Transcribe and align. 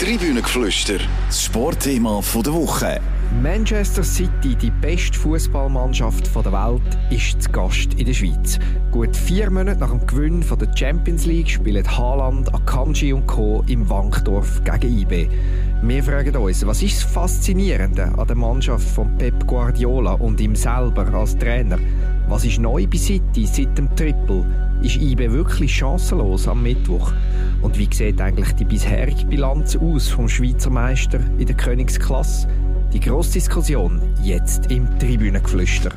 Tribünengeflüster, 0.00 0.98
das 1.28 1.44
Sportthema 1.44 2.20
der 2.34 2.52
Woche. 2.52 3.00
Manchester 3.40 4.02
City, 4.02 4.56
die 4.60 4.72
beste 4.82 5.16
Fußballmannschaft 5.16 6.34
der 6.34 6.52
Welt, 6.52 6.82
ist 7.10 7.40
zu 7.40 7.50
Gast 7.52 7.94
in 7.94 8.06
der 8.06 8.12
Schweiz. 8.12 8.58
Gut 8.90 9.16
vier 9.16 9.50
Monate 9.52 9.78
nach 9.78 9.90
dem 9.90 10.04
Gewinn 10.04 10.40
der 10.40 10.76
Champions 10.76 11.26
League 11.26 11.48
spielen 11.48 11.86
Haaland, 11.86 12.52
Akanji 12.52 13.12
und 13.12 13.28
Co. 13.28 13.62
im 13.68 13.88
Wankdorf 13.88 14.62
gegen 14.64 14.98
IB. 14.98 15.28
Wir 15.82 16.02
fragen 16.02 16.36
uns, 16.36 16.66
was 16.66 16.82
ist 16.82 16.96
das 16.96 17.12
Faszinierende 17.12 18.12
an 18.18 18.26
der 18.26 18.36
Mannschaft 18.36 18.88
von 18.88 19.16
Pep 19.16 19.46
Guardiola 19.46 20.14
und 20.14 20.40
ihm 20.40 20.56
selber 20.56 21.06
als 21.14 21.38
Trainer? 21.38 21.78
Was 22.28 22.44
ist 22.44 22.58
neu 22.58 22.84
bei 22.88 22.98
City 22.98 23.46
seit 23.46 23.78
dem 23.78 23.94
Triple? 23.94 24.44
Ist 24.84 24.96
IB 24.96 25.30
wirklich 25.30 25.74
chancenlos 25.74 26.46
am 26.46 26.62
Mittwoch? 26.62 27.10
Und 27.62 27.78
wie 27.78 27.88
sieht 27.90 28.20
eigentlich 28.20 28.52
die 28.52 28.66
bisherige 28.66 29.24
Bilanz 29.24 29.76
aus 29.76 30.10
vom 30.10 30.28
Schweizer 30.28 30.68
Meister 30.68 31.20
in 31.38 31.46
der 31.46 31.56
Königsklasse? 31.56 32.46
Die 32.92 33.00
grosse 33.00 33.32
Diskussion 33.32 34.02
jetzt 34.22 34.70
im 34.70 34.86
Tribünengeflüster. 34.98 35.90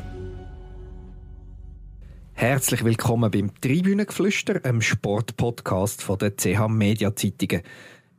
Herzlich 2.32 2.86
willkommen 2.86 3.30
beim 3.30 3.52
Tribünengeflüster, 3.60 4.64
einem 4.64 4.82
Sportpodcast 4.82 6.02
von 6.02 6.18
der 6.20 6.38
CH 6.38 6.70
Media 6.70 7.14
Zeitungen. 7.14 7.64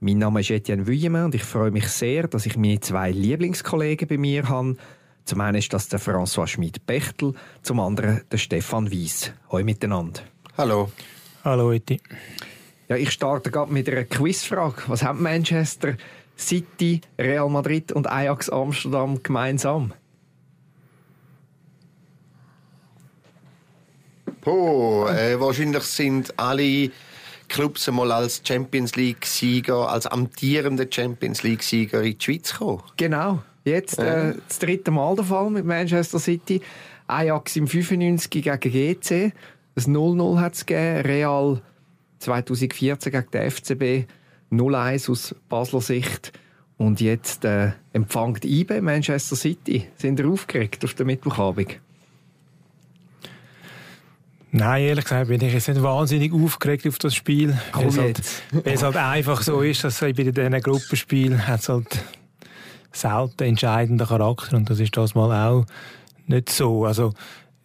Mein 0.01 0.19
Name 0.19 0.41
ist 0.41 0.51
Etienne 0.51 0.87
Vuillemin 0.87 1.24
und 1.24 1.35
ich 1.35 1.45
freue 1.45 1.71
mich 1.71 1.88
sehr, 1.88 2.29
dass 2.29 2.45
ich 2.45 2.59
meine 2.59 2.80
zwei 2.80 3.10
Lieblingskollegen 3.10 4.07
bei 4.07 4.19
mir 4.19 4.46
habe. 4.51 4.77
Zum 5.24 5.41
einen 5.41 5.57
ist 5.57 5.73
das 5.73 5.88
der 5.88 5.98
François 5.98 6.46
Schmid-Bechtel, 6.46 7.32
zum 7.62 7.80
anderen 7.80 8.21
der 8.30 8.37
Stefan 8.37 8.91
Wies. 8.91 9.32
Hallo 9.51 9.65
miteinander. 9.65 10.21
Hallo. 10.59 10.91
Hallo 11.45 11.71
Eti. 11.71 12.01
Ja, 12.89 12.97
ich 12.97 13.12
starte 13.12 13.49
gerade 13.53 13.73
mit 13.73 13.89
einer 13.89 14.03
Quizfrage. 14.03 14.83
Was 14.89 15.05
haben 15.05 15.23
Manchester 15.23 15.97
City, 16.37 17.01
Real 17.16 17.49
Madrid 17.49 17.93
und 17.93 18.11
Ajax 18.11 18.51
Amsterdam 18.51 19.23
gemeinsam? 19.23 19.93
Oh, 24.45 25.07
äh, 25.09 25.38
wahrscheinlich 25.38 25.85
sind 25.85 26.37
alle 26.37 26.91
Clubs 27.47 27.88
einmal 27.88 28.10
als 28.10 28.43
Champions 28.45 28.97
League-Sieger, 28.97 29.88
als 29.88 30.09
amtierende 30.09 30.88
Champions 30.91 31.45
League-Sieger 31.45 32.02
in 32.02 32.19
die 32.19 32.25
Schweiz 32.25 32.51
gekommen. 32.51 32.82
Genau. 32.97 33.45
Jetzt 33.65 34.01
äh, 34.01 34.35
das 34.49 34.59
dritte 34.59 34.91
Mal 34.91 35.15
der 35.15 35.25
Fall 35.25 35.51
mit 35.51 35.65
Manchester 35.65 36.19
City. 36.19 36.60
Ajax 37.07 37.54
im 37.54 37.69
95 37.69 38.29
gegen 38.29 38.59
GC. 38.59 39.32
Ein 39.87 39.96
0-0 39.96 40.40
hat 40.40 40.54
es 40.54 40.66
gegeben. 40.66 41.07
Real 41.07 41.62
2014 42.18 43.12
gegen 43.12 43.30
den 43.30 43.51
FCB. 43.51 44.07
0-1 44.51 45.10
aus 45.10 45.35
Basler 45.48 45.80
Sicht. 45.80 46.32
Und 46.76 47.01
jetzt 47.01 47.45
äh, 47.45 47.73
empfängt 47.93 48.45
IBE 48.45 48.80
Manchester 48.80 49.37
City. 49.37 49.87
Sind 49.96 50.20
ihr 50.20 50.29
aufgeregt 50.29 50.85
auf 50.85 50.95
den 50.95 51.07
Mittwochabend? 51.07 51.80
Nein, 54.51 54.85
ehrlich 54.85 55.04
gesagt 55.04 55.29
bin 55.29 55.43
ich 55.43 55.52
jetzt 55.52 55.68
nicht 55.68 55.82
wahnsinnig 55.82 56.32
aufgeregt 56.32 56.87
auf 56.87 56.98
das 56.98 57.15
Spiel. 57.15 57.59
Weil 57.73 57.88
es 57.88 57.98
halt, 57.98 58.23
weil 58.52 58.74
es 58.74 58.82
halt 58.82 58.96
einfach 58.96 59.42
so 59.42 59.60
ist, 59.60 59.85
dass 59.85 60.01
bei 60.01 60.13
diesen 60.13 60.60
Gruppenspielen 60.60 61.46
hat 61.46 61.60
es 61.60 61.68
halt 61.68 62.02
selten 62.92 63.45
entscheidenden 63.45 64.06
Charakter 64.06 64.56
und 64.56 64.70
das 64.70 64.81
ist 64.81 64.97
das 64.97 65.15
mal 65.15 65.48
auch 65.48 65.66
nicht 66.26 66.50
so. 66.50 66.87
Also 66.87 67.12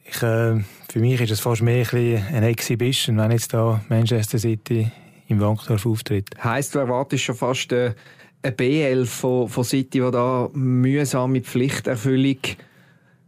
ich, 0.04 0.22
äh, 0.22 0.62
für 0.94 1.00
mich 1.00 1.20
ist 1.20 1.32
es 1.32 1.40
fast 1.40 1.64
mehr 1.64 1.92
ein 1.92 2.24
eine 2.32 2.50
Exhibition, 2.50 3.18
wenn 3.18 3.32
jetzt 3.32 3.52
da 3.52 3.82
Manchester 3.90 4.38
City 4.38 4.92
im 5.28 5.42
Wankdorf 5.42 5.88
auftritt. 5.88 6.30
Heisst, 6.44 6.76
du 6.76 6.80
erwartest 6.80 7.24
schon 7.24 7.34
fast 7.34 7.72
äh, 7.72 7.96
eine 8.44 8.52
BL 8.52 9.08
von, 9.08 9.50
von 9.50 9.64
City, 9.64 10.02
die 10.02 10.12
da 10.12 10.50
mühsame 10.54 11.42
Pflichterfüllung 11.42 12.38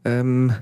ähm, 0.05 0.53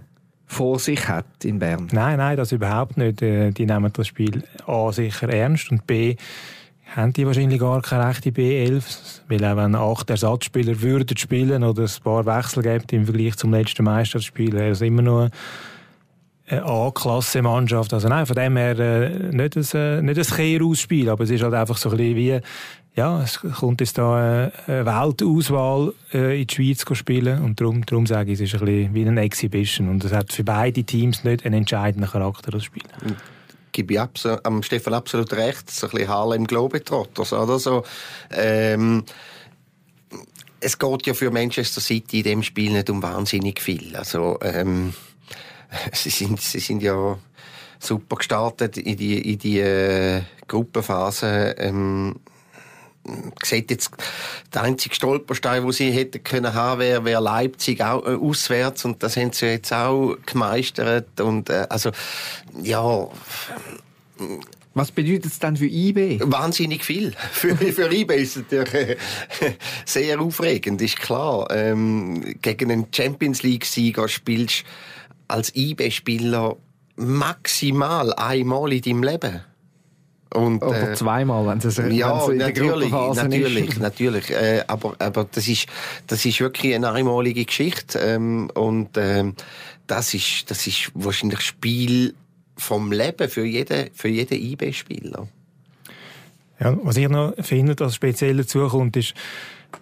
vor 0.45 0.79
sich 0.79 1.05
hat 1.09 1.25
in 1.43 1.59
Bern. 1.59 1.89
Nein, 1.91 2.19
nein, 2.19 2.37
das 2.37 2.53
überhaupt 2.53 2.95
nicht. 2.95 3.21
Äh, 3.21 3.51
Die 3.51 3.65
nehmen 3.65 3.91
das 3.91 4.07
Spiel 4.07 4.41
A 4.65 4.93
sicher 4.93 5.27
ernst 5.27 5.71
und 5.71 5.85
B 5.85 6.15
haben 6.95 7.11
die 7.11 7.25
wahrscheinlich 7.27 7.59
gar 7.59 7.81
keine 7.81 8.07
rechte 8.07 8.29
B11, 8.29 9.23
weil 9.27 9.43
auch 9.43 9.57
wenn 9.57 9.75
acht 9.75 10.09
Ersatzspieler 10.09 10.79
würden 10.79 11.17
spielen 11.17 11.65
oder 11.65 11.83
ein 11.83 12.03
paar 12.03 12.25
Wechsel 12.25 12.63
gibt 12.63 12.93
im 12.93 13.03
Vergleich 13.03 13.35
zum 13.35 13.51
letzten 13.51 13.83
Meisterspiel, 13.83 14.53
wäre 14.53 14.69
es 14.69 14.79
immer 14.79 15.01
noch 15.01 15.29
A-Klasse-Mannschaft. 16.61 17.93
Also 17.93 18.07
nein, 18.07 18.25
von 18.25 18.35
dem 18.35 18.57
her 18.57 18.79
äh, 18.79 19.09
nicht 19.31 19.55
ein, 19.55 19.65
äh, 19.73 20.01
nicht 20.01 20.17
ein 20.17 20.35
Kehr-Ausspiel, 20.35 21.09
aber 21.09 21.23
es 21.23 21.29
ist 21.29 21.43
halt 21.43 21.53
einfach 21.53 21.77
so 21.77 21.89
ein 21.89 21.97
bisschen 21.97 22.15
wie, 22.15 22.39
ja, 22.95 23.21
es 23.23 23.39
kommt 23.39 23.81
jetzt 23.81 23.97
da 23.97 24.45
äh, 24.45 24.51
eine 24.67 24.85
Weltauswahl 24.85 25.93
äh, 26.13 26.41
in 26.41 26.47
die 26.47 26.53
Schweiz 26.53 26.79
zu 26.79 26.93
spielen 26.95 27.41
und 27.43 27.59
darum, 27.59 27.85
darum 27.85 28.05
sage 28.05 28.31
ich, 28.31 28.39
es 28.39 28.53
ist 28.53 28.61
ein 28.61 28.65
bisschen 28.65 28.93
wie 28.93 29.07
eine 29.07 29.21
Exhibition 29.21 29.89
und 29.89 30.03
es 30.03 30.11
hat 30.11 30.31
für 30.31 30.43
beide 30.43 30.83
Teams 30.83 31.23
nicht 31.23 31.45
einen 31.45 31.55
entscheidenden 31.55 32.09
Charakter, 32.09 32.51
das 32.51 32.63
Spiel. 32.63 32.83
gebe 33.71 33.93
ich 33.93 33.99
abso 33.99 34.37
am 34.43 34.63
Stefan 34.63 34.93
absolut 34.93 35.33
recht, 35.33 35.69
so 35.71 35.87
ein 35.87 35.91
bisschen 35.91 36.07
Harlem 36.07 36.45
Globetrotters, 36.45 37.33
oder 37.33 37.59
so. 37.59 37.83
Ähm, 38.31 39.03
es 40.59 40.79
geht 40.79 41.07
ja 41.07 41.13
für 41.13 41.31
Manchester 41.31 41.81
City 41.81 42.19
in 42.19 42.23
dem 42.23 42.43
Spiel 42.43 42.71
nicht 42.71 42.89
um 42.89 43.03
wahnsinnig 43.03 43.59
viel. 43.59 43.95
Also, 43.95 44.39
ähm, 44.41 44.93
sie 45.93 46.09
sind, 46.09 46.41
sie 46.41 46.59
sind 46.59 46.81
ja 46.81 47.17
super 47.79 48.15
gestartet 48.17 48.77
in 48.77 48.97
die, 48.97 49.33
in 49.33 49.39
die 49.39 49.59
äh, 49.59 50.21
Gruppenphase. 50.47 51.55
Ähm, 51.57 52.15
sieht 53.43 53.69
jetzt 53.71 53.91
der 54.53 54.63
einzige 54.63 54.95
Stolperstein, 54.95 55.63
wo 55.63 55.71
sie 55.71 55.91
hätten 55.91 56.23
können 56.23 56.53
haben, 56.53 56.79
wäre 56.79 57.03
wär 57.03 57.19
Leipzig 57.19 57.81
auch 57.81 58.05
äh, 58.05 58.15
auswärts 58.15 58.85
und 58.85 59.03
das 59.03 59.17
haben 59.17 59.33
sie 59.33 59.47
jetzt 59.47 59.73
auch 59.73 60.15
gemeistert 60.25 61.19
und 61.19 61.49
äh, 61.49 61.67
also 61.69 61.91
ja 62.61 63.09
Was 64.73 64.91
bedeutet 64.91 65.25
es 65.25 65.39
dann 65.39 65.57
für 65.57 65.65
IB? 65.65 66.21
wahnsinnig 66.23 66.85
viel. 66.85 67.13
Für, 67.31 67.55
für 67.57 67.93
IB 67.93 68.15
ist 68.15 68.37
es 68.37 68.43
natürlich 68.49 68.97
äh, 69.41 69.51
sehr 69.85 70.19
aufregend, 70.19 70.81
ist 70.81 70.99
klar. 70.99 71.47
Ähm, 71.51 72.35
gegen 72.41 72.71
einen 72.71 72.87
Champions 72.91 73.43
League-Sieger 73.43 74.07
spielst 74.07 74.63
als 75.27 75.55
IB-Spieler 75.55 76.57
maximal 76.95 78.13
einmal 78.13 78.73
in 78.73 78.81
deinem 78.81 79.03
Leben. 79.03 79.41
Und, 80.33 80.63
Oder 80.63 80.91
äh, 80.91 80.95
zweimal, 80.95 81.45
wenn 81.45 81.59
es 81.59 81.77
ja, 81.77 81.83
in 81.83 82.39
der 82.39 82.47
natürlich, 82.47 82.91
natürlich, 82.91 83.69
ist. 83.69 83.79
natürlich. 83.79 84.31
Äh, 84.31 84.63
aber, 84.67 84.95
aber 84.97 85.27
das 85.31 85.47
ist, 85.47 85.67
das 86.07 86.25
ist 86.25 86.39
wirklich 86.39 86.73
eine 86.73 86.91
einmalige 86.91 87.45
Geschichte. 87.45 87.99
Ähm, 87.99 88.49
und 88.55 88.97
ähm, 88.97 89.35
das 89.85 90.13
ist, 90.13 90.49
das 90.49 90.65
ist 90.65 90.91
wahrscheinlich 90.95 91.41
Spiel 91.41 92.15
vom 92.57 92.91
Leben 92.91 93.29
für 93.29 93.45
jeden, 93.45 93.89
für 93.93 94.07
jeden 94.07 94.39
IB-Spieler. 94.39 95.27
Ja, 96.59 96.77
was 96.81 96.97
ich 96.97 97.09
noch 97.09 97.33
finde, 97.39 97.75
was 97.77 97.95
speziell 97.95 98.37
dazu 98.37 98.67
kommt, 98.67 98.95
ist, 98.97 99.13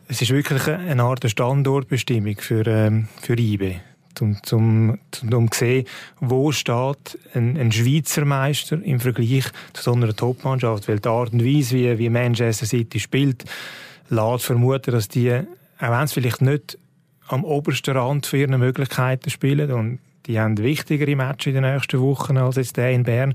es 0.08 0.22
ist 0.22 0.32
wirklich 0.32 0.68
eine 0.68 1.04
Art 1.04 1.30
Standortbestimmung 1.30 2.36
für, 2.38 2.66
ähm, 2.66 3.08
für 3.22 3.38
IB. 3.38 3.76
Um, 4.20 4.38
zum, 4.44 4.98
zum, 5.12 5.34
um 5.34 5.52
zu 5.52 5.60
sehen, 5.60 5.86
wo 6.20 6.52
steht 6.52 7.20
ein, 7.34 7.58
ein 7.58 7.72
Schweizer 7.72 8.26
Meister 8.26 8.82
im 8.84 9.00
Vergleich 9.00 9.46
zu 9.74 9.84
so 9.84 9.94
einer 9.94 10.16
Topmannschaft. 10.16 10.88
Weil 10.88 11.00
die 11.00 11.10
Art 11.10 11.34
und 11.34 11.46
Weise, 11.46 11.76
wie, 11.76 11.98
wie 11.98 12.10
Manchester 12.10 12.66
City 12.66 13.00
spielt, 13.00 13.46
lässt 14.10 14.46
vermuten, 14.46 14.92
dass 14.92 15.08
die, 15.08 15.32
auch 15.32 15.92
wenn 15.92 16.04
es 16.04 16.14
vielleicht 16.14 16.42
nicht 16.42 16.78
am 17.28 17.44
obersten 17.44 17.96
Rand 17.96 18.26
für 18.26 18.38
ihre 18.38 18.58
Möglichkeiten 18.58 19.30
spielen, 19.30 19.72
und 19.72 20.00
die 20.26 20.40
haben 20.40 20.58
wichtigere 20.58 21.16
Matches 21.16 21.56
in 21.56 21.62
den 21.62 21.74
nächsten 21.74 22.02
Wochen 22.02 22.38
als 22.38 22.58
jetzt 22.58 22.78
der 22.78 22.92
in 22.92 23.04
Bern, 23.04 23.34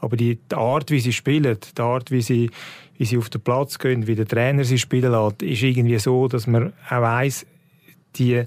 aber 0.00 0.16
die, 0.16 0.38
die 0.50 0.54
Art, 0.54 0.90
wie 0.90 1.00
sie 1.00 1.12
spielen, 1.12 1.56
die 1.76 1.82
Art, 1.82 2.10
wie 2.10 2.22
sie, 2.22 2.50
wie 2.98 3.04
sie 3.04 3.18
auf 3.18 3.30
den 3.30 3.40
Platz 3.40 3.78
gehen, 3.78 4.06
wie 4.06 4.14
der 4.14 4.26
Trainer 4.26 4.64
sie 4.64 4.78
spielen 4.78 5.12
lässt, 5.12 5.42
ist 5.42 5.62
irgendwie 5.62 5.98
so, 5.98 6.28
dass 6.28 6.46
man 6.46 6.72
auch 6.88 7.00
weiss, 7.00 7.46
die, 8.16 8.44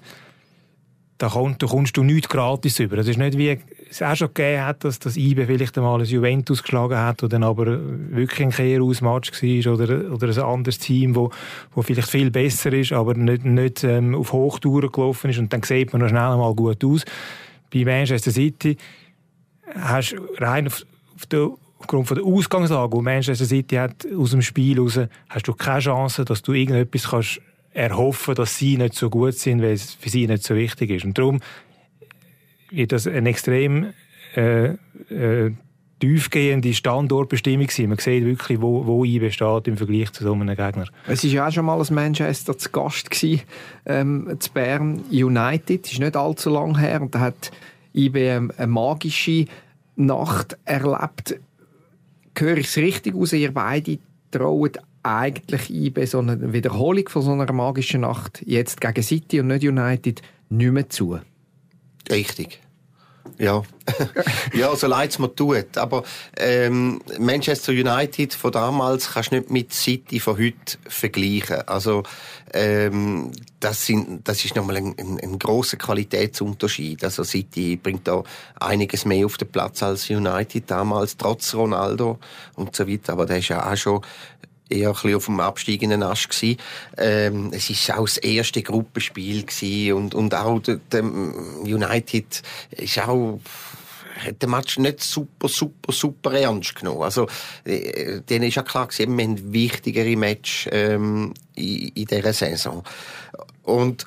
da, 1.18 1.30
kommst, 1.30 1.62
da 1.62 1.68
kommst 1.68 1.98
du 1.98 2.04
nichts 2.04 2.30
gratis 2.30 2.80
über. 2.80 2.98
Es 2.98 3.08
ist 3.08 3.18
nicht 3.18 3.38
wie 3.38 3.58
es 3.90 4.02
auch 4.02 4.16
schon 4.16 4.34
gegeben 4.34 4.64
hat, 4.64 4.84
dass 4.84 5.00
das 5.00 5.18
IBE 5.18 5.46
vielleicht 5.46 5.78
einmal 5.78 6.00
ein 6.00 6.06
Juventus 6.06 6.62
geschlagen 6.62 6.98
hat 6.98 7.24
oder 7.24 7.30
dann 7.30 7.44
aber 7.44 7.80
wirklich 8.12 8.42
ein 8.42 8.52
Kehrausmatch 8.52 9.32
war 9.32 9.74
oder, 9.74 10.12
oder 10.14 10.28
ein 10.28 10.40
anderes 10.40 10.80
Team, 10.80 11.16
wo, 11.16 11.32
wo 11.74 11.82
vielleicht 11.82 12.10
viel 12.10 12.30
besser 12.32 12.74
ist, 12.74 12.92
aber 12.92 13.14
nicht, 13.14 13.46
nicht 13.46 13.84
ähm, 13.84 14.14
auf 14.16 14.34
Hochtouren 14.34 14.92
gelaufen 14.92 15.30
ist 15.30 15.40
und 15.40 15.52
dann 15.54 15.64
sieht 15.64 15.94
man 15.94 16.02
noch 16.02 16.10
schnell 16.10 16.22
einmal 16.22 16.54
gut 16.54 16.84
aus. 16.84 17.06
Bei 17.74 17.84
Manchester 17.86 18.32
City 18.32 18.78
hast 19.80 20.14
du 20.14 20.44
rein 20.44 20.68
auf, 20.68 20.86
auf 21.16 21.26
der 21.28 21.50
aufgrund 21.80 22.08
von 22.08 22.18
der 22.18 22.26
Ausgangslage, 22.26 22.92
wo 22.92 23.02
Manchester 23.02 23.46
City 23.46 23.76
hat, 23.76 24.08
aus 24.18 24.32
dem 24.32 24.42
Spiel 24.42 24.80
raus, 24.80 25.00
hast 25.30 25.48
du 25.48 25.54
keine 25.54 25.80
Chance, 25.80 26.26
dass 26.26 26.42
du 26.42 26.54
irgendetwas 26.54 27.10
kannst 27.10 27.42
erhoffen, 27.78 28.36
dass 28.36 28.58
sie 28.58 28.78
nicht 28.78 28.96
so 28.96 29.10
gut 29.10 29.36
sind, 29.36 29.62
weil 29.62 29.74
es 29.74 29.94
für 29.94 30.10
sie 30.10 30.26
nicht 30.28 30.44
so 30.44 30.56
wichtig 30.56 30.90
ist. 30.90 31.06
Und 31.06 31.18
darum 31.18 31.40
wird 32.72 32.92
das 32.92 33.08
ein 33.08 33.26
extrem 33.28 33.94
äh, 34.36 34.74
äh, 35.10 35.52
tiefgehende 36.00 36.74
Standortbestimmung 36.74 37.70
sein. 37.70 37.90
Man 37.90 38.00
sieht 38.00 38.26
wirklich, 38.26 38.62
wo, 38.62 38.86
wo 38.86 39.06
IB 39.06 39.32
steht 39.32 39.68
im 39.68 39.78
Vergleich 39.78 40.12
zu 40.12 40.24
so 40.24 40.34
einem 40.34 40.48
Gegner. 40.48 40.88
Es 41.08 41.24
war 41.24 41.32
ja 41.32 41.48
auch 41.48 41.52
schon 41.52 41.66
mal 41.66 41.80
ein 41.80 41.94
Manchester 41.94 42.58
zu 42.58 42.70
Gast 42.72 43.12
gewesen, 43.12 43.42
ähm, 43.86 44.36
zu 44.40 44.52
Bern 44.52 45.04
United. 45.12 45.86
Das 45.86 45.94
ist 45.94 46.00
nicht 46.00 46.16
allzu 46.16 46.50
lang 46.50 46.80
her. 46.80 47.02
Und 47.02 47.14
da 47.14 47.20
hat 47.20 47.52
IB 47.94 48.30
eine 48.30 48.68
magische 48.68 49.46
Nacht 49.96 50.58
erlebt. 50.66 51.40
Höre 52.38 52.58
ich 52.58 52.68
es 52.68 52.78
richtig 52.78 53.16
aus? 53.16 53.34
Ihr 53.34 53.52
beide 53.52 54.00
trauen 54.32 54.72
eigentlich 55.08 55.70
IB 55.70 56.06
so 56.06 56.20
eine 56.20 56.54
Wiederholung 56.54 57.08
von 57.10 57.22
so 57.22 57.32
einer 57.32 57.52
magischen 57.54 58.02
Nacht 58.02 58.44
jetzt 58.46 58.82
gegen 58.82 59.04
City 59.04 59.40
und 59.40 59.48
nicht 59.48 59.64
United 59.64 60.22
nicht 60.50 60.72
mehr 60.72 60.90
zu? 60.90 61.20
Richtig. 62.10 62.60
Ja, 63.40 63.62
ja 64.54 64.76
so 64.76 64.88
leid 64.88 65.12
es 65.12 65.20
mir 65.20 65.34
tut. 65.34 65.78
Aber 65.78 66.04
ähm, 66.38 67.00
Manchester 67.20 67.72
United 67.72 68.34
von 68.34 68.52
damals 68.52 69.12
kannst 69.12 69.32
du 69.32 69.36
nicht 69.36 69.52
mit 69.52 69.74
City 69.74 70.20
von 70.20 70.38
heute 70.38 70.78
vergleichen. 70.88 71.68
Also 71.68 72.04
ähm, 72.54 73.32
das, 73.60 73.86
sind, 73.86 74.28
das 74.28 74.44
ist 74.44 74.56
nochmal 74.56 74.78
ein, 74.78 74.96
ein, 74.98 75.20
ein 75.22 75.40
großer 75.40 75.78
Qualitätsunterschied. 75.78 77.04
Also 77.04 77.24
City 77.24 77.76
bringt 77.76 78.08
da 78.08 78.24
einiges 78.60 79.06
mehr 79.06 79.26
auf 79.26 79.38
den 79.38 79.50
Platz 79.50 79.84
als 79.84 80.10
United 80.10 80.70
damals, 80.70 81.16
trotz 81.18 81.54
Ronaldo 81.54 82.18
und 82.56 82.76
so 82.76 82.88
weiter. 82.88 83.14
Aber 83.14 83.26
der 83.28 83.38
ist 83.38 83.50
ja 83.50 83.72
auch 83.72 83.78
schon 83.78 84.02
eher 84.70 84.90
ein 84.90 84.94
bisschen 84.94 85.16
auf 85.16 85.26
dem 85.26 85.40
absteigenden 85.40 86.04
Ast 86.04 86.30
gewesen. 86.30 86.58
Ähm, 86.98 87.52
es 87.54 87.70
ist 87.70 87.92
auch 87.92 88.06
das 88.06 88.18
erste 88.18 88.62
Gruppenspiel 88.62 89.44
gewesen 89.44 89.94
und, 89.94 90.16
und 90.16 90.36
auch 90.36 90.60
der, 90.60 90.78
der 90.92 91.04
United 91.04 92.42
ist 92.72 93.00
auch 93.00 93.40
hat 94.18 94.42
den 94.42 94.50
Match 94.50 94.80
nicht 94.80 95.04
super, 95.04 95.48
super, 95.48 95.92
super 95.92 96.32
ernst 96.34 96.76
genommen. 96.76 97.04
Also, 97.04 97.28
äh, 97.66 98.22
denen 98.22 98.46
ist 98.46 98.56
ja 98.56 98.64
klar 98.64 98.88
gewesen, 98.88 99.18
wir 99.18 99.26
haben 99.26 99.54
wichtigere 99.54 100.16
Match, 100.16 100.68
ähm, 100.72 101.34
in, 101.56 101.90
in 101.90 102.06
dieser 102.06 102.34
Saison. 102.34 102.84
Und, 103.64 104.06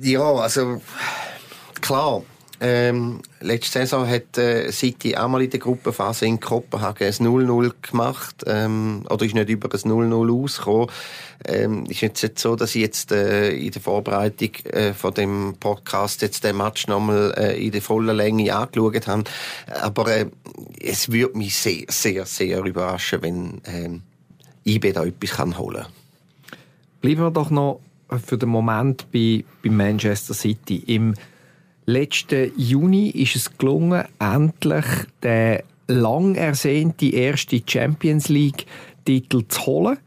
ja, 0.00 0.22
also, 0.22 0.80
klar, 1.80 2.22
ähm, 2.60 3.20
letzte 3.40 3.80
Saison 3.80 4.06
hat 4.06 4.36
äh, 4.36 4.70
City 4.70 5.16
auch 5.16 5.28
mal 5.28 5.42
in 5.42 5.48
der 5.48 5.60
Gruppenphase 5.60 6.26
in 6.26 6.40
Kopenhagen 6.40 7.06
ein 7.06 7.12
0-0 7.12 7.72
gemacht, 7.80 8.44
ähm, 8.46 9.06
oder 9.08 9.24
ist 9.24 9.34
nicht 9.34 9.48
über 9.48 9.68
ein 9.72 9.80
0-0 9.80 10.44
ausgekommen. 10.44 10.88
Ähm, 11.46 11.86
ist 11.86 12.02
jetzt 12.02 12.22
nicht 12.22 12.38
so, 12.38 12.56
dass 12.56 12.74
ich 12.74 12.82
jetzt 12.82 13.12
äh, 13.12 13.52
in 13.52 13.70
der 13.70 13.80
Vorbereitung 13.80 14.50
äh, 14.66 14.92
von 14.92 15.14
dem 15.14 15.56
Podcast 15.58 16.20
jetzt 16.20 16.44
den 16.44 16.58
Match 16.58 16.86
nochmal 16.86 17.32
äh, 17.36 17.64
in 17.64 17.72
der 17.72 17.80
vollen 17.80 18.14
Länge 18.14 18.54
angeschaut 18.54 19.06
habe. 19.06 19.24
Aber 19.80 20.08
äh, 20.08 20.26
es 20.78 21.10
würde 21.10 21.38
mich 21.38 21.56
sehr, 21.56 21.84
sehr, 21.88 22.26
sehr 22.26 22.62
überraschen, 22.62 23.22
wenn 23.22 23.62
ähm, 23.64 24.02
IB 24.66 24.92
da 24.92 25.04
etwas 25.04 25.30
kann 25.30 25.56
holen 25.56 25.84
kann. 25.84 25.92
Bleiben 27.00 27.22
wir 27.22 27.30
doch 27.30 27.48
noch 27.48 27.80
für 28.26 28.36
den 28.36 28.50
Moment 28.50 29.10
bei, 29.10 29.44
bei 29.62 29.70
Manchester 29.70 30.34
City. 30.34 30.82
Im 30.86 31.14
Letzten 31.90 32.52
Juni 32.56 33.08
ist 33.08 33.34
es 33.34 33.58
gelungen, 33.58 34.04
endlich 34.20 34.84
den 35.24 35.58
lang 35.88 36.36
ersehnten 36.36 37.12
ersten 37.12 37.64
Champions 37.66 38.28
League 38.28 38.64
Titel 39.04 39.42
zu 39.48 39.66
holen. 39.66 39.98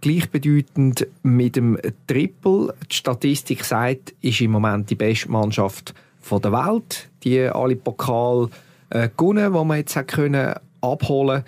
Gleichbedeutend 0.00 1.06
mit 1.22 1.54
dem 1.54 1.78
Triple. 2.08 2.74
Die 2.90 2.96
Statistik 2.96 3.62
sagt, 3.64 4.16
ist 4.20 4.40
im 4.40 4.50
Moment 4.50 4.90
die 4.90 4.96
beste 4.96 5.30
Mannschaft 5.30 5.94
der 6.28 6.50
Welt. 6.50 7.08
Die 7.22 7.42
alle 7.42 7.76
Pokal 7.76 8.48
äh, 8.90 9.08
gewonnen, 9.16 9.52
die 9.52 9.64
man 9.64 9.76
jetzt 9.76 10.08
können 10.08 10.54
abholen 10.80 11.44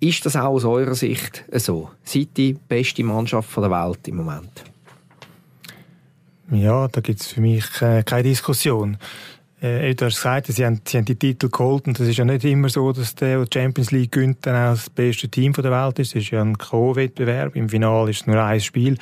Ist 0.00 0.26
das 0.26 0.36
auch 0.36 0.50
aus 0.50 0.66
eurer 0.66 0.94
Sicht 0.94 1.46
so? 1.50 1.88
Seid 2.02 2.36
die 2.36 2.58
beste 2.68 3.02
Mannschaft 3.02 3.56
der 3.56 3.70
Welt 3.70 4.06
im 4.06 4.16
Moment? 4.16 4.73
Ja, 6.50 6.88
da 6.88 7.00
gibt 7.00 7.20
es 7.20 7.28
für 7.28 7.40
mich 7.40 7.64
äh, 7.80 8.02
keine 8.02 8.24
Diskussion. 8.24 8.98
Äh, 9.60 9.94
du 9.94 10.04
hast 10.04 10.16
gesagt, 10.16 10.48
sie 10.48 10.64
haben, 10.64 10.80
sie 10.86 10.98
haben 10.98 11.06
die 11.06 11.16
Titel 11.16 11.48
geholt 11.48 11.86
und 11.86 11.98
es 11.98 12.06
ist 12.06 12.18
ja 12.18 12.24
nicht 12.24 12.44
immer 12.44 12.68
so, 12.68 12.92
dass 12.92 13.14
der, 13.14 13.44
der 13.44 13.48
Champions 13.52 13.90
League 13.92 14.12
gönnt, 14.12 14.44
dann 14.46 14.54
auch 14.54 14.74
das 14.76 14.90
beste 14.90 15.28
Team 15.28 15.54
der 15.54 15.70
Welt 15.70 15.98
ist. 15.98 16.14
Es 16.14 16.24
ist 16.24 16.30
ja 16.30 16.42
ein 16.42 16.58
Co-Wettbewerb. 16.58 17.56
Im 17.56 17.70
Finale 17.70 18.10
ist 18.10 18.22
es 18.22 18.26
nur 18.26 18.42
ein 18.42 18.60
Spiel. 18.60 18.98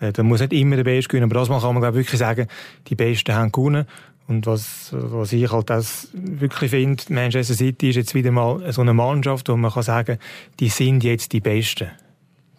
Äh, 0.00 0.12
da 0.12 0.22
muss 0.22 0.40
nicht 0.40 0.52
immer 0.52 0.76
der 0.76 0.84
Beste 0.84 1.08
gewinnen, 1.08 1.30
aber 1.30 1.40
das 1.40 1.48
kann 1.48 1.74
man 1.74 1.80
glaube 1.80 1.96
wirklich 1.96 2.18
sagen, 2.18 2.46
die 2.88 2.94
Besten 2.94 3.34
haben 3.34 3.52
gewonnen. 3.52 3.86
Und 4.26 4.46
was, 4.46 4.90
was 4.92 5.32
ich 5.32 5.50
halt 5.50 5.70
das 5.70 6.08
wirklich 6.12 6.70
finde, 6.70 7.02
Manchester 7.08 7.54
City 7.54 7.90
ist 7.90 7.96
jetzt 7.96 8.14
wieder 8.14 8.30
mal 8.30 8.72
so 8.72 8.80
eine 8.80 8.94
Mannschaft, 8.94 9.48
wo 9.48 9.56
man 9.56 9.72
kann 9.72 9.82
sagen, 9.82 10.18
die 10.60 10.68
sind 10.68 11.02
jetzt 11.02 11.32
die 11.32 11.40
Besten. 11.40 11.90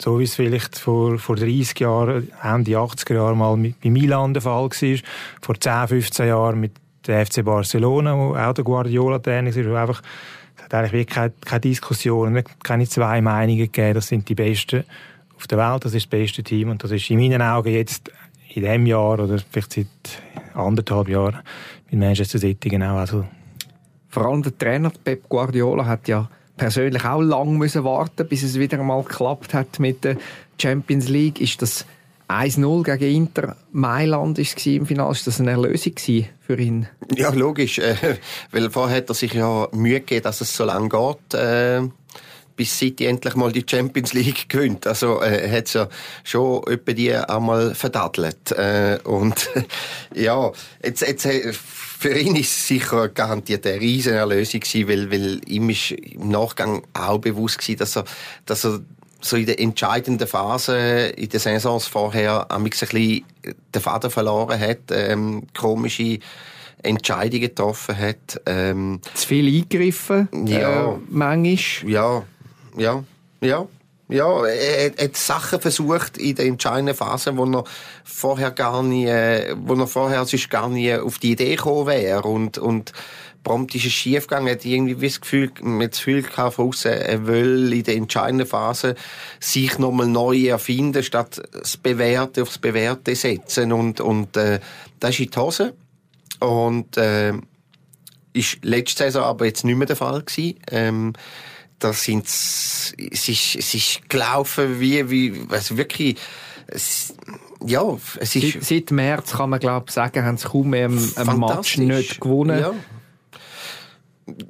So 0.01 0.19
wie 0.19 0.23
es 0.23 0.33
vielleicht 0.33 0.79
vor, 0.79 1.19
vor 1.19 1.35
30 1.35 1.79
Jahren, 1.79 2.27
Ende 2.41 2.71
80er 2.71 3.13
Jahre 3.13 3.35
mal 3.35 3.55
bei 3.55 3.89
Milan 3.91 4.33
der 4.33 4.41
Fall 4.41 4.63
war, 4.63 4.97
vor 5.41 5.59
10, 5.59 5.87
15 5.89 6.27
Jahren 6.27 6.59
mit 6.59 6.71
der 7.05 7.23
FC 7.23 7.45
Barcelona, 7.45 8.17
wo 8.17 8.35
auch 8.35 8.53
der 8.53 8.63
Guardiola-Trainer 8.63 9.49
ist, 9.49 9.63
wo 9.63 9.75
einfach, 9.75 10.01
es 10.57 10.63
hat 10.63 10.73
eigentlich 10.73 10.93
wirklich 10.93 11.15
keine, 11.15 11.33
keine 11.45 11.61
Diskussion, 11.61 12.43
keine 12.63 12.87
zwei 12.87 13.21
Meinungen 13.21 13.59
gegeben, 13.59 13.93
das 13.93 14.07
sind 14.07 14.27
die 14.27 14.33
Besten 14.33 14.85
auf 15.35 15.45
der 15.45 15.59
Welt, 15.59 15.85
das 15.85 15.93
ist 15.93 16.05
das 16.05 16.09
beste 16.09 16.41
Team 16.41 16.71
und 16.71 16.83
das 16.83 16.89
ist 16.89 17.07
in 17.11 17.19
meinen 17.19 17.43
Augen 17.43 17.71
jetzt 17.71 18.11
in 18.55 18.63
diesem 18.63 18.87
Jahr 18.87 19.19
oder 19.19 19.37
vielleicht 19.51 19.73
seit 19.73 19.87
anderthalb 20.55 21.09
Jahren 21.09 21.41
mit 21.91 21.99
Manchester 21.99 22.39
City 22.39 22.69
genau 22.69 22.97
also. 22.97 23.25
Vor 24.09 24.25
allem 24.25 24.41
der 24.41 24.57
Trainer 24.57 24.91
Pep 25.03 25.29
Guardiola 25.29 25.85
hat 25.85 26.07
ja 26.07 26.27
persönlich 26.61 27.03
auch 27.05 27.21
lang 27.21 27.57
müssen 27.57 27.83
warten, 27.83 28.27
bis 28.27 28.43
es 28.43 28.59
wieder 28.59 28.79
einmal 28.79 29.01
geklappt 29.01 29.55
hat 29.55 29.79
mit 29.79 30.03
der 30.03 30.17
Champions 30.61 31.07
League. 31.07 31.41
Ist 31.41 31.59
das 31.63 31.87
1-0 32.29 32.83
gegen 32.83 33.15
Inter 33.15 33.55
Mailand 33.71 34.37
ist 34.37 34.63
im 34.67 34.85
Finale. 34.85 35.11
Ist 35.11 35.25
das 35.25 35.39
eine 35.39 35.49
Erlösung 35.49 35.93
für 35.97 36.59
ihn? 36.59 36.87
Ja, 37.15 37.31
logisch. 37.31 37.79
Äh, 37.79 37.95
weil 38.51 38.69
vorher 38.69 38.97
hat 38.97 39.09
er 39.09 39.15
sich 39.15 39.33
ja 39.33 39.69
Mühe 39.71 40.01
gegeben, 40.01 40.21
dass 40.21 40.41
es 40.41 40.55
so 40.55 40.63
lange 40.65 40.87
geht. 40.87 41.33
Äh 41.33 41.81
bis 42.61 42.77
City 42.77 43.07
endlich 43.07 43.33
mal 43.33 43.51
die 43.51 43.65
Champions 43.67 44.13
League 44.13 44.47
gewinnt. 44.47 44.85
Also 44.85 45.19
äh, 45.19 45.49
hat 45.49 45.65
es 45.65 45.73
ja 45.73 45.89
schon 46.23 46.61
etwa 46.67 46.93
die 46.93 47.11
einmal 47.11 47.73
verdattelt. 47.73 48.51
Äh, 48.51 48.99
und 49.03 49.49
ja, 50.13 50.51
jetzt, 50.83 51.01
jetzt 51.01 51.25
äh, 51.25 51.51
für 51.53 52.15
ihn 52.15 52.35
ist 52.35 52.51
es 52.51 52.67
sicher 52.67 53.09
garantiert 53.09 53.65
eine 53.65 53.81
riesen 53.81 54.13
Erlösung 54.13 54.59
gewesen, 54.59 54.87
weil, 54.87 55.11
weil 55.11 55.41
ihm 55.47 55.71
ist 55.71 55.89
im 55.89 56.29
Nachgang 56.29 56.83
auch 56.93 57.17
bewusst 57.17 57.57
gewesen, 57.57 57.79
dass 57.79 57.97
er, 57.97 58.03
dass 58.45 58.63
er 58.63 58.81
so 59.19 59.37
in 59.37 59.47
der 59.47 59.59
entscheidenden 59.59 60.27
Phase 60.27 61.07
in 61.15 61.29
den 61.29 61.39
Saisons 61.39 61.87
vorher 61.87 62.51
ein 62.51 62.63
bisschen 62.63 63.25
den 63.73 63.81
Faden 63.81 64.11
verloren 64.11 64.59
hat, 64.59 64.91
ähm, 64.91 65.47
komische 65.57 66.19
Entscheidungen 66.83 67.41
getroffen 67.41 67.97
hat. 67.97 68.41
Ähm, 68.45 68.99
Zu 69.15 69.27
viel 69.27 69.47
eingegriffen, 69.47 70.29
ja, 70.45 70.93
äh, 70.93 70.97
manchmal. 71.09 71.91
Ja, 71.91 72.23
ja, 72.77 73.03
ja. 73.41 73.67
Ja, 74.11 74.45
er, 74.45 74.91
hat 75.01 75.15
Sachen 75.15 75.61
versucht 75.61 76.17
in 76.17 76.35
der 76.35 76.45
entscheidenden 76.45 76.95
Phase, 76.95 77.37
wo 77.37 77.45
er 77.45 77.63
vorher 78.03 78.51
gar 78.51 78.83
nie, 78.83 79.05
äh, 79.05 79.55
wo 79.57 79.73
er 79.73 79.87
vorher 79.87 80.25
sonst 80.25 80.49
gar 80.49 80.67
nie 80.67 80.93
auf 80.93 81.17
die 81.17 81.31
Idee 81.31 81.55
gekommen 81.55 81.87
wäre 81.87 82.23
und, 82.23 82.57
und 82.57 82.91
prompt 83.41 83.73
ist 83.73 83.85
es 83.85 83.93
schief 83.93 84.27
gegangen. 84.27 84.47
Er 84.47 84.55
hat 84.55 84.65
irgendwie 84.65 85.07
das 85.07 85.21
Gefühl, 85.21 85.51
mit 85.61 85.93
das 85.93 85.99
Gefühl 85.99 86.23
gehabt 86.23 86.85
er 86.85 87.25
will 87.25 87.71
in 87.71 87.83
der 87.83 87.95
entscheidenden 87.95 88.47
Phase 88.47 88.95
sich 89.39 89.79
nochmal 89.79 90.07
neu 90.07 90.47
erfinden, 90.47 91.03
statt 91.03 91.41
das 91.53 91.77
Bewährte 91.77 92.41
aufs 92.41 92.57
Bewährte 92.57 93.15
setzen 93.15 93.71
und, 93.71 94.01
und, 94.01 94.35
äh, 94.35 94.59
das 94.99 95.11
ist 95.11 95.19
in 95.21 95.31
die 95.31 95.39
Hose. 95.39 95.73
Und, 96.41 96.97
äh, 96.97 97.31
ist 98.33 98.59
letzte 98.63 99.03
Saison 99.03 99.23
aber 99.23 99.45
jetzt 99.45 99.63
nicht 99.63 99.77
mehr 99.77 99.87
der 99.87 99.95
Fall 99.95 100.21
gewesen. 100.21 100.59
Ähm, 100.69 101.13
da 101.81 101.93
sind 101.93 102.27
es 102.27 102.93
ist, 102.97 103.55
es 103.55 103.73
ist 103.73 104.09
gelaufen 104.09 104.79
wie, 104.79 105.09
wie, 105.09 105.33
also 105.49 105.77
wirklich, 105.77 106.17
es, 106.67 107.13
ja, 107.65 107.97
es 108.19 108.35
ist... 108.35 108.53
Seit, 108.53 108.63
seit 108.63 108.91
März 108.91 109.31
kann 109.33 109.49
man, 109.49 109.59
glaube 109.59 109.85
ich, 109.87 109.93
sagen, 109.93 110.23
haben 110.23 110.37
sie 110.37 110.47
kaum 110.47 110.69
mehr 110.69 110.85
einen 110.87 111.39
Match 111.39 111.77
nicht 111.77 112.21
gewonnen. 112.21 112.59
Ja, 112.59 112.73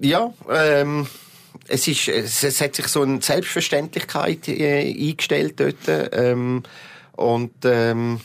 ja 0.01 0.33
ähm, 0.51 1.07
es, 1.67 1.87
ist, 1.87 2.07
es, 2.09 2.43
es, 2.43 2.61
hat 2.61 2.75
sich 2.75 2.87
so 2.87 3.01
eine 3.01 3.21
Selbstverständlichkeit 3.21 4.47
äh, 4.49 4.91
eingestellt 4.91 5.59
dort. 5.59 6.11
Ähm, 6.13 6.63
und 7.13 7.53
ähm, 7.63 8.19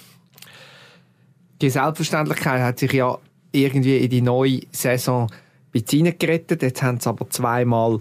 die 1.60 1.70
Selbstverständlichkeit 1.70 2.60
hat 2.60 2.78
sich 2.80 2.92
ja 2.92 3.18
irgendwie 3.52 3.98
in 3.98 4.10
die 4.10 4.22
neue 4.22 4.60
Saison 4.72 5.30
bisschen 5.72 6.18
gerettet. 6.18 6.62
Jetzt 6.62 6.82
haben 6.82 7.00
sie 7.00 7.08
aber 7.08 7.28
zweimal 7.30 8.00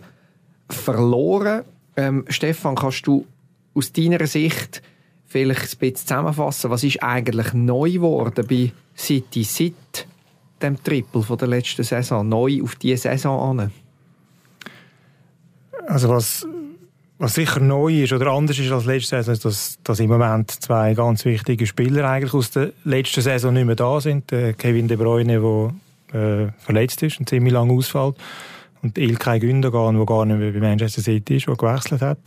verloren. 0.70 1.64
Ähm, 1.98 2.26
Stefan, 2.28 2.76
kannst 2.76 3.08
du 3.08 3.26
aus 3.74 3.92
deiner 3.92 4.26
Sicht 4.28 4.82
vielleicht 5.26 5.74
ein 5.74 5.80
bisschen 5.80 5.96
zusammenfassen, 5.96 6.70
was 6.70 6.84
ist 6.84 7.04
eigentlich 7.04 7.54
neu 7.54 7.92
geworden 7.92 8.46
bei 8.48 8.72
City 8.98 9.44
seit 9.44 10.08
dem 10.62 10.82
Triple 10.82 11.24
von 11.24 11.38
der 11.38 11.48
letzten 11.48 11.84
Saison, 11.84 12.28
neu 12.28 12.62
auf 12.64 12.76
diese 12.76 13.04
Saison 13.04 13.60
an? 13.60 13.72
Also 15.88 16.10
was, 16.10 16.48
was 17.18 17.34
sicher 17.34 17.60
neu 17.60 18.04
ist 18.04 18.14
oder 18.14 18.32
anders 18.32 18.58
ist 18.58 18.72
als 18.72 18.86
letzte 18.86 19.18
Saison, 19.18 19.34
ist, 19.34 19.46
dass, 19.46 19.80
dass 19.84 20.00
im 20.00 20.10
Moment 20.10 20.52
zwei 20.52 20.94
ganz 20.94 21.26
wichtige 21.26 21.68
Spieler 21.68 22.10
eigentlich 22.10 22.34
aus 22.34 22.52
der 22.52 22.72
letzten 22.84 23.22
Saison 23.22 23.54
nicht 23.54 23.66
mehr 23.66 23.76
da 23.76 24.00
sind. 24.00 24.32
Der 24.32 24.54
Kevin 24.54 24.88
De 24.88 24.98
Bruyne, 24.98 25.42
der 25.42 26.20
äh, 26.20 26.52
verletzt 26.60 27.04
ist 27.04 27.20
und 27.20 27.30
ziemlich 27.30 27.54
lange 27.54 27.74
ausfällt. 27.74 28.16
Und 28.86 29.00
Ilkay 29.00 29.40
Gündogan, 29.40 29.96
der 29.96 30.06
gar 30.06 30.26
nicht 30.28 30.38
mehr 30.38 30.52
bei 30.52 30.60
Manchester 30.60 31.02
City 31.02 31.38
ist, 31.38 31.48
der 31.48 31.56
gewechselt 31.56 32.04
hat. 32.04 32.20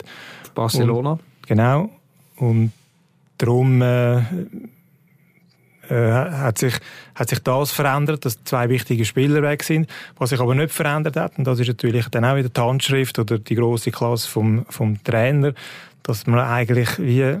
Barcelona. 0.53 1.11
Und, 1.11 1.21
genau. 1.47 1.89
Und 2.35 2.73
darum 3.37 3.81
äh, 3.81 4.17
äh, 4.17 6.11
hat, 6.11 6.57
sich, 6.57 6.73
hat 7.15 7.29
sich 7.29 7.39
das 7.39 7.71
verändert, 7.71 8.25
dass 8.25 8.43
zwei 8.43 8.67
wichtige 8.67 9.05
Spieler 9.05 9.41
weg 9.41 9.63
sind. 9.63 9.89
Was 10.17 10.31
sich 10.31 10.41
aber 10.41 10.53
nicht 10.53 10.73
verändert 10.73 11.15
hat, 11.15 11.37
und 11.37 11.45
das 11.45 11.61
ist 11.61 11.69
natürlich 11.69 12.09
dann 12.09 12.25
auch 12.25 12.35
wieder 12.35 12.49
die 12.49 12.59
Handschrift 12.59 13.17
oder 13.19 13.39
die 13.39 13.55
große 13.55 13.91
Klasse 13.91 14.27
vom, 14.27 14.65
vom 14.67 15.01
Trainer, 15.01 15.53
dass 16.03 16.27
man 16.27 16.41
eigentlich 16.41 16.99
wie 16.99 17.37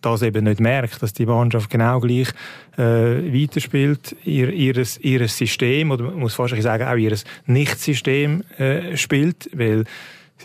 das 0.00 0.22
eben 0.22 0.44
nicht 0.44 0.60
merkt, 0.60 1.02
dass 1.02 1.12
die 1.12 1.26
Mannschaft 1.26 1.70
genau 1.70 2.00
gleich 2.00 2.28
äh, 2.76 2.82
weiterspielt, 2.82 4.16
ihr, 4.24 4.52
ihres, 4.52 4.98
ihres 4.98 5.36
System, 5.36 5.90
oder 5.90 6.04
man 6.04 6.20
muss 6.20 6.34
fast 6.34 6.60
sagen, 6.60 6.86
auch 6.86 6.96
ihr 6.96 7.16
Nicht-System 7.46 8.42
äh, 8.58 8.96
spielt, 8.96 9.50
weil 9.52 9.84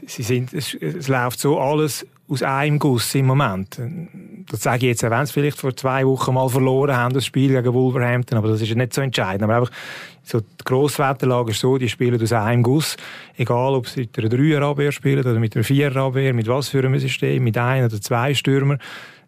sie 0.07 0.23
sind, 0.23 0.53
es, 0.53 0.73
es 0.73 1.07
läuft 1.07 1.39
so 1.39 1.59
alles 1.59 2.05
aus 2.27 2.41
einem 2.41 2.79
Guss 2.79 3.13
im 3.15 3.27
Moment. 3.27 3.79
Das 4.49 4.63
sage 4.63 4.77
ich 4.77 4.83
jetzt, 4.83 5.03
wenn 5.03 5.25
sie 5.25 5.33
vielleicht 5.33 5.59
vor 5.59 5.75
zwei 5.75 6.05
Wochen 6.05 6.33
mal 6.33 6.49
verloren 6.49 6.95
haben, 6.95 7.13
das 7.13 7.25
Spiel 7.25 7.49
gegen 7.49 7.73
Wolverhampton, 7.73 8.37
aber 8.37 8.47
das 8.47 8.61
ist 8.61 8.75
nicht 8.75 8.93
so 8.93 9.01
entscheidend. 9.01 9.43
Aber 9.43 9.57
einfach, 9.57 9.71
so 10.23 10.39
die 10.39 10.63
Grosswetterlage 10.63 11.51
ist 11.51 11.59
so, 11.59 11.77
die 11.77 11.89
spielen 11.89 12.21
aus 12.21 12.31
einem 12.31 12.63
Guss. 12.63 12.95
Egal, 13.37 13.73
ob 13.73 13.87
sie 13.87 14.01
mit 14.01 14.17
einer 14.17 14.29
Dreier-Abwehr 14.29 14.91
spielen 14.91 15.19
oder 15.19 15.37
mit 15.39 15.55
einer 15.55 15.65
Vierer-Abwehr, 15.65 16.33
mit 16.33 16.47
was 16.47 16.69
für 16.69 16.79
einem 16.79 16.97
System, 16.97 17.43
mit 17.43 17.57
ein 17.57 17.85
oder 17.85 18.01
zwei 18.01 18.33
Stürmer. 18.33 18.77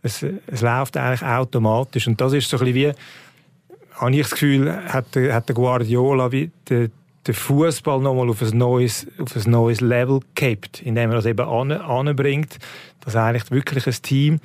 Es, 0.05 0.23
es 0.23 0.61
läuft 0.61 0.97
eigentlich 0.97 1.23
automatisch. 1.23 2.07
Und 2.07 2.21
das 2.21 2.33
ist 2.33 2.49
so 2.49 2.57
ein 2.57 2.65
bisschen 2.65 2.93
wie, 2.93 3.99
habe 3.99 4.11
ich 4.11 4.21
das 4.21 4.31
Gefühl, 4.31 4.71
hat, 4.71 5.15
hat 5.15 5.49
der 5.49 5.55
Guardiola 5.55 6.31
wie 6.31 6.51
der, 6.69 6.89
den 7.25 7.33
Fußball 7.33 7.99
nochmal 7.99 8.29
auf 8.29 8.41
auf 8.41 8.51
ein 8.51 9.51
neues 9.51 9.81
Level 9.81 10.19
gehabt, 10.35 10.81
indem 10.83 11.09
er 11.09 11.15
das 11.15 11.25
eben 11.25 11.47
an, 11.47 11.71
anbringt, 11.71 12.59
dass 13.01 13.15
eigentlich 13.15 13.49
wirklich 13.51 13.87
ein 13.87 14.01
Team, 14.01 14.39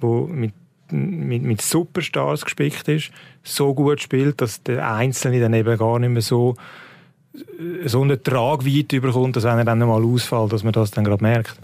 wo 0.00 0.26
mit, 0.26 0.52
mit, 0.90 1.42
mit 1.42 1.62
Superstars 1.62 2.44
gespickt 2.44 2.86
ist, 2.88 3.10
so 3.42 3.74
gut 3.74 4.00
spielt, 4.00 4.40
dass 4.40 4.62
der 4.62 4.88
Einzelne 4.88 5.40
dann 5.40 5.54
eben 5.54 5.76
gar 5.76 5.98
nicht 5.98 6.10
mehr 6.10 6.22
so 6.22 6.54
so 7.84 8.02
eine 8.02 8.22
Tragweite 8.22 8.96
überkommt, 8.96 9.36
dass 9.36 9.44
wenn 9.44 9.58
er 9.58 9.64
dann 9.64 9.78
mal 9.78 10.04
ausfällt, 10.04 10.52
dass 10.52 10.64
man 10.64 10.72
das 10.72 10.90
dann 10.90 11.04
gerade 11.04 11.22
merkt. 11.22 11.56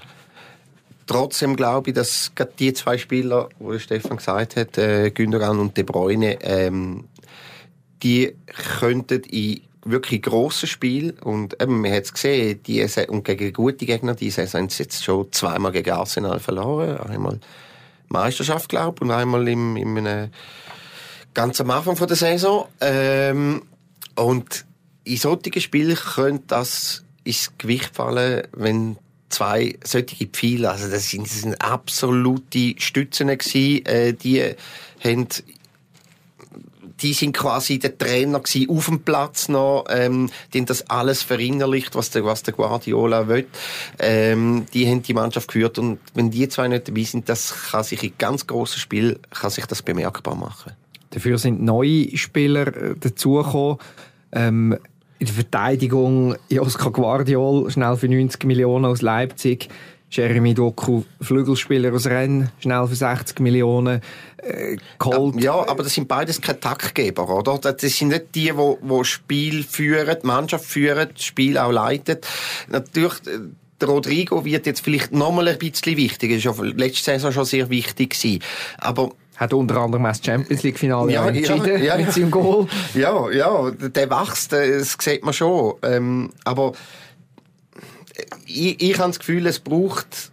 Trotzdem 1.09 1.57
glaube 1.57 1.91
ich, 1.91 1.97
dass 1.97 2.33
gerade 2.35 2.53
die 2.59 2.75
zwei 2.75 2.99
Spieler, 2.99 3.49
wo 3.59 3.79
Stefan 3.79 4.19
gesagt 4.19 4.57
hat, 4.57 4.77
äh, 4.77 5.11
Gündogan 5.11 5.59
und 5.59 5.75
De 5.75 5.83
Bruyne, 5.83 6.39
ähm, 6.43 7.05
die 8.03 8.37
könnten 8.79 9.23
in 9.23 9.63
wirklich 9.85 10.21
grosses 10.21 10.69
Spiel 10.69 11.15
und 11.25 11.61
eben, 11.63 11.81
man 11.81 11.93
hat 11.93 12.05
es 12.05 12.13
gesehen, 12.13 12.63
die, 12.65 12.87
und 13.09 13.25
gegen 13.25 13.55
gute 13.55 13.87
Gegner, 13.87 14.15
die 14.15 14.31
Saison 14.31 14.69
sie 14.69 14.83
jetzt 14.83 15.03
schon 15.03 15.33
zweimal 15.33 15.73
gegen 15.73 15.93
Arsenal 15.93 16.41
verloren, 16.41 16.99
einmal 16.99 17.41
Meisterschaft, 18.09 18.69
glaube 18.69 19.03
und 19.03 19.11
einmal 19.11 19.49
im, 19.49 19.79
im 19.79 19.97
einem, 19.97 20.31
ganz 21.33 21.59
am 21.63 21.71
Anfang 21.71 21.97
der 22.07 22.17
Saison. 22.17 22.67
Ähm, 22.83 23.63
und 24.15 24.67
in 25.05 25.17
solchen 25.17 25.59
Spielen 25.59 25.97
könnte 25.97 26.45
das 26.49 27.03
ins 27.25 27.53
Gewicht 27.57 27.97
fallen, 27.97 28.47
wenn 28.53 28.99
zwei 29.29 29.79
solche 29.85 30.27
Pfeile, 30.27 30.71
also 30.71 30.91
das 30.91 31.11
sind, 31.11 31.27
das 31.27 31.41
sind 31.41 31.61
absolute 31.61 32.75
Stützen 32.79 33.29
gewesen, 33.29 33.87
äh, 33.87 34.13
die 34.15 34.55
haben 35.05 35.29
die 37.01 37.13
sind 37.13 37.33
quasi 37.33 37.79
der 37.79 37.97
Trainer 37.97 38.41
gewesen, 38.41 38.71
auf 38.71 38.87
dem 38.87 39.01
Platz 39.01 39.49
noch, 39.49 39.85
ähm, 39.89 40.31
die 40.53 40.59
haben 40.59 40.67
das 40.67 40.91
alles 40.91 41.23
verinnerlicht, 41.23 41.95
was 41.95 42.11
der, 42.11 42.25
was 42.25 42.43
der 42.43 42.55
Guardiola 42.55 43.29
will. 43.29 43.47
Ähm, 43.99 44.67
die 44.75 44.89
haben 44.89 45.03
die 45.03 45.15
Mannschaft 45.15 45.49
geführt 45.49 45.79
und 45.79 45.99
wenn 46.15 46.31
die 46.31 46.49
zwei 46.49 46.69
nicht 46.69 46.89
dabei 46.89 47.05
sind, 47.05 47.29
das 47.29 47.71
kann 47.71 47.85
sich 47.85 48.03
in 48.03 48.13
ganz 48.19 48.47
grossen 48.47 48.81
Spiel 48.81 49.21
kann 49.31 49.51
sich 49.51 49.67
das 49.67 49.83
bemerkbar 49.83 50.35
machen. 50.35 50.73
Dafür 51.11 51.39
sind 51.39 51.63
neue 51.63 52.17
Spieler 52.17 52.67
äh, 52.67 52.95
dazugekommen. 52.99 53.79
Ähm, 54.33 54.79
in 55.19 55.27
der 55.27 55.35
Verteidigung 55.35 56.37
Joska 56.49 56.91
Guardiol, 56.91 57.71
schnell 57.71 57.97
für 57.97 58.09
90 58.09 58.45
Millionen 58.45 58.85
aus 58.85 59.03
Leipzig. 59.03 59.69
Jeremy 60.11 60.55
Doku, 60.55 61.03
Flügelspieler 61.21 61.93
aus 61.93 62.07
Rennes, 62.07 62.49
schnell 62.61 62.87
für 62.87 62.95
60 62.95 63.41
Millionen 63.41 64.01
äh, 64.39 64.79
geholt. 64.99 65.43
Ja, 65.43 65.69
aber 65.69 65.83
das 65.83 65.95
sind 65.95 66.09
beides 66.09 66.41
keine 66.41 66.61
Taktgeber, 66.61 67.29
oder? 67.29 67.59
Das 67.59 67.81
sind 67.81 68.09
nicht 68.09 68.35
die, 68.35 68.51
die, 68.53 68.77
die 68.89 69.05
Spiel 69.05 69.63
führen, 69.65 70.17
die 70.23 70.27
Mannschaft 70.27 70.65
führen, 70.65 71.11
das 71.13 71.23
Spiel 71.23 71.59
auch 71.59 71.73
leiten. 71.73 72.19
Natürlich, 72.69 73.15
äh, 73.27 73.39
der 73.81 73.89
Rodrigo 73.89 74.45
wird 74.45 74.67
jetzt 74.67 74.81
vielleicht 74.81 75.13
noch 75.13 75.31
mal 75.31 75.47
ein 75.47 75.59
bisschen 75.59 75.97
wichtiger. 75.97 76.37
Das 76.37 76.59
war 76.59 76.67
ja 76.67 76.73
letzte 76.75 77.05
Saison 77.05 77.31
schon 77.31 77.45
sehr 77.45 77.71
wichtig 77.71 78.11
gewesen. 78.11 78.43
Aber 78.79 79.13
hat 79.39 79.55
unter 79.55 79.77
anderem 79.77 80.05
das 80.05 80.21
Champions 80.23 80.63
League 80.63 80.79
Finale 80.79 81.13
ja, 81.13 81.27
entschieden 81.27 81.83
ja, 81.83 81.97
ja, 81.97 81.97
mit 81.97 82.13
seinem 82.13 82.31
Goal. 82.31 82.67
Ja, 82.95 83.31
ja, 83.31 83.71
der 83.71 84.11
wächst, 84.11 84.53
das 84.53 84.97
sieht 84.99 85.25
man 85.25 85.33
schon. 85.33 85.75
Ähm, 85.83 86.31
aber 86.45 86.73
ich, 88.47 88.83
ich 88.83 88.99
habe 88.99 89.09
das 89.09 89.21
Gefühl, 89.21 89.47
es 89.47 89.61
braucht 89.61 90.33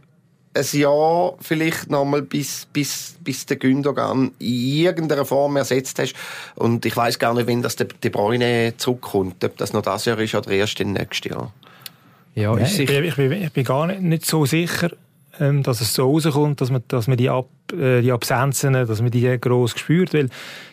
ein 0.55 0.79
Jahr 0.79 1.35
vielleicht 1.39 1.89
nochmal, 1.89 2.24
bis, 2.24 2.67
bis, 2.71 3.15
bis 3.19 3.45
der 3.45 3.57
Gündogan 3.57 4.31
in 4.39 4.47
irgendeiner 4.47 5.25
Form 5.25 5.57
ersetzt 5.57 6.00
hast. 6.00 6.15
Und 6.55 6.85
ich 6.85 6.95
weiß 6.95 7.19
gar 7.19 7.33
nicht, 7.33 7.47
wenn 7.47 7.62
das 7.62 7.75
der 7.75 7.88
De 7.88 8.09
Bruyne 8.09 8.74
zurückkommt, 8.77 9.43
ob 9.43 9.57
das 9.57 9.74
noch 9.74 9.81
das 9.81 10.05
Jahr 10.05 10.17
ist 10.17 10.33
oder 10.33 10.50
erst 10.50 10.79
im 10.79 10.93
nächsten 10.93 11.29
Jahr. 11.29 11.53
Ja, 12.33 12.57
ich, 12.57 12.85
bin, 12.85 13.03
ich, 13.03 13.15
bin, 13.15 13.31
ich 13.31 13.51
bin 13.51 13.63
gar 13.63 13.88
nicht, 13.88 14.01
nicht 14.01 14.25
so 14.25 14.45
sicher, 14.45 14.91
ähm, 15.39 15.63
dass 15.63 15.81
es 15.81 15.93
so 15.93 16.09
rauskommt, 16.09 16.59
dass 16.59 16.71
man, 16.71 16.83
dass 16.88 17.07
man 17.07 17.17
die, 17.17 17.29
Ab, 17.29 17.45
äh, 17.45 17.54
die 17.72 18.12
Absenzen, 18.12 18.74
dass 18.74 19.01
man 19.01 19.12
die 19.12 19.39
gross 19.39 19.72
spürt, 19.72 20.13
weil 20.13 20.29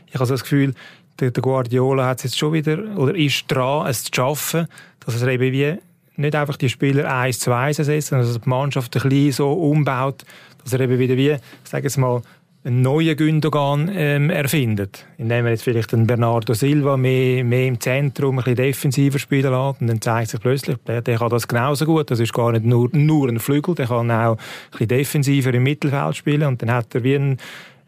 ich 0.09 0.15
habe 0.15 0.27
das 0.27 0.43
Gefühl, 0.43 0.75
der, 1.21 1.31
der 1.31 1.43
Guardiola 1.43 2.07
hat 2.07 2.19
es 2.19 2.25
jetzt 2.25 2.39
schon 2.39 2.53
wieder, 2.53 2.79
oder 2.97 3.15
ist 3.15 3.45
dran, 3.49 3.87
es 3.87 4.05
zu 4.05 4.11
schaffen, 4.15 4.67
dass 5.01 5.15
es 5.15 5.23
eben 5.23 5.53
wie 5.53 5.79
nicht 6.17 6.35
einfach 6.35 6.57
die 6.57 6.69
Spieler 6.69 7.13
eins 7.13 7.39
zu 7.39 7.53
eins 7.53 7.79
ersetzt, 7.79 8.09
sondern 8.09 8.29
dass 8.29 8.41
die 8.41 8.49
Mannschaft 8.49 8.95
ein 8.97 9.09
bisschen 9.09 9.33
so 9.33 9.53
umbaut, 9.53 10.25
dass 10.63 10.73
er 10.73 10.81
eben 10.81 10.99
wieder 10.99 11.17
wie, 11.17 11.37
sagen 11.65 11.85
wir 11.85 12.01
mal, 12.01 12.23
einen 12.65 12.83
neuen 12.83 13.17
Gündogan 13.17 13.91
ähm, 13.93 14.31
erfindet. 14.31 15.05
Indem 15.19 15.47
er 15.47 15.53
jetzt 15.53 15.65
vielleicht 15.65 15.93
einen 15.93 16.07
Bernardo 16.07 16.55
Silva 16.55 16.97
mehr, 16.97 17.43
mehr 17.45 17.67
im 17.67 17.81
Zentrum, 17.81 18.39
ein 18.39 18.45
bisschen 18.45 18.57
defensiver 18.57 19.19
spielen 19.19 19.51
lässt. 19.53 19.81
Und 19.81 19.89
dann 19.89 20.01
zeigt 20.01 20.31
sich 20.31 20.41
plötzlich, 20.41 20.77
der, 20.87 21.03
der 21.03 21.19
kann 21.19 21.31
das 21.31 21.49
genauso 21.49 21.87
gut. 21.87 22.11
Das 22.11 22.21
ist 22.21 22.33
gar 22.33 22.53
nicht 22.53 22.65
nur, 22.65 22.89
nur 22.93 23.29
ein 23.29 23.41
Flügel, 23.41 23.75
der 23.75 23.87
kann 23.87 24.11
auch 24.11 24.37
ein 24.37 24.39
bisschen 24.71 24.89
defensiver 24.89 25.53
im 25.53 25.65
Mittelfeld 25.65 26.17
spielen. 26.17 26.45
Und 26.45 26.63
dann 26.63 26.71
hat 26.71 26.95
er 26.95 27.03
wie 27.03 27.17
einen, 27.17 27.39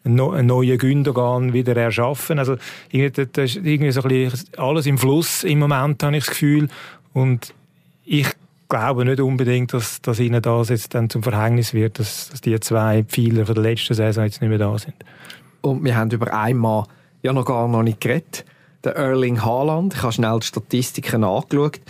einen 0.03 0.47
neuen 0.47 0.79
Gündogan 0.79 1.53
wieder 1.53 1.77
erschaffen. 1.77 2.41
Also, 2.41 2.57
irgendwie, 2.91 3.27
das 3.33 3.55
ist 3.55 3.65
irgendwie 3.65 3.93
so 3.93 4.03
ein 4.03 4.09
bisschen 4.09 4.49
alles 4.57 4.87
im 4.87 4.99
Fluss 4.99 5.45
im 5.45 5.61
Moment, 5.61 6.03
habe 6.03 6.17
ich 6.17 6.25
das 6.25 6.31
Gefühl. 6.33 6.69
Und 7.13 7.55
ich 8.05 8.27
glaube 8.75 9.05
nicht 9.05 9.21
unbedingt, 9.21 9.73
dass, 9.73 10.03
dass 10.03 10.19
ihnen 10.19 10.43
das 10.43 10.69
jetzt 10.69 10.95
dann 10.95 11.09
zum 11.09 11.23
Verhängnis 11.23 11.75
wird, 11.75 12.01
dass, 12.01 12.31
dass 12.31 12.41
die 12.41 12.59
zwei 12.59 13.05
Pfeiler 13.05 13.47
von 13.47 13.55
der 13.55 13.63
letzten 13.63 13.95
Saison 13.95 14.25
jetzt 14.25 14.41
nicht 14.41 14.51
mehr 14.51 14.59
da 14.59 14.77
sind. 14.77 14.97
Und 15.61 15.85
wir 15.85 15.97
haben 15.97 16.11
über 16.11 16.35
einmal 16.35 16.85
ja 17.23 17.33
noch 17.33 17.45
gar 17.45 17.69
noch 17.69 17.85
nicht 17.85 18.01
geredet. 18.01 18.45
Der 18.83 18.97
Erling 18.97 19.45
Haaland, 19.45 19.95
ich 19.95 20.03
habe 20.03 20.13
schnell 20.13 20.41
die 20.41 20.47
Statistiken 20.47 21.23
angeschaut. 21.23 21.81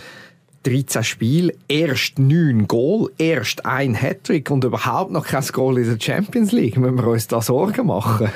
13 0.63 1.03
Spiele, 1.03 1.53
erst 1.67 2.19
9 2.19 2.67
Goal, 2.67 3.11
erst 3.17 3.65
ein 3.65 3.95
Hattrick 3.95 4.51
und 4.51 4.63
überhaupt 4.63 5.11
noch 5.11 5.25
kein 5.25 5.45
Goal 5.47 5.79
in 5.79 5.89
der 5.89 5.99
Champions 5.99 6.51
League. 6.51 6.77
Müssen 6.77 6.97
wir 6.97 7.07
uns 7.07 7.27
da 7.27 7.41
Sorgen 7.41 7.87
machen? 7.87 8.29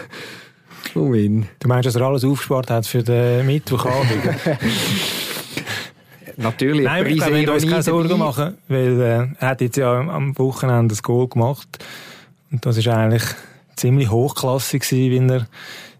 Du 1.60 1.68
meinst, 1.68 1.86
dass 1.86 1.96
er 1.96 2.02
alles 2.02 2.26
aufgespart 2.26 2.72
hat 2.72 2.88
für 2.88 3.04
den 3.04 3.46
Mittwochabend? 3.46 4.24
natürlich. 6.40 6.86
Nein, 6.86 7.06
ich 7.06 7.18
glaube, 7.18 7.36
wir 7.36 7.54
uns 7.54 7.68
keine 7.68 7.84
Sorgen 7.84 8.18
machen, 8.18 8.58
weil 8.68 9.00
äh, 9.00 9.28
er 9.40 9.48
hat 9.50 9.62
jetzt 9.62 9.78
ja 9.78 10.00
am 10.00 10.38
Wochenende 10.38 10.90
das 10.90 11.04
Goal 11.04 11.28
gemacht 11.28 11.68
und 12.52 12.66
das 12.66 12.78
ist 12.78 12.88
eigentlich 12.88 13.24
ziemlich 13.76 14.10
hochklassig 14.10 14.82
gewesen, 14.82 15.28
wie 15.30 15.34
er 15.34 15.48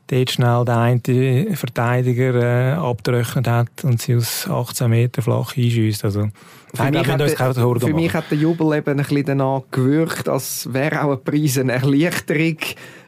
dort 0.10 0.32
schnell 0.32 0.66
den 0.66 0.76
einen 0.76 1.56
Verteidiger 1.56 2.36
äh, 2.36 2.74
abgerechnet 2.74 3.48
hat 3.48 3.84
und 3.84 4.02
sie 4.02 4.16
aus 4.16 4.48
18 4.50 4.90
Meter 4.90 5.22
flach 5.22 5.56
einschießt. 5.56 6.04
Also, 6.04 6.30
für, 6.74 6.84
Nein, 6.84 6.94
mich, 6.94 7.08
hat 7.08 7.20
der, 7.20 7.80
für 7.80 7.94
mich 7.94 8.14
hat 8.14 8.26
der 8.30 8.38
Jubel 8.38 8.78
eben 8.78 8.92
ein 8.92 8.98
bisschen 8.98 9.26
danach 9.26 9.64
gewirkt, 9.72 10.30
als 10.30 10.72
wäre 10.72 11.04
auch 11.04 11.12
ein 11.12 11.24
Preis 11.24 11.58
eine 11.58 11.74
Erleichterung 11.74 12.58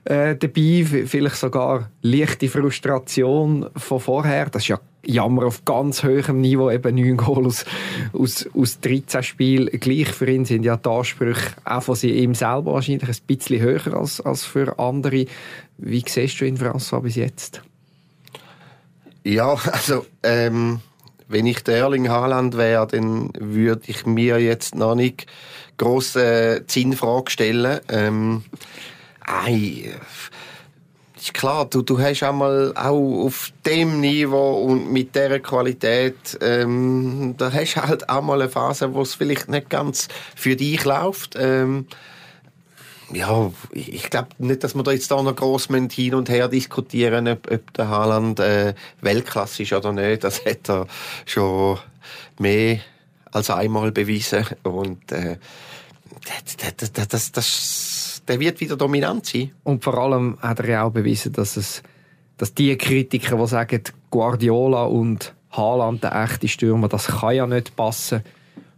äh, 0.03 0.35
dabei, 0.35 0.83
vielleicht 1.05 1.35
sogar 1.35 1.89
leichte 2.01 2.47
Frustration 2.47 3.67
von 3.75 3.99
vorher. 3.99 4.49
Das 4.49 4.63
ist 4.63 4.69
ja 4.69 4.79
Jammer 5.03 5.45
auf 5.45 5.65
ganz 5.65 6.03
hohem 6.03 6.41
Niveau, 6.41 6.69
eben 6.69 6.95
9 6.95 7.17
Goal 7.17 7.47
aus, 7.47 7.65
aus, 8.13 8.47
aus 8.55 8.79
13 8.81 9.23
Spielen. 9.23 9.79
Gleich 9.79 10.09
für 10.09 10.29
ihn 10.29 10.45
sind 10.45 10.63
ja 10.63 10.77
die 10.77 10.89
Ansprüche 10.89 11.51
auch 11.65 11.81
von 11.81 11.97
ihm 12.01 12.35
selber 12.35 12.73
wahrscheinlich 12.73 13.09
ein 13.09 13.15
bisschen 13.25 13.61
höher 13.61 13.95
als, 13.95 14.21
als 14.21 14.45
für 14.45 14.77
andere. 14.77 15.25
Wie 15.81 16.03
siehst 16.07 16.39
du 16.39 16.45
ihn, 16.45 16.57
François, 16.57 17.01
bis 17.01 17.15
jetzt? 17.15 17.61
Ja, 19.23 19.53
also 19.71 20.05
ähm, 20.21 20.79
wenn 21.27 21.47
ich 21.47 21.63
der 21.63 21.77
Erling 21.77 22.07
Haaland 22.07 22.55
wäre, 22.55 22.85
dann 22.85 23.29
würde 23.39 23.81
ich 23.87 24.05
mir 24.05 24.39
jetzt 24.39 24.75
noch 24.75 24.95
nicht 24.95 25.25
grosse 25.77 26.57
äh, 26.57 26.67
Zinnfrage 26.67 27.31
stellen. 27.31 27.79
Ähm, 27.89 28.43
ei, 29.21 29.91
ist 31.17 31.33
klar, 31.33 31.65
du, 31.65 31.81
du 31.81 31.99
hast 31.99 32.21
einmal 32.21 32.73
auch 32.75 33.25
auf 33.25 33.51
dem 33.65 34.01
Niveau 34.01 34.63
und 34.63 34.91
mit 34.91 35.15
dieser 35.15 35.39
Qualität, 35.39 36.37
ähm, 36.41 37.35
da 37.37 37.51
hast 37.51 37.75
halt 37.75 38.07
auch 38.09 38.21
mal 38.21 38.39
eine 38.41 38.49
Phase, 38.49 38.93
wo 38.93 39.01
es 39.01 39.15
vielleicht 39.15 39.49
nicht 39.49 39.69
ganz 39.69 40.09
für 40.35 40.55
dich 40.55 40.83
läuft. 40.83 41.35
Ähm, 41.39 41.87
ja, 43.13 43.51
ich 43.71 44.09
glaube 44.09 44.29
nicht, 44.37 44.63
dass 44.63 44.75
wir 44.75 44.83
da 44.83 44.91
jetzt 44.91 45.11
da 45.11 45.21
noch 45.21 45.35
gross 45.35 45.67
hin 45.67 46.15
und 46.15 46.29
her 46.29 46.47
diskutieren, 46.47 47.27
ob, 47.27 47.51
ob 47.51 47.73
der 47.73 47.89
Haaland 47.89 48.39
äh, 48.39 48.73
Weltklasse 49.01 49.63
ist 49.63 49.73
oder 49.73 49.91
nicht. 49.93 50.23
Das 50.23 50.45
hat 50.45 50.69
er 50.69 50.87
schon 51.25 51.79
mehr 52.39 52.79
als 53.31 53.49
einmal 53.49 53.91
bewiesen. 53.91 54.45
Und 54.63 55.11
äh, 55.11 55.37
das, 56.45 56.91
das, 56.91 57.07
das, 57.07 57.31
das, 57.31 58.21
der 58.27 58.39
wird 58.39 58.59
wieder 58.59 58.77
dominant 58.77 59.25
sein. 59.25 59.51
Und 59.63 59.83
vor 59.83 59.97
allem 59.97 60.37
hat 60.41 60.59
er 60.59 60.69
ja 60.69 60.83
auch 60.83 60.91
bewiesen, 60.91 61.33
dass 61.33 61.57
es 61.57 61.83
dass 62.41 62.55
die 62.55 62.75
Kritiker, 62.75 63.37
die 63.37 63.47
sagen, 63.47 63.83
Guardiola 64.09 64.85
und 64.85 65.35
Haaland, 65.51 66.03
der 66.03 66.23
echte 66.23 66.47
Stürmer, 66.47 66.87
das 66.87 67.05
kann 67.05 67.35
ja 67.35 67.45
nicht 67.45 67.75
passen, 67.75 68.23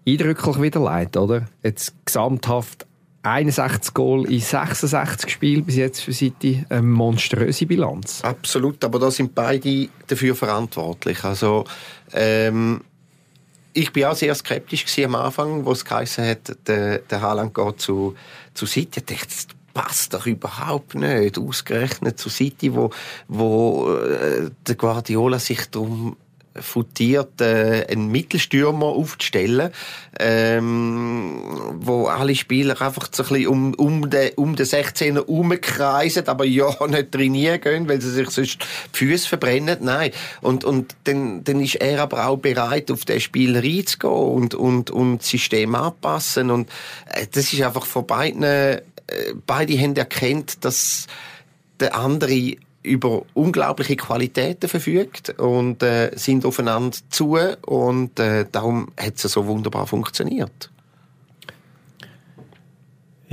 eindrücklich 0.05 0.61
wieder 0.61 0.81
leid, 0.81 1.15
oder? 1.15 1.45
Jetzt 1.63 1.93
gesamthaft 2.05 2.85
61 3.23 3.93
Goal 3.93 4.25
in 4.29 4.41
66 4.41 5.29
Spielen 5.29 5.65
bis 5.65 5.77
jetzt 5.77 6.01
für 6.01 6.13
City 6.13 6.65
eine 6.69 6.81
monströse 6.81 7.65
Bilanz. 7.65 8.21
Absolut, 8.21 8.83
aber 8.83 8.99
da 8.99 9.09
sind 9.09 9.33
beide 9.33 9.87
dafür 10.07 10.35
verantwortlich. 10.35 11.23
Also 11.23 11.63
ähm, 12.11 12.81
ich 13.73 13.91
bin 13.93 14.05
auch 14.05 14.15
sehr 14.15 14.35
skeptisch 14.35 14.85
am 15.03 15.15
Anfang, 15.15 15.65
wo 15.65 15.71
es 15.71 15.85
geheißen 15.85 16.25
hat, 16.25 16.67
der, 16.67 16.99
der 16.99 17.21
Haaland 17.21 17.53
geht 17.53 17.79
zu, 17.79 18.15
zu 18.53 18.65
City. 18.65 18.99
Ich 18.99 19.05
dachte, 19.05 19.25
das 19.25 19.47
passt 19.73 20.13
doch 20.13 20.25
überhaupt 20.25 20.95
nicht. 20.95 21.37
Ausgerechnet 21.37 22.19
zu 22.19 22.29
City, 22.29 22.75
wo, 22.75 22.91
wo 23.27 23.95
äh, 23.95 24.51
der 24.67 24.75
Guardiola 24.75 25.39
sich 25.39 25.69
darum 25.71 26.17
futiert, 26.59 27.41
äh, 27.41 27.85
einen 27.89 28.09
Mittelstürmer 28.09 28.85
aufzustellen, 28.85 29.71
ähm, 30.19 31.33
wo 31.79 32.07
alle 32.07 32.35
Spieler 32.35 32.79
einfach 32.81 33.09
so 33.11 33.23
ein 33.23 33.29
bisschen 33.29 33.47
um, 33.47 33.73
um 33.73 34.09
den, 34.09 34.33
um 34.35 34.55
den 34.55 34.65
16er 34.65 35.13
herumkreisen, 35.13 36.27
aber 36.27 36.45
ja 36.45 36.75
nicht 36.87 37.11
trainieren 37.11 37.61
gehen, 37.61 37.89
weil 37.89 38.01
sie 38.01 38.11
sich 38.11 38.29
sonst 38.29 38.59
die 38.93 38.97
Füße 38.97 39.27
verbrennen. 39.27 39.79
Nein. 39.81 40.11
Und, 40.41 40.63
und 40.63 40.95
dann, 41.05 41.43
dann 41.43 41.59
ist 41.59 41.75
er 41.75 42.01
aber 42.01 42.27
auch 42.27 42.37
bereit, 42.37 42.91
auf 42.91 43.05
den 43.05 43.19
Spieler 43.19 43.63
reinzugehen 43.63 44.13
und, 44.13 44.55
und, 44.55 44.91
und 44.91 45.19
das 45.19 45.29
System 45.29 45.75
anpassen. 45.75 46.51
Und 46.51 46.69
äh, 47.09 47.25
das 47.31 47.51
ist 47.51 47.61
einfach 47.61 47.85
von 47.85 48.05
beiden, 48.05 48.43
äh, 48.43 48.81
beide 49.45 49.77
haben 49.79 49.95
erkannt, 49.95 50.63
dass 50.63 51.07
der 51.79 51.95
andere 51.95 52.55
über 52.83 53.23
unglaubliche 53.33 53.95
Qualitäten 53.95 54.69
verfügt 54.69 55.29
und 55.39 55.81
äh, 55.81 56.11
sind 56.15 56.45
aufeinander 56.45 56.97
zu 57.09 57.37
und 57.65 58.19
äh, 58.19 58.45
darum 58.51 58.89
hat 58.97 59.15
es 59.15 59.23
so 59.23 59.45
wunderbar 59.47 59.87
funktioniert. 59.87 60.69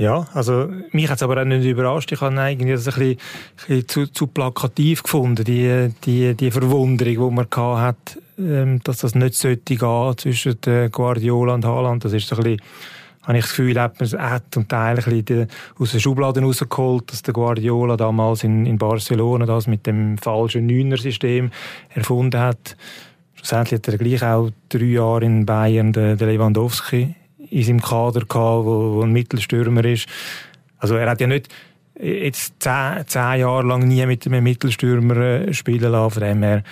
Ja, 0.01 0.25
also 0.33 0.67
mich 0.93 1.07
hat 1.09 1.17
es 1.17 1.23
aber 1.23 1.39
auch 1.39 1.45
nicht 1.45 1.63
überrascht. 1.63 2.11
Ich 2.11 2.21
habe 2.21 2.35
eigentlich 2.41 2.73
das 2.73 2.87
ein 2.87 2.93
bisschen, 2.93 3.11
ein 3.11 3.67
bisschen 3.67 3.87
zu, 3.87 4.07
zu, 4.07 4.25
plakativ 4.25 5.03
gefunden, 5.03 5.43
die, 5.43 5.93
die, 6.05 6.33
die 6.33 6.49
Verwunderung, 6.49 6.97
die 6.97 7.35
man 7.35 7.79
hat, 7.79 8.17
ähm, 8.39 8.81
dass 8.83 8.97
das 8.97 9.13
nicht 9.13 9.35
sollte 9.35 9.75
gehen 9.75 10.17
zwischen 10.17 10.57
Guardiola 10.91 11.53
und 11.53 11.65
Haaland. 11.65 12.03
Das 12.03 12.13
ist 12.13 12.27
so 12.27 12.35
ein 12.37 12.43
bisschen 12.43 12.61
habe 13.23 13.37
ich 13.37 13.43
das 13.43 13.51
Gefühl, 13.51 13.79
hat 13.79 13.99
man 13.99 14.05
es 14.05 14.41
zum 14.51 14.67
Teil 14.67 14.97
ein 14.97 15.03
bisschen 15.03 15.47
aus 15.77 15.91
den 15.91 15.99
Schubladen 15.99 16.43
rausgeholt, 16.43 17.11
dass 17.11 17.21
der 17.21 17.33
Guardiola 17.33 17.97
damals 17.97 18.43
in, 18.43 18.65
in 18.65 18.77
Barcelona 18.77 19.45
das 19.45 19.67
mit 19.67 19.85
dem 19.85 20.17
falschen 20.17 20.65
Neuner-System 20.65 21.51
erfunden 21.89 22.39
hat. 22.39 22.75
Schlussendlich 23.35 23.79
hat 23.79 23.87
er 23.87 23.97
gleich 23.97 24.23
auch 24.23 24.49
drei 24.69 24.85
Jahre 24.85 25.25
in 25.25 25.45
Bayern 25.45 25.93
den, 25.93 26.17
den 26.17 26.29
Lewandowski 26.29 27.15
in 27.49 27.63
seinem 27.63 27.81
Kader 27.81 28.21
gehabt, 28.21 28.65
wo, 28.65 28.95
wo 28.95 29.01
ein 29.03 29.11
Mittelstürmer 29.11 29.85
ist. 29.85 30.07
Also 30.77 30.95
er 30.95 31.09
hat 31.09 31.21
ja 31.21 31.27
nicht 31.27 31.49
jetzt 31.99 32.55
zehn, 32.59 33.03
zehn 33.05 33.39
Jahre 33.41 33.67
lang 33.67 33.87
nie 33.87 34.05
mit 34.05 34.25
einem 34.25 34.43
Mittelstürmer 34.43 35.17
äh, 35.17 35.53
spielen 35.53 35.91
lassen, 35.91 36.13
von 36.13 36.23
dem 36.23 36.43
her, 36.43 36.63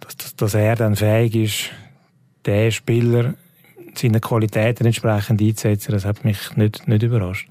dass, 0.00 0.16
dass, 0.16 0.36
dass 0.36 0.54
er 0.54 0.76
dann 0.76 0.96
fähig 0.96 1.34
ist, 1.34 1.70
der 2.44 2.70
Spieler 2.70 3.34
seinen 3.98 4.20
Qualitäten 4.20 4.86
entsprechend 4.86 5.40
einzusetzen, 5.40 5.92
das 5.92 6.04
hat 6.04 6.24
mich 6.24 6.56
nicht, 6.56 6.86
nicht 6.88 7.02
überrascht. 7.02 7.48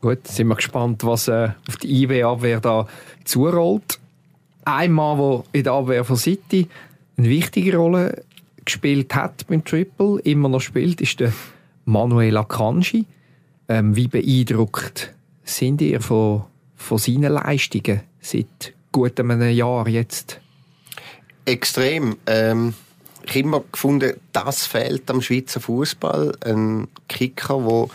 Gut, 0.00 0.26
sind 0.26 0.48
wir 0.48 0.56
gespannt, 0.56 1.04
was 1.04 1.28
äh, 1.28 1.50
auf 1.66 1.76
die 1.78 2.02
IB-Abwehr 2.02 2.60
da 2.60 2.86
zurollt. 3.24 3.98
Ein 4.64 4.92
Mann, 4.92 5.18
der 5.18 5.44
in 5.52 5.64
der 5.64 5.72
Abwehr 5.72 6.04
von 6.04 6.16
City 6.16 6.68
eine 7.16 7.28
wichtige 7.28 7.76
Rolle 7.76 8.22
gespielt 8.64 9.14
hat 9.14 9.46
beim 9.46 9.64
Triple, 9.64 10.20
immer 10.20 10.48
noch 10.48 10.60
spielt, 10.60 11.00
ist 11.00 11.20
der 11.20 11.32
Manuel 11.84 12.36
Akanji. 12.36 13.06
Ähm, 13.68 13.96
wie 13.96 14.08
beeindruckt 14.08 15.14
sind 15.42 15.80
ihr 15.80 16.00
von, 16.00 16.44
von 16.76 16.98
seinen 16.98 17.32
Leistungen 17.32 18.00
seit 18.20 18.74
gut 18.92 19.18
einem 19.18 19.50
Jahr 19.50 19.88
jetzt? 19.88 20.40
Extrem. 21.46 22.16
Ähm, 22.26 22.74
ich 23.26 23.36
immer 23.36 23.62
gefunden, 23.72 24.14
das 24.32 24.66
fehlt 24.66 25.10
am 25.10 25.22
Schweizer 25.22 25.60
Fußball. 25.60 26.36
Ein 26.44 26.88
Kicker, 27.08 27.58
der 27.66 27.88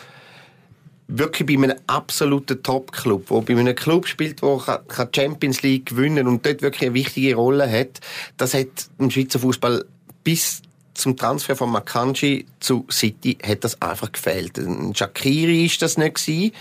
wirklich 1.09 1.47
bei 1.47 1.53
einem 1.63 1.77
absoluten 1.87 2.61
Top-Club, 2.61 3.27
der 3.27 3.41
bei 3.41 3.59
einem 3.59 3.75
Club 3.75 4.07
spielt, 4.07 4.41
der 4.41 5.09
Champions 5.13 5.61
League 5.61 5.87
gewinnen 5.87 6.27
und 6.27 6.45
dort 6.45 6.61
wirklich 6.61 6.83
eine 6.83 6.93
wichtige 6.93 7.35
Rolle 7.35 7.69
hat, 7.69 7.99
das 8.37 8.53
hat 8.53 8.89
im 8.99 9.09
Schweizer 9.09 9.39
Fußball 9.39 9.85
bis 10.23 10.61
zum 10.99 11.15
Transfer 11.15 11.55
von 11.55 11.71
Makanji 11.71 12.45
zu 12.59 12.85
City 12.91 13.38
hat 13.41 13.63
das 13.63 13.81
einfach 13.81 14.12
gefehlt. 14.12 14.57
Ein 14.57 14.93
Shakiri 14.93 15.65
ist 15.65 15.81
das 15.81 15.97
nicht 15.97 16.15
gewesen. 16.15 16.51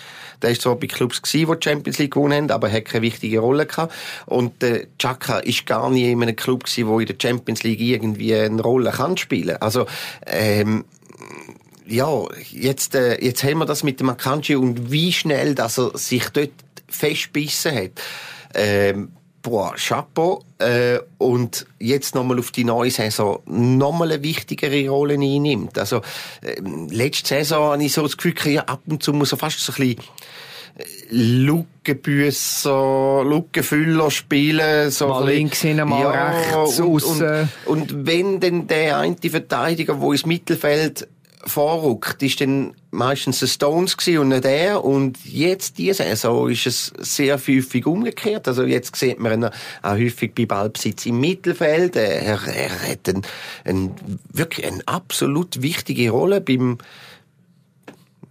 Der 0.41 0.51
ist 0.51 0.63
zwar 0.63 0.77
bei 0.77 0.87
Clubs 0.87 1.21
gewesen, 1.21 1.53
die 1.53 1.65
Champions 1.65 1.99
League 1.99 2.13
gewonnen 2.13 2.45
haben, 2.45 2.51
aber 2.51 2.69
er 2.69 2.77
hat 2.77 2.85
keine 2.87 3.03
wichtige 3.03 3.41
Rolle 3.41 3.67
gehabt. 3.67 3.93
Und 4.27 4.63
der 4.63 4.87
Chaka 4.99 5.39
ist 5.39 5.67
gar 5.67 5.91
nie 5.91 6.11
in 6.11 6.23
einem 6.23 6.37
Club 6.37 6.65
wo 6.83 7.01
in 7.01 7.07
der 7.07 7.17
Champions 7.21 7.65
League 7.65 7.81
irgendwie 7.81 8.35
eine 8.35 8.63
Rolle 8.63 8.93
kann 8.93 9.17
spielen. 9.17 9.57
Also, 9.57 9.87
ähm, 10.27 10.85
ja, 11.87 12.25
jetzt, 12.51 12.95
äh, 12.95 13.23
jetzt 13.23 13.43
haben 13.43 13.59
wir 13.59 13.67
das 13.67 13.83
mit 13.83 13.99
dem 13.99 14.07
Makanji 14.07 14.55
und 14.57 14.93
wie 14.93 15.13
schnell, 15.13 15.55
dass 15.55 15.79
er 15.79 15.97
sich 15.99 16.29
dort 16.29 16.51
festbissen 16.89 17.75
hat. 17.75 17.93
Ähm, 18.55 19.11
boah, 19.49 19.75
Chapeau. 19.77 20.43
Äh, 20.59 20.99
und 21.19 21.67
jetzt 21.79 22.15
nochmal 22.15 22.39
auf 22.39 22.51
die 22.51 22.65
neue 22.65 22.91
Saison 22.91 23.41
nochmal 23.47 24.13
eine 24.13 24.23
wichtigere 24.23 24.89
Rolle 24.89 25.15
einnimmt. 25.15 25.79
Also, 25.79 26.03
äh, 26.43 26.61
letzte 26.91 27.29
Saison 27.29 27.73
habe 27.73 27.85
ich 27.85 27.93
so 27.93 28.03
das 28.03 28.17
Gefühl, 28.17 28.35
ja, 28.53 28.63
ab 28.63 28.81
und 28.87 29.03
zu 29.03 29.13
muss 29.13 29.33
er 29.33 29.39
fast 29.39 29.61
so 29.61 29.73
ein 29.73 29.77
bisschen 29.77 29.99
äh, 30.77 30.85
Lückenbüsser, 31.11 33.25
Lückenfüller 33.25 34.11
spielen. 34.11 34.91
So 34.91 35.09
mal 35.09 35.29
links 35.29 35.61
hin, 35.61 35.77
mal 35.77 36.03
ja, 36.03 36.31
rechts, 36.31 36.81
und, 36.81 37.05
und, 37.05 37.49
und, 37.67 38.07
wenn 38.07 38.41
denn 38.41 38.67
der 38.67 38.99
eine 38.99 39.17
Verteidiger, 39.17 39.95
der 39.95 40.13
ins 40.13 40.27
Mittelfeld 40.27 41.07
vorrückt, 41.45 42.23
ist 42.23 42.41
dann 42.41 42.75
meistens 42.91 43.41
der 43.41 43.47
Stones 43.47 43.97
und 44.07 44.29
nicht 44.29 44.45
er. 44.45 44.85
Und 44.85 45.25
jetzt, 45.25 45.79
diese 45.79 46.03
Saison, 46.03 46.51
ist 46.51 46.67
es 46.67 46.93
sehr 46.99 47.37
häufig 47.37 47.87
umgekehrt. 47.87 48.49
Also 48.49 48.65
jetzt 48.65 48.97
sieht 48.97 49.19
man 49.19 49.43
ihn 49.43 49.45
auch 49.45 49.53
häufig 49.83 50.35
bei 50.35 50.47
Ballbesitz 50.47 51.07
im 51.07 51.21
Mittelfeld. 51.21 51.97
Er, 51.97 52.41
er 52.47 52.91
hat 52.91 53.09
ein, 53.09 53.23
ein, 53.65 53.95
wirklich 54.33 54.67
eine 54.67 54.83
absolut 54.87 55.63
wichtige 55.63 56.11
Rolle 56.11 56.41
beim, 56.41 56.79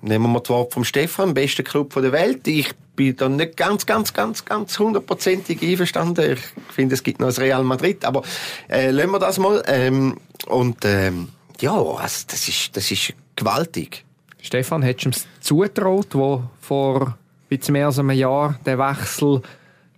nehmen 0.01 0.31
wir 0.31 0.39
das 0.39 0.49
Wort 0.49 0.73
vom 0.73 0.83
Stefan, 0.83 1.33
besten 1.33 1.63
Club 1.63 1.93
der 1.93 2.11
Welt. 2.11 2.47
Ich 2.47 2.71
bin 2.95 3.15
da 3.15 3.29
nicht 3.29 3.55
ganz, 3.55 3.85
ganz, 3.85 4.13
ganz, 4.13 4.43
ganz 4.43 4.77
hundertprozentig 4.79 5.61
einverstanden. 5.61 6.33
Ich 6.33 6.73
finde, 6.73 6.95
es 6.95 7.03
gibt 7.03 7.19
noch 7.19 7.27
das 7.27 7.39
Real 7.39 7.63
Madrid, 7.63 8.03
aber 8.03 8.23
äh, 8.69 8.91
lassen 8.91 9.11
wir 9.11 9.19
das 9.19 9.37
mal. 9.37 9.63
Ähm, 9.67 10.17
und 10.47 10.77
ähm, 10.83 11.29
ja, 11.61 11.73
also 11.73 12.25
das 12.27 12.47
ist, 12.47 12.75
das 12.75 12.91
ist 12.91 13.13
gewaltig. 13.35 14.03
Stefan, 14.41 14.81
hättest 14.81 15.05
du 15.05 15.09
ihm 15.09 15.25
zugetraut, 15.41 16.07
wo 16.13 16.43
vor 16.61 17.17
bisschen 17.49 17.73
mehr 17.73 17.87
als 17.87 17.99
einem 17.99 18.11
Jahr 18.11 18.59
der 18.65 18.77
Wechsel 18.77 19.41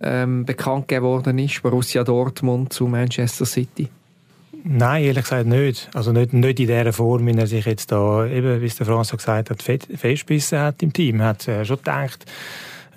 ähm, 0.00 0.44
bekannt 0.44 0.88
geworden 0.88 1.38
ist, 1.38 1.62
Borussia 1.62 2.04
Dortmund 2.04 2.72
zu 2.72 2.86
Manchester 2.86 3.44
City? 3.44 3.88
Nein, 4.62 5.04
ehrlich 5.04 5.24
gesagt 5.24 5.46
nicht. 5.46 5.88
Also 5.94 6.12
nicht, 6.12 6.32
nicht 6.32 6.60
in 6.60 6.66
der 6.66 6.92
Form, 6.92 7.26
wie 7.26 7.32
er 7.32 7.46
sich 7.46 7.64
jetzt 7.64 7.92
da, 7.92 8.26
eben, 8.26 8.60
wie 8.60 8.66
es 8.66 8.76
der 8.76 8.86
Franz 8.86 9.10
gesagt 9.10 9.50
hat, 9.50 9.62
festbissen 9.62 10.58
hat 10.58 10.82
im 10.82 10.92
Team. 10.92 11.20
Er 11.20 11.28
hat 11.28 11.48
äh, 11.48 11.64
schon 11.64 11.78
gedacht, 11.78 12.26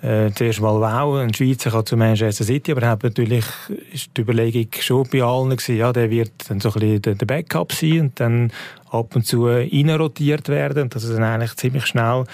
äh, 0.04 0.30
zuerst 0.34 0.60
mal 0.60 0.78
wow, 0.80 1.16
ein 1.18 1.32
Schweizer 1.32 1.70
kann 1.70 1.86
zu 1.86 1.96
Manchester 1.96 2.44
City, 2.44 2.72
aber 2.72 2.98
natürlich 3.02 3.44
ist 3.92 4.10
die 4.16 4.20
Überlegung 4.20 4.68
schon 4.78 5.08
bei 5.10 5.22
allen 5.22 5.50
gewesen, 5.50 5.76
ja, 5.76 5.92
der 5.92 6.10
wird 6.10 6.32
dann 6.48 6.60
so 6.60 6.68
ein 6.74 6.80
bisschen 6.80 7.18
der, 7.18 7.26
Backup 7.26 7.72
sein 7.72 8.00
und 8.00 8.20
dann 8.20 8.52
ab 8.90 9.16
und 9.16 9.26
zu 9.26 9.46
reinrotiert 9.46 10.48
werden 10.48 10.84
und 10.84 10.94
dass 10.94 11.04
es 11.04 11.14
dann 11.14 11.24
eigentlich 11.24 11.56
ziemlich 11.56 11.86
schnell 11.86 12.24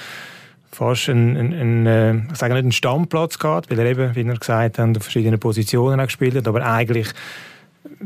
fast 0.73 1.09
ein, 1.09 1.37
ein, 1.37 1.87
äh, 1.87 2.15
ich 2.33 2.37
sage 2.37 2.55
nicht 2.55 2.63
einen 2.63 2.73
Stammplatz 2.73 3.39
gehabt, 3.39 3.71
weil 3.71 3.79
er 3.79 3.87
eben, 3.87 4.17
wie 4.17 4.27
er 4.27 4.37
gesagt 4.37 4.79
hat, 4.79 4.97
auf 4.97 5.03
verschiedenen 5.05 5.39
Positionen 5.39 6.05
gespielt 6.05 6.35
hat, 6.35 6.49
aber 6.49 6.67
eigentlich 6.67 7.09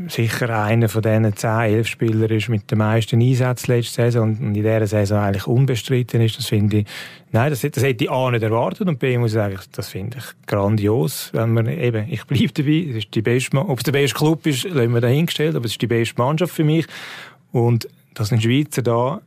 sicher 0.07 0.63
einer 0.63 0.87
von 0.87 1.01
diesen 1.01 1.35
10, 1.35 1.49
11 1.49 1.87
Spielern 1.87 2.29
ist 2.29 2.49
mit 2.49 2.69
den 2.71 2.77
meisten 2.77 3.21
Einsätzen 3.21 3.71
letzte 3.71 3.93
Saison 3.93 4.29
und 4.29 4.39
in 4.39 4.53
dieser 4.53 4.87
Saison 4.87 5.19
eigentlich 5.19 5.47
unbestritten 5.47 6.21
ist. 6.21 6.37
Das 6.37 6.47
finde 6.47 6.77
ich, 6.77 6.85
nein, 7.31 7.49
das, 7.49 7.61
das 7.61 7.83
hätte 7.83 8.05
ich 8.05 8.11
A 8.11 8.31
nicht 8.31 8.43
erwartet 8.43 8.87
und 8.87 8.99
B 8.99 9.17
muss 9.17 9.31
ich 9.31 9.35
sagen, 9.35 9.59
das 9.73 9.89
finde 9.89 10.17
ich 10.19 10.47
grandios, 10.47 11.29
wenn 11.33 11.53
man 11.53 11.67
eben, 11.67 12.07
ich 12.09 12.25
bleibe 12.25 12.53
dabei, 12.53 12.87
es 12.89 12.95
ist 12.97 13.15
die 13.15 13.21
beste, 13.21 13.57
ob 13.57 13.77
es 13.77 13.83
der 13.83 13.91
beste 13.91 14.17
Club 14.17 14.45
ist, 14.45 14.63
lassen 14.63 14.93
wir 14.93 15.01
dahingestellt, 15.01 15.55
aber 15.55 15.65
es 15.65 15.71
ist 15.71 15.81
die 15.81 15.87
beste 15.87 16.21
Mannschaft 16.21 16.53
für 16.53 16.63
mich 16.63 16.85
und 17.51 17.87
dass 18.13 18.31
ein 18.31 18.41
Schweizer 18.41 18.81
da 18.81 19.21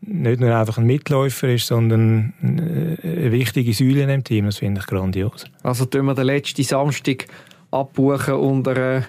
nicht 0.00 0.40
nur 0.40 0.54
einfach 0.54 0.78
ein 0.78 0.86
Mitläufer 0.86 1.48
ist, 1.48 1.66
sondern 1.66 2.32
eine 2.40 3.32
wichtige 3.32 3.72
Säule 3.74 4.12
im 4.12 4.24
Team, 4.24 4.46
das 4.46 4.58
finde 4.58 4.80
ich 4.80 4.86
grandios. 4.86 5.46
Also 5.62 5.84
tun 5.84 6.06
wir 6.06 6.14
den 6.14 6.26
letzten 6.26 6.62
Samstag 6.62 7.26
abbuchen 7.70 8.34
unter 8.34 9.04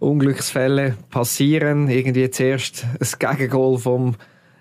Unglücksfälle 0.00 0.96
passieren. 1.10 1.88
Irgendwie 1.88 2.30
zuerst 2.30 2.86
ein 3.00 3.36
Gegengol 3.36 3.78
vom 3.78 4.14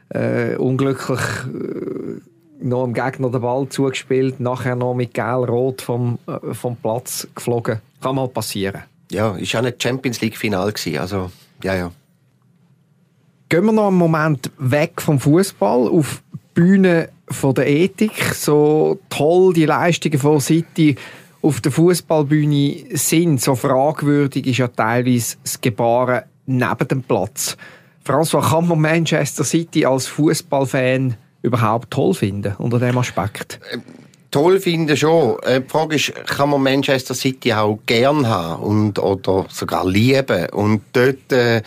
äh, 0.10 0.56
unglücklich 0.56 1.19
äh, 1.19 2.21
noch 2.60 2.86
dem 2.86 2.93
Gegner 2.93 3.30
den 3.30 3.41
Ball 3.41 3.67
zugespielt, 3.69 4.39
nachher 4.39 4.76
noch 4.76 4.95
mit 4.95 5.13
Gel-Rot 5.13 5.82
vom, 5.82 6.17
äh, 6.28 6.54
vom 6.54 6.76
Platz 6.76 7.28
geflogen. 7.36 7.80
Kann 8.02 8.15
mal 8.15 8.28
passieren. 8.28 8.84
Ja, 9.12 9.36
ist 9.36 9.52
ja 9.52 9.62
nicht 9.62 9.82
Champions 9.82 10.21
League 10.21 10.38
Final 10.38 10.73
also 10.97 11.32
ja, 11.63 11.76
ja. 11.76 11.91
Gehen 13.50 13.65
wir 13.65 13.71
noch 13.71 13.88
einen 13.88 13.97
Moment 13.97 14.52
weg 14.58 15.02
vom 15.02 15.19
Fußball 15.19 15.88
auf 15.88 16.21
die 16.34 16.38
Bühne 16.54 17.10
von 17.30 17.54
der 17.56 17.67
Ethik. 17.67 18.34
So 18.34 19.00
toll 19.10 19.54
die 19.54 19.65
Leistungen 19.65 20.19
von 20.19 20.41
City 20.41 20.97
auf 21.47 21.62
der 21.62 21.71
Fußballbühne 21.71 22.97
sind, 22.97 23.41
so 23.41 23.55
fragwürdig 23.55 24.45
ist 24.47 24.57
ja 24.57 24.67
teilweise 24.67 25.38
das 25.41 25.62
Gebaren 25.62 26.23
neben 26.45 26.88
dem 26.89 27.03
Platz. 27.03 27.55
François, 28.05 28.49
kann 28.49 28.67
man 28.67 28.81
Manchester 28.81 29.45
City 29.45 29.86
als 29.86 30.07
Fußballfan 30.07 31.15
überhaupt 31.41 31.91
toll 31.91 32.13
finden 32.13 32.53
unter 32.57 32.79
dem 32.79 32.97
Aspekt? 32.97 33.62
Äh, 33.71 33.77
toll 34.29 34.60
finden 34.60 34.97
schon. 34.97 35.39
Äh, 35.43 35.62
die 35.62 35.69
Frage 35.69 35.95
ist, 35.95 36.13
kann 36.25 36.49
man 36.49 36.63
Manchester 36.63 37.13
City 37.13 37.53
auch 37.53 37.79
gern 37.86 38.27
haben 38.27 38.63
und, 38.63 38.99
oder 38.99 39.45
sogar 39.49 39.88
lieben? 39.88 40.49
Und 40.49 40.81
dort 40.91 41.31
äh, 41.31 41.62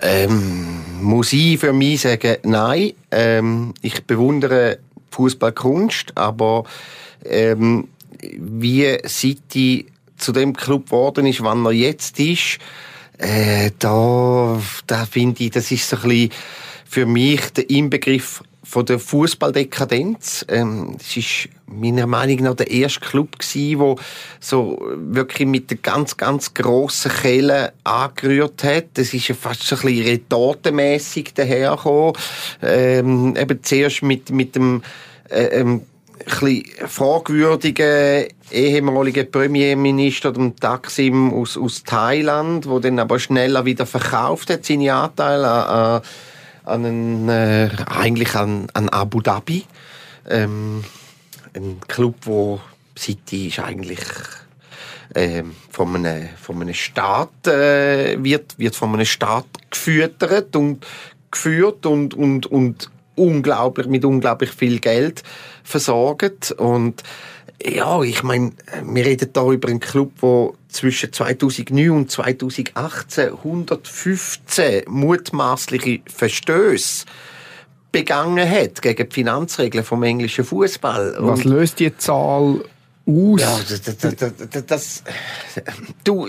ähm, 0.00 0.80
muss 1.02 1.34
ich 1.34 1.58
für 1.58 1.74
mich 1.74 2.00
sagen, 2.00 2.36
nein, 2.44 2.92
ähm, 3.10 3.74
ich 3.82 4.04
bewundere 4.04 4.78
Fußballkunst, 5.10 6.16
aber 6.16 6.64
ähm, 7.26 7.88
wie 8.20 8.98
City 9.06 9.86
zu 10.16 10.32
dem 10.32 10.54
Club 10.54 10.86
geworden 10.86 11.26
ist, 11.26 11.42
wann 11.42 11.64
er 11.64 11.72
jetzt 11.72 12.18
ist, 12.20 12.58
äh, 13.18 13.70
da, 13.78 14.60
da 14.86 15.06
finde 15.06 15.44
ich, 15.44 15.50
das 15.50 15.70
ist 15.70 15.88
so 15.88 15.96
ein 15.96 16.02
bisschen 16.02 16.30
für 16.84 17.06
mich 17.06 17.40
der 17.52 17.70
Inbegriff 17.70 18.42
von 18.64 18.86
der 18.86 18.98
Fußballdekadenz. 18.98 20.46
Ähm, 20.48 20.96
es 20.98 21.16
ist 21.16 21.48
meiner 21.66 22.06
Meinung 22.06 22.44
nach 22.44 22.54
der 22.54 22.70
erste 22.70 23.00
Club 23.00 23.38
gsi, 23.38 23.76
wo 23.78 23.98
so 24.40 24.78
wirklich 24.96 25.48
mit 25.48 25.70
der 25.70 25.78
ganz 25.78 26.16
ganz 26.16 26.54
grossen 26.54 27.10
Kehle 27.10 27.72
angerührt 27.84 28.62
hat. 28.64 28.86
Das 28.94 29.12
ist 29.14 29.28
ja 29.28 29.34
fast 29.34 29.62
so 29.62 29.76
ein 29.76 29.82
bisschen 29.82 30.06
retortenmässig 30.06 31.34
dahergekommen. 31.34 32.14
Ähm, 32.62 33.36
eben 33.36 33.62
zuerst 33.62 34.02
mit 34.02 34.30
mit 34.30 34.54
dem 34.54 34.82
äh, 35.28 35.60
ähm, 35.60 35.82
bisschen 36.24 36.88
fragwürdigen 36.88 38.28
ehemaligen 38.50 39.30
Premierminister, 39.30 40.32
dem 40.32 40.56
Taksim 40.56 41.32
aus, 41.32 41.56
aus 41.56 41.82
Thailand, 41.84 42.68
wo 42.68 42.78
dann 42.78 42.98
aber 42.98 43.18
schneller 43.18 43.64
wieder 43.64 43.86
verkauft 43.86 44.50
hat, 44.50 44.64
seine 44.64 44.94
Anteile 44.94 45.48
an, 45.48 46.02
an, 46.64 46.84
einen, 46.84 47.28
äh, 47.28 47.70
eigentlich 47.86 48.34
an, 48.34 48.68
an 48.74 48.88
Abu 48.88 49.20
Dhabi. 49.20 49.64
Ähm, 50.28 50.84
ein 51.54 51.80
Club, 51.88 52.14
wo 52.22 52.60
City 52.96 53.48
ist 53.48 53.58
eigentlich 53.58 54.00
äh, 55.14 55.42
von, 55.70 55.96
einem, 55.96 56.28
von 56.40 56.60
einem 56.60 56.74
Staat 56.74 57.46
äh, 57.46 58.22
wird, 58.22 58.58
wird 58.58 58.76
von 58.76 58.94
einem 58.94 59.06
Staat 59.06 59.46
gefüttert 59.70 60.54
und 60.56 60.86
geführt 61.30 61.86
und, 61.86 62.14
und, 62.14 62.46
und 62.46 62.90
unglaublich, 63.14 63.86
mit 63.86 64.04
unglaublich 64.04 64.50
viel 64.50 64.78
Geld 64.78 65.22
versorgt. 65.64 66.52
Und 66.52 67.02
ja, 67.64 68.02
ich 68.02 68.22
meine, 68.22 68.52
wir 68.84 69.04
reden 69.04 69.30
da 69.32 69.50
über 69.50 69.68
einen 69.68 69.80
Club, 69.80 70.12
der 70.20 70.50
zwischen 70.68 71.12
2009 71.12 71.90
und 71.90 72.10
2018 72.10 73.32
115 73.34 74.84
mutmaßliche 74.88 76.00
Verstöße 76.06 77.06
begangen 77.92 78.48
hat 78.48 78.80
gegen 78.80 79.08
die 79.08 79.14
Finanzregeln 79.14 79.84
vom 79.84 80.02
englischen 80.02 80.44
Fußball. 80.44 81.16
Was 81.18 81.44
löst 81.44 81.78
die 81.78 81.96
Zahl 81.96 82.64
aus. 83.06 83.40
Ja, 83.40 83.60
das, 83.68 83.82
das, 83.82 84.16
das, 84.16 84.66
das, 84.66 85.02
du, 86.04 86.28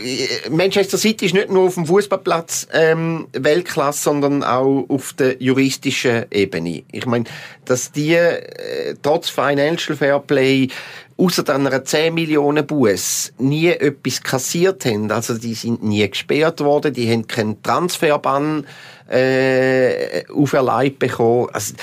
Manchester 0.50 0.98
City 0.98 1.28
ist 1.28 1.34
nicht 1.34 1.50
nur 1.50 1.64
auf 1.64 1.76
dem 1.76 1.86
Fußballplatz 1.86 2.68
ähm, 2.74 3.28
Weltklasse, 3.34 4.04
sondern 4.04 4.44
auch 4.44 4.86
auf 4.90 5.14
der 5.14 5.42
juristischen 5.42 6.26
Ebene. 6.32 6.84
Ich 6.92 7.06
meine, 7.06 7.26
dass 7.66 7.92
die 7.92 8.16
äh, 8.16 8.96
trotz 9.02 9.30
Financial 9.30 9.96
Fairplay 9.96 10.70
außer 11.18 11.48
einer 11.54 11.84
10 11.84 12.14
Millionen 12.14 12.66
Buß 12.66 13.34
nie 13.38 13.68
etwas 13.68 14.22
kassiert 14.22 14.86
haben. 14.86 15.12
Also 15.12 15.38
die 15.38 15.54
sind 15.54 15.84
nie 15.84 16.08
gesperrt 16.10 16.60
worden, 16.62 16.94
die 16.94 17.12
haben 17.12 17.28
keinen 17.28 17.62
Transferbann 17.62 18.66
äh, 19.10 20.26
auferlegt 20.28 21.00
bekommen. 21.00 21.50
Also, 21.54 21.76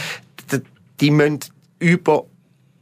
die 1.00 1.10
müssen 1.10 1.40
über 1.78 2.24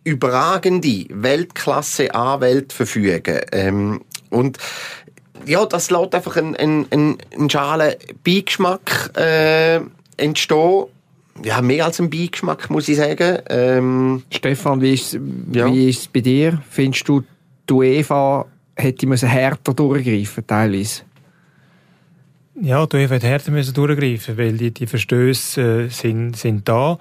überragende 0.08 1.06
Weltklasse-Anwälte 1.10 2.74
verfügen. 2.74 3.40
Ähm, 3.52 4.00
und 4.30 4.58
ja, 5.46 5.64
das 5.66 5.90
lässt 5.90 6.14
einfach 6.14 6.36
einen, 6.36 6.56
einen, 6.56 7.18
einen 7.34 7.50
schalen 7.50 7.94
Beigeschmack 8.24 9.16
äh, 9.16 9.80
entstehen. 10.16 10.84
Ja, 11.44 11.62
mehr 11.62 11.84
als 11.84 12.00
ein 12.00 12.10
Beigeschmack, 12.10 12.68
muss 12.68 12.88
ich 12.88 12.96
sagen. 12.96 13.38
Ähm, 13.48 14.22
Stefan, 14.30 14.80
wie 14.80 14.94
ist, 14.94 15.18
ja. 15.52 15.72
wie 15.72 15.88
ist 15.88 16.00
es 16.00 16.08
bei 16.08 16.20
dir? 16.20 16.60
Findest 16.68 17.08
du, 17.08 17.22
die 17.68 17.72
UEFA 17.72 18.46
hätte 18.76 19.06
müssen 19.06 19.28
härter 19.28 19.72
durchgreifen 19.72 20.46
teilweise? 20.46 21.02
Ja, 22.60 22.84
die 22.86 22.96
UEFA 22.96 23.14
hätte 23.14 23.28
härter 23.28 23.52
müssen 23.52 23.72
durchgreifen, 23.72 24.36
weil 24.36 24.56
die, 24.56 24.72
die 24.72 24.86
Verstöße 24.86 25.84
äh, 25.84 25.88
sind, 25.88 26.36
sind 26.36 26.68
da. 26.68 26.98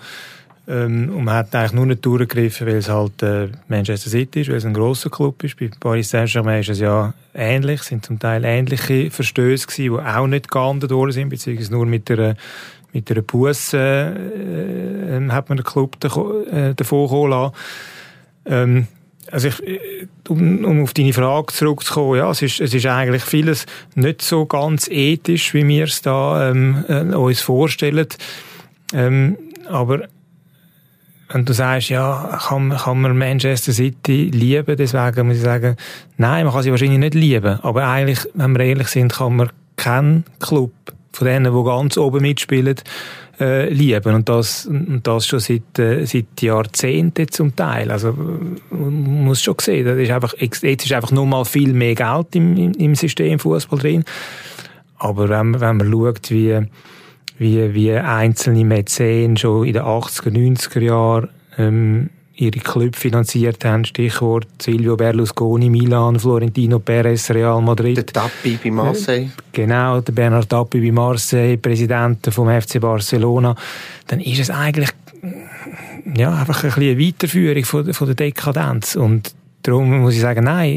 Ähm, 0.69 1.15
und 1.15 1.23
man 1.23 1.35
hat 1.35 1.55
eigentlich 1.55 1.73
nur 1.73 1.85
nicht 1.85 2.05
durchgegriffen, 2.05 2.67
weil 2.67 2.75
es 2.75 2.89
halt 2.89 3.23
äh, 3.23 3.47
Manchester 3.69 4.09
City 4.09 4.41
ist, 4.41 4.49
weil 4.49 4.57
es 4.57 4.65
ein 4.65 4.73
grosser 4.73 5.09
Club 5.09 5.41
ist. 5.43 5.57
Bei 5.57 5.69
Paris 5.79 6.09
Saint-Germain 6.09 6.59
ist 6.59 6.69
es 6.69 6.79
ja 6.79 7.13
ähnlich, 7.33 7.83
sind 7.83 8.05
zum 8.05 8.19
Teil 8.19 8.43
ähnliche 8.43 9.09
Verstöße 9.09 9.67
gewesen, 9.67 9.93
die 9.95 10.05
auch 10.05 10.27
nicht 10.27 10.51
geahndet 10.51 10.91
worden 10.91 11.11
sind, 11.11 11.29
beziehungsweise 11.29 11.71
nur 11.71 11.85
mit 11.85 12.09
der 12.09 12.35
mit 12.93 13.11
einer 13.11 13.21
Busse 13.21 13.77
äh, 13.77 15.17
äh, 15.17 15.29
hat 15.29 15.49
man 15.49 15.57
den 15.57 15.65
Club 15.65 15.97
äh, 16.03 16.73
davon 16.73 17.07
kommen 17.07 17.29
lassen. 17.29 17.53
Ähm, 18.45 18.87
also 19.31 19.49
ich, 19.49 19.63
äh, 19.67 20.07
um, 20.29 20.65
um 20.65 20.83
auf 20.83 20.93
deine 20.93 21.13
Frage 21.13 21.53
zurückzukommen, 21.53 22.17
ja, 22.17 22.31
es 22.31 22.41
ist, 22.41 22.59
es 22.59 22.73
ist 22.73 22.85
eigentlich 22.85 23.23
vieles 23.23 23.65
nicht 23.95 24.21
so 24.21 24.45
ganz 24.45 24.87
ethisch, 24.87 25.53
wie 25.53 25.67
wir 25.67 25.85
es 25.85 26.01
da 26.01 26.49
ähm, 26.49 26.85
äh, 26.87 27.01
uns 27.13 27.41
vorstellen. 27.41 28.07
Ähm, 28.93 29.37
aber 29.69 30.07
wenn 31.29 31.45
du 31.45 31.53
sagst, 31.53 31.89
ja, 31.89 32.39
kann, 32.47 32.69
kann 32.69 33.01
man 33.01 33.17
Manchester 33.17 33.73
City 33.73 34.29
lieben, 34.33 34.77
deswegen 34.77 35.27
muss 35.27 35.37
ich 35.37 35.43
sagen, 35.43 35.75
nein, 36.17 36.45
man 36.45 36.53
kann 36.53 36.63
sie 36.63 36.71
wahrscheinlich 36.71 36.99
nicht 36.99 37.15
lieben. 37.15 37.59
Aber 37.61 37.85
eigentlich, 37.85 38.19
wenn 38.33 38.55
wir 38.57 38.65
ehrlich 38.65 38.87
sind, 38.87 39.13
kann 39.13 39.35
man 39.35 39.49
keinen 39.75 40.23
Club 40.39 40.71
von 41.11 41.27
denen, 41.27 41.53
die 41.53 41.63
ganz 41.63 41.97
oben 41.97 42.21
mitspielen, 42.21 42.75
äh, 43.39 43.69
lieben 43.69 44.15
und 44.15 44.29
das, 44.29 44.65
und 44.65 45.01
das 45.03 45.27
schon 45.27 45.39
seit, 45.39 45.77
äh, 45.79 46.05
seit 46.05 46.41
Jahrzehnten 46.41 47.29
zum 47.29 47.55
Teil. 47.55 47.91
Also 47.91 48.13
man 48.71 49.25
muss 49.25 49.41
schon 49.41 49.55
sehen, 49.59 49.85
das 49.85 49.97
ist 49.97 50.11
einfach, 50.11 50.33
jetzt 50.39 50.63
ist 50.63 50.93
einfach 50.93 51.11
nur 51.11 51.25
mal 51.25 51.45
viel 51.45 51.73
mehr 51.73 51.95
Geld 51.95 52.35
im, 52.35 52.55
im, 52.55 52.71
im 52.73 52.95
System 52.95 53.37
Fußball 53.39 53.79
drin. 53.79 54.05
Aber 54.97 55.29
wenn, 55.29 55.59
wenn 55.59 55.77
man 55.77 55.91
schaut, 55.91 56.31
wie, 56.31 56.61
wie, 57.37 57.73
wie 57.73 57.93
einzelne 57.93 58.65
Mäzen 58.65 59.37
schon 59.37 59.65
in 59.65 59.73
den 59.73 59.83
80er, 59.83 60.29
90er 60.29 60.79
Jahren 60.81 61.29
ähm, 61.57 62.09
ihre 62.35 62.59
Club 62.59 62.95
finanziert 62.95 63.65
haben. 63.65 63.85
Stichwort 63.85 64.47
Silvio 64.61 64.95
Berlusconi, 64.95 65.69
Milan, 65.69 66.19
Florentino 66.19 66.79
Perez, 66.79 67.31
Real 67.31 67.61
Madrid. 67.61 67.97
Der 67.97 68.05
Tappi 68.05 68.59
bei 68.63 68.71
Marseille. 68.71 69.29
Genau, 69.51 70.01
der 70.01 70.13
Bernard 70.13 70.49
Tappi 70.49 70.79
bei 70.79 70.91
Marseille, 70.91 71.57
Präsident 71.57 72.27
vom 72.31 72.47
FC 72.49 72.79
Barcelona. 72.79 73.55
Dann 74.07 74.19
ist 74.19 74.39
es 74.39 74.49
eigentlich 74.49 74.89
ja, 76.15 76.33
einfach 76.33 76.63
ein 76.63 76.69
bisschen 76.69 76.83
eine 76.83 76.99
Weiterführung 76.99 77.65
von, 77.65 77.93
von 77.93 78.07
der 78.07 78.15
Dekadenz. 78.15 78.95
Und 78.95 79.33
darum 79.63 80.01
muss 80.01 80.13
ich 80.13 80.21
sagen, 80.21 80.45
nein, 80.45 80.69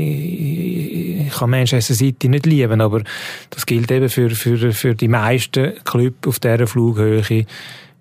ich 1.31 1.39
kann 1.39 1.51
Manchester 1.51 1.95
City 1.95 2.29
nicht 2.29 2.47
lieben, 2.47 2.81
aber 2.81 3.03
das 3.51 3.67
gilt 3.67 3.91
eben 3.91 4.09
für, 4.09 4.31
für, 4.31 4.73
für 4.73 4.95
die 4.95 5.09
meisten 5.09 5.73
Clubs 5.85 6.29
auf 6.29 6.39
dieser 6.39 6.67
Flughöhe 6.67 7.47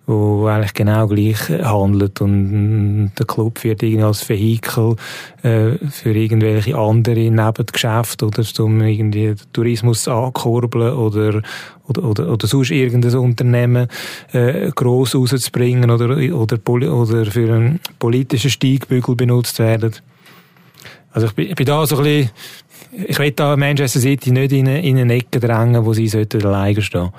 wo 0.09 0.47
eigentlich 0.47 0.73
genau 0.73 1.05
gleich 1.05 1.49
handelt 1.49 2.19
und 2.19 3.11
der 3.19 3.27
Club 3.27 3.63
wird 3.63 3.83
irgendwie 3.83 4.03
als 4.03 4.27
Vehikel 4.27 4.95
äh, 5.43 5.73
für 5.91 6.11
irgendwelche 6.11 6.75
andere 6.75 7.29
Nebengeschäfte 7.29 8.25
oder 8.25 8.43
um 8.57 8.81
irgendwie 8.81 9.27
den 9.27 9.37
Tourismus 9.53 10.07
ankurbeln 10.07 10.93
oder 10.93 11.43
oder, 11.87 12.03
oder, 12.03 12.31
oder 12.31 12.47
sonst 12.47 12.71
irgendein 12.71 13.15
Unternehmen 13.15 13.87
äh, 14.31 14.71
gross 14.71 15.13
rauszubringen 15.13 15.91
oder, 15.91 16.09
oder, 16.09 16.57
oder 16.67 17.25
für 17.25 17.53
einen 17.53 17.79
politischen 17.99 18.49
Steigbügel 18.49 19.15
benutzt 19.15 19.59
werden. 19.59 19.95
Also 21.11 21.27
ich 21.27 21.33
bin, 21.33 21.49
ich 21.49 21.55
bin 21.55 21.65
da 21.65 21.85
so 21.85 21.97
ein 21.97 22.03
bisschen, 22.03 22.29
ich 22.91 23.19
will 23.19 23.31
da 23.31 23.55
Manchester 23.55 23.99
City 23.99 24.31
nicht 24.31 24.51
in 24.51 24.67
eine, 24.67 24.81
in 24.83 24.97
eine 24.97 25.13
Ecke 25.13 25.39
drängen, 25.39 25.85
wo 25.85 25.93
sie 25.93 26.07
sollten 26.07 26.45
alleine 26.45 26.81
stehen 26.81 27.11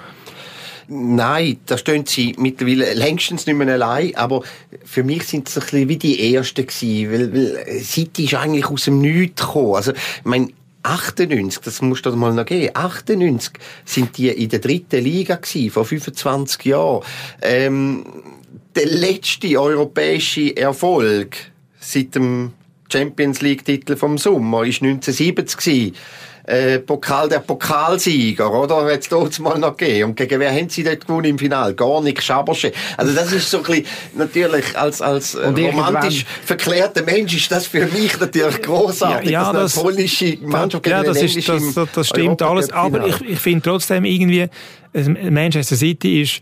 Nein, 0.92 1.58
da 1.66 1.78
stehen 1.78 2.04
sie 2.04 2.34
mittlerweile 2.36 2.94
längstens 2.94 3.46
nicht 3.46 3.54
mehr 3.54 3.68
allein, 3.68 4.12
aber 4.16 4.42
für 4.84 5.04
mich 5.04 5.22
sind 5.22 5.48
sie 5.48 5.60
ein 5.60 5.62
bisschen 5.62 5.88
wie 5.88 5.96
die 5.96 6.34
Ersten 6.34 6.66
gewesen, 6.66 7.12
weil, 7.12 7.32
weil 7.32 7.80
City 7.80 8.24
ist 8.24 8.34
eigentlich 8.34 8.66
aus 8.66 8.86
dem 8.86 9.00
Nichts 9.00 9.40
gekommen. 9.40 9.76
Also, 9.76 9.92
ich 9.92 10.24
meine, 10.24 10.48
98, 10.82 11.62
das 11.62 11.80
musst 11.80 12.06
du 12.06 12.16
mal 12.16 12.34
noch 12.34 12.44
geben, 12.44 12.70
98 12.74 13.52
sind 13.84 14.18
die 14.18 14.30
in 14.30 14.48
der 14.48 14.58
dritten 14.58 15.04
Liga 15.04 15.36
gewesen, 15.36 15.70
vor 15.70 15.84
25 15.84 16.64
Jahren. 16.64 17.04
Ähm, 17.40 18.04
der 18.74 18.86
letzte 18.86 19.60
europäische 19.60 20.56
Erfolg 20.56 21.36
seit 21.78 22.16
dem 22.16 22.52
Champions 22.92 23.40
League 23.40 23.64
Titel 23.64 23.96
vom 23.96 24.18
Sommer 24.18 24.64
ist 24.64 24.82
1970 24.82 25.56
gewesen 25.56 25.96
äh, 26.50 26.78
Pokal 26.80 27.28
der 27.28 27.40
Pokalsieger, 27.40 28.52
oder? 28.52 28.90
Jetzt 28.90 29.12
dort 29.12 29.38
mal 29.38 29.58
noch 29.58 29.76
gegeben. 29.76 30.10
Und 30.10 30.16
gegen 30.16 30.40
wer 30.40 30.52
haben 30.52 30.68
sie 30.68 30.82
dort 30.82 31.06
gewonnen 31.06 31.26
im 31.26 31.38
Finale? 31.38 31.74
Gar 31.74 32.02
nicht 32.02 32.22
Schabersche. 32.22 32.72
Also 32.96 33.14
das 33.14 33.32
ist 33.32 33.50
so 33.50 33.58
ein 33.58 33.62
bisschen, 33.64 33.86
natürlich, 34.14 34.76
als, 34.76 35.00
als 35.00 35.34
äh, 35.34 35.48
romantisch 35.48 36.24
verklärter 36.44 37.02
Mensch 37.04 37.36
ist 37.36 37.50
das 37.52 37.66
für 37.66 37.86
mich 37.86 38.18
natürlich 38.18 38.62
großartig, 38.62 39.30
ja, 39.30 39.42
ja, 39.42 39.52
dass 39.52 39.74
das, 39.74 39.84
eine 39.84 39.84
polnische 39.84 40.38
Mannschaft 40.42 40.86
ja, 40.86 41.02
das, 41.02 41.22
ist, 41.22 41.48
das, 41.48 41.74
das, 41.74 41.88
das 41.94 42.08
stimmt 42.08 42.42
alles. 42.42 42.70
Aber 42.72 43.06
ich, 43.06 43.20
ich 43.20 43.38
finde 43.38 43.62
trotzdem 43.62 44.04
irgendwie, 44.04 44.48
Manchester 44.92 45.76
City 45.76 46.22
ist 46.22 46.40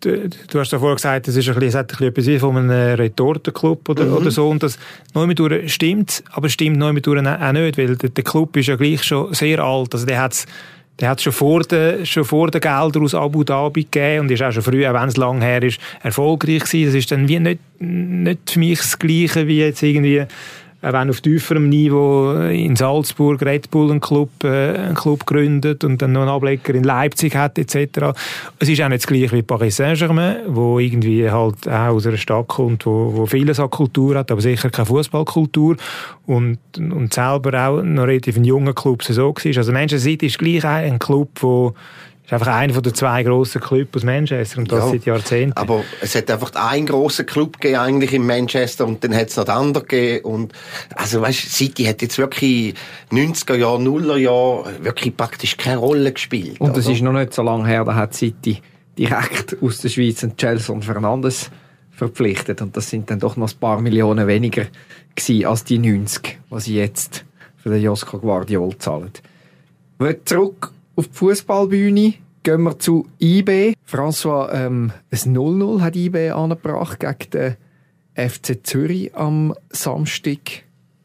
du, 0.00 0.28
du 0.28 0.58
hast 0.58 0.72
ja 0.72 0.78
vorher 0.78 0.96
gesagt, 0.96 1.28
es 1.28 1.36
ist 1.36 1.48
ein 1.48 1.54
bisschen, 1.54 1.68
es 1.68 1.74
hat 1.74 2.00
ein 2.00 2.12
bisschen 2.12 2.34
etwas 2.34 2.40
von 2.40 2.56
einem 2.56 2.96
Retortenclub 2.96 3.88
oder, 3.88 4.04
mhm. 4.04 4.14
oder 4.14 4.30
so 4.30 4.48
und 4.48 4.62
das 4.62 4.78
neu 5.14 5.26
mit 5.26 5.40
stimmt, 5.70 6.22
aber 6.32 6.48
stimmt 6.48 6.78
neu 6.78 6.92
mit 6.92 7.06
auch 7.06 7.52
nicht, 7.52 7.78
weil 7.78 7.96
der, 7.96 8.10
der 8.10 8.24
Club 8.24 8.56
ist 8.56 8.68
ja 8.68 8.76
gleich 8.76 9.02
schon 9.02 9.32
sehr 9.34 9.60
alt, 9.60 9.94
also 9.94 10.06
der 10.06 10.20
hat's 10.20 10.46
der 11.00 11.10
hat 11.10 11.22
schon 11.22 11.32
vor 11.32 11.62
den, 11.62 12.04
schon 12.04 12.24
vor 12.24 12.50
den 12.50 12.60
Geldern 12.60 13.04
aus 13.04 13.14
Abu 13.14 13.44
Dhabi 13.44 13.84
gegeben 13.84 14.22
und 14.22 14.30
ist 14.32 14.42
auch 14.42 14.50
schon 14.50 14.64
früh, 14.64 14.84
auch 14.86 14.94
wenn 14.94 15.08
es 15.08 15.16
lang 15.16 15.40
her 15.40 15.62
ist, 15.62 15.78
erfolgreich 16.02 16.64
gewesen. 16.64 16.86
Das 16.86 16.94
ist 16.96 17.12
dann 17.12 17.28
wie 17.28 17.38
nicht, 17.38 17.60
nicht 17.78 18.50
für 18.50 18.58
mich 18.58 18.78
das 18.78 18.98
Gleiche 18.98 19.46
wie 19.46 19.58
jetzt 19.58 19.82
irgendwie 19.82 20.24
wenn 20.80 21.10
auf 21.10 21.20
tieferem 21.20 21.68
Niveau 21.68 22.32
in 22.34 22.76
Salzburg 22.76 23.42
Red 23.42 23.70
Bull 23.70 23.90
einen 23.90 24.00
Club, 24.00 24.30
äh, 24.44 24.74
einen 24.76 24.94
Club 24.94 25.26
gründet 25.26 25.82
und 25.82 26.00
dann 26.00 26.12
noch 26.12 26.22
einen 26.22 26.30
Ableger 26.30 26.74
in 26.74 26.84
Leipzig 26.84 27.34
hat 27.34 27.58
etc. 27.58 28.16
Es 28.58 28.68
ist 28.68 28.80
auch 28.80 28.88
nicht 28.88 29.02
das 29.02 29.06
gleiche 29.06 29.32
wie 29.32 29.42
Paris 29.42 29.76
Saint-Germain, 29.76 30.36
wo 30.46 30.78
irgendwie 30.78 31.28
halt 31.28 31.68
auch 31.68 31.94
aus 31.94 32.06
einer 32.06 32.16
Stadt 32.16 32.48
kommt, 32.48 32.86
wo, 32.86 33.12
wo 33.14 33.26
vieles 33.26 33.58
an 33.58 33.70
Kultur 33.70 34.16
hat, 34.16 34.30
aber 34.30 34.40
sicher 34.40 34.70
keine 34.70 34.86
Fußballkultur 34.86 35.76
und, 36.26 36.58
und 36.76 37.12
selber 37.12 37.68
auch 37.68 37.82
noch 37.82 38.06
relativ 38.06 38.36
ein 38.36 38.44
junger 38.44 38.74
Club 38.74 39.02
so 39.02 39.34
war. 39.34 39.56
Also 39.56 39.72
Manchester 39.72 40.10
City 40.10 40.26
ist 40.26 40.38
gleich 40.38 40.64
ein 40.64 40.98
Club, 40.98 41.30
wo 41.40 41.74
ist 42.28 42.34
einfach 42.34 42.54
einer 42.54 42.78
der 42.78 42.92
zwei 42.92 43.22
grossen 43.22 43.62
Clubs 43.62 43.96
aus 43.96 44.04
Manchester 44.04 44.58
und 44.58 44.70
das 44.70 44.84
ja, 44.84 44.90
seit 44.90 45.04
Jahrzehnten. 45.06 45.56
Aber 45.56 45.82
es 46.02 46.14
hat 46.14 46.30
einfach 46.30 46.54
einen 46.56 46.84
grossen 46.84 47.24
Club 47.24 47.58
gegeben 47.58 47.80
eigentlich 47.80 48.12
in 48.12 48.26
Manchester 48.26 48.86
und 48.86 49.02
dann 49.02 49.16
hat 49.16 49.28
es 49.28 49.38
noch 49.38 49.44
den 49.44 49.54
anderen 49.54 49.86
gegeben 49.88 50.24
und 50.26 50.52
also 50.94 51.22
weißt, 51.22 51.50
City 51.50 51.84
hat 51.84 52.02
jetzt 52.02 52.18
wirklich 52.18 52.74
90er 53.10 53.54
Jahre, 53.54 53.78
0er 53.78 54.16
Jahre 54.18 54.84
wirklich 54.84 55.16
praktisch 55.16 55.56
keine 55.56 55.78
Rolle 55.78 56.12
gespielt. 56.12 56.60
Und 56.60 56.76
es 56.76 56.86
ist 56.86 57.00
noch 57.00 57.14
nicht 57.14 57.32
so 57.32 57.40
lange 57.40 57.66
her, 57.66 57.86
da 57.86 57.94
hat 57.94 58.12
City 58.12 58.60
direkt 58.98 59.56
aus 59.62 59.78
der 59.78 59.88
Schweiz 59.88 60.22
einen 60.22 60.36
Chelsea 60.36 60.78
Fernandes 60.82 61.50
verpflichtet 61.92 62.60
und 62.60 62.76
das 62.76 62.90
sind 62.90 63.10
dann 63.10 63.20
doch 63.20 63.38
noch 63.38 63.50
ein 63.50 63.58
paar 63.58 63.80
Millionen 63.80 64.26
weniger 64.26 64.66
gewesen 65.16 65.46
als 65.46 65.64
die 65.64 65.78
90, 65.78 66.40
was 66.50 66.64
sie 66.64 66.76
jetzt 66.76 67.24
für 67.56 67.70
den 67.70 67.80
Josko 67.80 68.18
Guardiol 68.18 68.76
zahlen. 68.76 69.12
Zurück 70.26 70.72
auf 70.98 71.08
die 71.08 71.14
Fußballbühne. 71.14 72.14
Gehen 72.42 72.62
wir 72.62 72.78
zu 72.78 73.06
IB. 73.20 73.74
François, 73.86 74.52
ähm, 74.52 74.92
ein 75.10 75.36
0-0 75.36 75.80
hat 75.80 75.96
IB 75.96 76.30
angebracht 76.30 77.00
gegen 77.00 77.30
den 77.30 77.56
FC 78.30 78.58
Zürich 78.64 79.14
am 79.14 79.54
Samstag. 79.70 80.64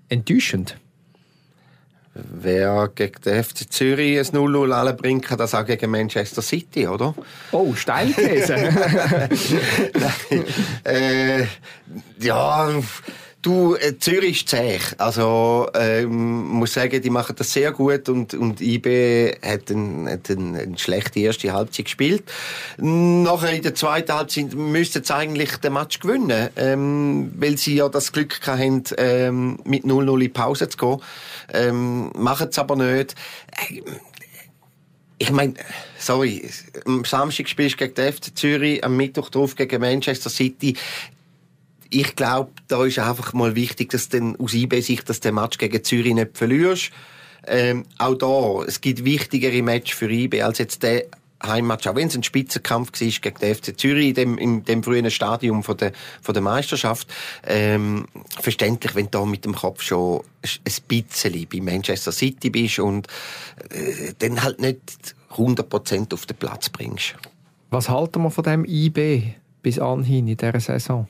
Enttäuschend. 0.10 0.78
Wer 2.16 2.92
gegen 2.94 3.22
den 3.22 3.44
FC 3.44 3.72
Zürich 3.72 4.20
ein 4.20 4.26
0-0 4.26 4.72
anbringt, 4.72 5.26
kann 5.26 5.38
das 5.38 5.56
auch 5.56 5.66
gegen 5.66 5.92
Manchester 5.92 6.42
City, 6.42 6.88
oder? 6.88 7.16
Oh, 7.52 7.74
Steilthese. 7.74 8.56
äh, 10.84 11.46
ja, 12.20 12.70
Du, 13.44 13.76
äh, 13.76 14.00
Zürich 14.00 14.38
ist 14.38 14.50
zäh. 14.50 14.80
Also, 14.98 15.68
ähm, 15.76 16.46
muss 16.46 16.74
sagen, 16.74 17.02
die 17.02 17.10
machen 17.10 17.36
das 17.38 17.52
sehr 17.52 17.74
gut 17.74 18.08
und, 18.08 18.34
und 18.34 18.62
IB 18.62 19.36
hat, 19.42 19.70
ein, 19.70 20.08
hat 20.08 20.30
ein, 20.30 20.56
eine 20.56 20.78
schlechte 20.78 21.20
erste 21.20 21.52
Halbzeit 21.52 21.86
gespielt. 21.86 22.24
Nachher 22.78 23.52
in 23.52 23.62
der 23.62 23.76
zweiten 23.76 24.14
Halbzeit 24.14 24.54
müssten 24.54 25.04
sie 25.04 25.14
eigentlich 25.14 25.58
den 25.58 25.74
Match 25.74 26.00
gewinnen, 26.00 26.52
ähm, 26.56 27.34
weil 27.36 27.58
sie 27.58 27.76
ja 27.76 27.90
das 27.90 28.14
Glück 28.14 28.40
hatten, 28.48 28.84
ähm, 28.98 29.60
mit 29.66 29.84
0-0 29.84 30.24
in 30.24 30.32
Pause 30.32 30.70
zu 30.70 30.78
gehen. 30.78 31.02
Ähm, 31.54 32.12
machen 32.16 32.48
es 32.50 32.58
aber 32.58 32.78
nicht. 32.78 33.14
Ich 35.18 35.32
meine, 35.32 35.56
sorry, 36.00 36.50
am 36.86 37.04
Samstag 37.04 37.50
spielst 37.50 37.76
du 37.76 37.88
gegen 37.88 37.96
den 37.96 38.14
FC 38.14 38.38
Zürich, 38.38 38.84
am 38.84 38.96
Mittwoch 38.96 39.30
drauf 39.30 39.56
gegen 39.56 39.82
Manchester 39.82 40.30
City 40.30 40.76
ich 41.94 42.16
glaube, 42.16 42.52
da 42.68 42.84
ist 42.86 43.00
einfach 43.00 43.34
mal 43.34 43.56
wichtig, 43.56 43.90
dass 43.92 44.10
dann 44.10 44.36
aus 44.38 44.54
IB-Sicht, 44.54 45.24
der 45.24 45.32
Match 45.32 45.58
gegen 45.58 45.84
Zürich 45.84 46.14
nicht 46.14 46.38
verlierst. 46.38 46.92
Ähm, 47.46 47.86
auch 47.98 48.16
da, 48.16 48.64
es 48.68 48.82
gibt 48.82 49.04
wichtigere 49.04 49.62
Matches 49.62 49.98
für 49.98 50.10
IB 50.10 50.42
als 50.42 50.60
jetzt 50.60 50.82
der 50.82 51.06
Heimmatch, 51.46 51.88
auch 51.88 51.96
wenn 51.96 52.08
es 52.08 52.16
ein 52.16 52.24
Spitzenkampf 52.24 52.92
war 53.00 53.08
gegen 53.08 53.40
den 53.40 53.56
FC 53.56 53.78
Zürich 53.78 54.10
in 54.10 54.14
dem, 54.14 54.38
in 54.38 54.64
dem 54.64 54.82
frühen 54.82 55.12
Stadium 55.12 55.62
von 55.62 55.76
der, 55.76 55.92
von 56.22 56.34
der 56.34 56.42
Meisterschaft. 56.42 57.08
Ähm, 57.46 58.06
verständlich, 58.40 58.96
wenn 58.96 59.06
du 59.06 59.20
da 59.20 59.26
mit 59.26 59.44
dem 59.44 59.54
Kopf 59.54 59.82
schon 59.82 60.22
ein 60.42 60.84
bisschen 60.88 61.48
bei 61.52 61.60
Manchester 61.60 62.14
City 62.14 62.50
bist 62.50 62.80
und 62.80 63.08
äh, 63.70 64.14
dann 64.20 64.42
halt 64.42 64.62
nicht 64.62 65.16
100% 65.32 66.14
auf 66.14 66.26
den 66.26 66.38
Platz 66.38 66.70
bringst. 66.70 67.16
Was 67.72 67.90
halten 67.90 68.24
wir 68.24 68.32
von 68.32 68.44
dem 68.44 68.66
IB 68.66 69.34
bis 69.62 69.80
anhin 69.80 70.28
in 70.28 70.38
dieser 70.38 70.60
Saison? 70.60 71.08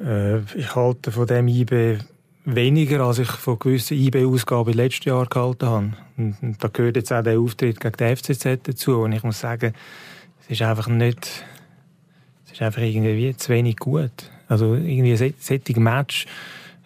Äh, 0.00 0.40
ich 0.56 0.74
halte 0.74 1.12
von 1.12 1.26
dem 1.26 1.48
IB 1.48 1.98
weniger, 2.44 3.00
als 3.00 3.18
ich 3.18 3.30
von 3.30 3.58
gewissen 3.58 3.96
IB-Ausgaben 3.96 4.74
letztes 4.74 5.06
Jahr 5.06 5.26
gehalten 5.26 5.66
habe. 5.66 5.92
Und, 6.16 6.36
und 6.42 6.62
da 6.62 6.68
gehört 6.68 6.96
jetzt 6.96 7.12
auch 7.12 7.22
der 7.22 7.38
Auftritt 7.38 7.80
gegen 7.80 7.96
die 7.96 8.16
FCZ 8.16 8.62
dazu. 8.64 9.00
Und 9.00 9.12
ich 9.12 9.22
muss 9.22 9.40
sagen, 9.40 9.74
es 10.42 10.50
ist 10.50 10.62
einfach 10.62 10.88
nicht, 10.88 11.44
es 12.46 12.52
ist 12.52 12.62
einfach 12.62 12.82
irgendwie 12.82 13.36
zu 13.36 13.48
wenig 13.50 13.76
gut. 13.76 14.30
Also 14.48 14.74
irgendwie 14.74 15.12
ein 15.12 15.34
solches 15.38 15.76
Match 15.76 16.26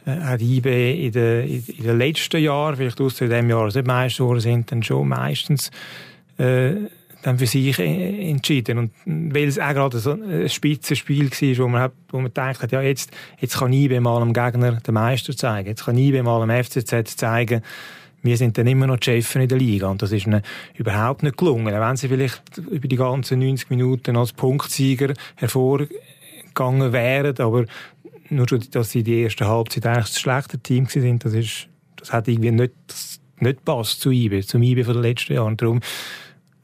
äh, 0.04 0.20
hat 0.20 0.42
IB 0.42 1.06
in 1.06 1.12
den, 1.12 1.48
in 1.48 1.84
den 1.84 1.98
letzten 1.98 2.40
Jahren, 2.40 2.76
vielleicht 2.76 3.00
aus 3.00 3.16
dem 3.16 3.50
Jahr, 3.50 3.62
als 3.62 3.74
sie 3.74 3.82
Meister 3.82 4.40
sind, 4.40 4.70
dann 4.70 4.82
schon 4.82 5.08
meistens 5.08 5.70
äh, 6.38 6.74
dann 7.22 7.38
für 7.38 7.46
sich 7.46 7.78
äh, 7.78 8.30
entschieden. 8.30 8.78
Und 8.78 8.92
weil 9.04 9.48
es 9.48 9.58
auch 9.58 9.72
gerade 9.72 9.98
so 9.98 10.12
ein 10.12 10.48
Spitzenspiel 10.48 11.30
war, 11.30 11.64
wo 11.64 11.68
man, 11.68 11.80
hat, 11.80 11.92
wo 12.10 12.18
man 12.18 12.26
gedacht 12.26 12.62
hat, 12.62 12.72
ja, 12.72 12.80
jetzt, 12.80 13.10
jetzt 13.38 13.58
kann 13.58 13.72
IB 13.72 13.98
mal 14.00 14.20
dem 14.20 14.32
Gegner 14.32 14.72
den 14.72 14.94
Meister 14.94 15.36
zeigen. 15.36 15.68
Jetzt 15.68 15.84
kann 15.84 15.98
IB 15.98 16.22
mal 16.22 16.46
dem 16.46 16.64
FCZ 16.64 17.16
zeigen, 17.16 17.62
wir 18.22 18.36
sind 18.36 18.58
dann 18.58 18.66
immer 18.66 18.86
noch 18.86 18.98
die 18.98 19.04
Chefs 19.04 19.34
in 19.36 19.48
der 19.48 19.58
Liga. 19.58 19.88
Und 19.88 20.02
das 20.02 20.12
ist 20.12 20.26
ihnen 20.26 20.42
überhaupt 20.74 21.22
nicht 21.22 21.36
gelungen. 21.36 21.72
Wenn 21.72 21.96
sie 21.96 22.08
vielleicht 22.08 22.58
über 22.58 22.88
die 22.88 22.96
ganzen 22.96 23.38
90 23.38 23.70
Minuten 23.70 24.16
als 24.16 24.32
Punktsieger 24.32 25.14
hervorgegangen 25.36 26.92
wären, 26.92 27.38
aber 27.38 27.64
nur 28.28 28.48
schon, 28.48 28.64
dass 28.72 28.90
sie 28.90 29.02
die 29.02 29.22
erste 29.22 29.46
Halbzeit 29.46 29.86
eigentlich 29.86 30.06
das 30.06 30.20
schlechte 30.20 30.58
Team 30.58 30.86
sind, 30.86 31.24
das 31.24 31.34
ist, 31.34 31.68
das 31.96 32.12
hat 32.12 32.26
irgendwie 32.26 32.50
nicht, 32.50 32.74
nicht 33.38 33.64
passt 33.64 34.00
zu 34.00 34.10
IBE, 34.10 34.44
zum 34.44 34.62
IBE 34.62 34.84
von 34.84 34.94
den 34.94 35.02
letzten 35.02 35.34
Jahren. 35.34 35.56
Darum, 35.56 35.80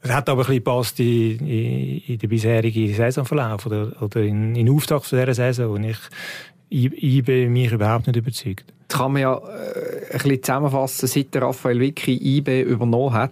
es 0.03 0.11
hat 0.11 0.27
aber 0.29 0.41
ein 0.41 0.47
bisschen 0.47 0.63
passt 0.63 0.99
in, 0.99 1.39
in, 1.39 2.01
in 2.07 2.17
den 2.17 2.29
bisherigen 2.29 2.93
Saisonverlauf 2.93 3.65
oder, 3.65 3.93
oder 4.01 4.21
in, 4.21 4.55
in 4.55 4.69
Auftakt 4.69 5.05
von 5.05 5.19
dieser 5.19 5.33
Saison, 5.33 5.69
wo 5.69 5.77
ich 5.77 5.97
IBE 6.69 7.47
mich 7.49 7.71
überhaupt 7.71 8.07
nicht 8.07 8.17
überzeugt. 8.17 8.65
Das 8.87 8.97
kann 8.97 9.13
man 9.13 9.21
ja 9.21 9.35
äh, 9.37 10.11
ein 10.11 10.19
bisschen 10.19 10.43
zusammenfassen, 10.43 11.07
seit 11.07 11.33
der 11.33 11.43
Raphael 11.43 11.79
Vicky 11.79 12.37
IBE 12.37 12.61
übernommen 12.61 13.13
hat, 13.13 13.31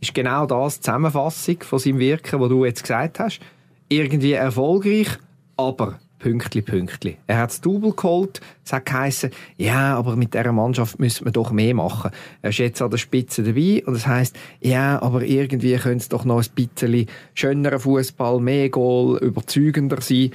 ist 0.00 0.14
genau 0.14 0.46
das 0.46 0.76
die 0.76 0.82
Zusammenfassung 0.82 1.56
von 1.60 1.78
seinem 1.78 1.98
Wirken, 1.98 2.40
was 2.40 2.48
du 2.48 2.64
jetzt 2.64 2.82
gesagt 2.82 3.18
hast. 3.18 3.40
Irgendwie 3.88 4.32
erfolgreich, 4.32 5.08
aber 5.56 5.98
Pünktli, 6.22 6.62
Pünktli. 6.62 7.16
Er 7.26 7.38
hat 7.38 7.50
das 7.50 7.60
Double 7.60 7.92
geholt. 7.92 8.40
Es 8.64 8.72
hat 8.72 8.86
geheißen, 8.86 9.30
ja, 9.56 9.96
aber 9.96 10.14
mit 10.14 10.34
dieser 10.34 10.52
Mannschaft 10.52 11.00
müssen 11.00 11.24
wir 11.24 11.32
doch 11.32 11.50
mehr 11.50 11.74
machen. 11.74 12.12
Er 12.42 12.50
ist 12.50 12.58
jetzt 12.58 12.80
an 12.80 12.92
der 12.92 12.98
Spitze 12.98 13.42
dabei 13.42 13.82
und 13.84 13.94
das 13.94 14.06
heißt, 14.06 14.36
ja, 14.60 15.02
aber 15.02 15.22
irgendwie 15.22 15.74
könnte 15.74 15.98
es 15.98 16.08
doch 16.08 16.24
noch 16.24 16.40
ein 16.40 16.48
bisschen 16.54 17.08
schönerer 17.34 17.80
Fußball, 17.80 18.38
mehr 18.38 18.68
Goal, 18.70 19.18
überzeugender 19.18 20.00
sein. 20.00 20.30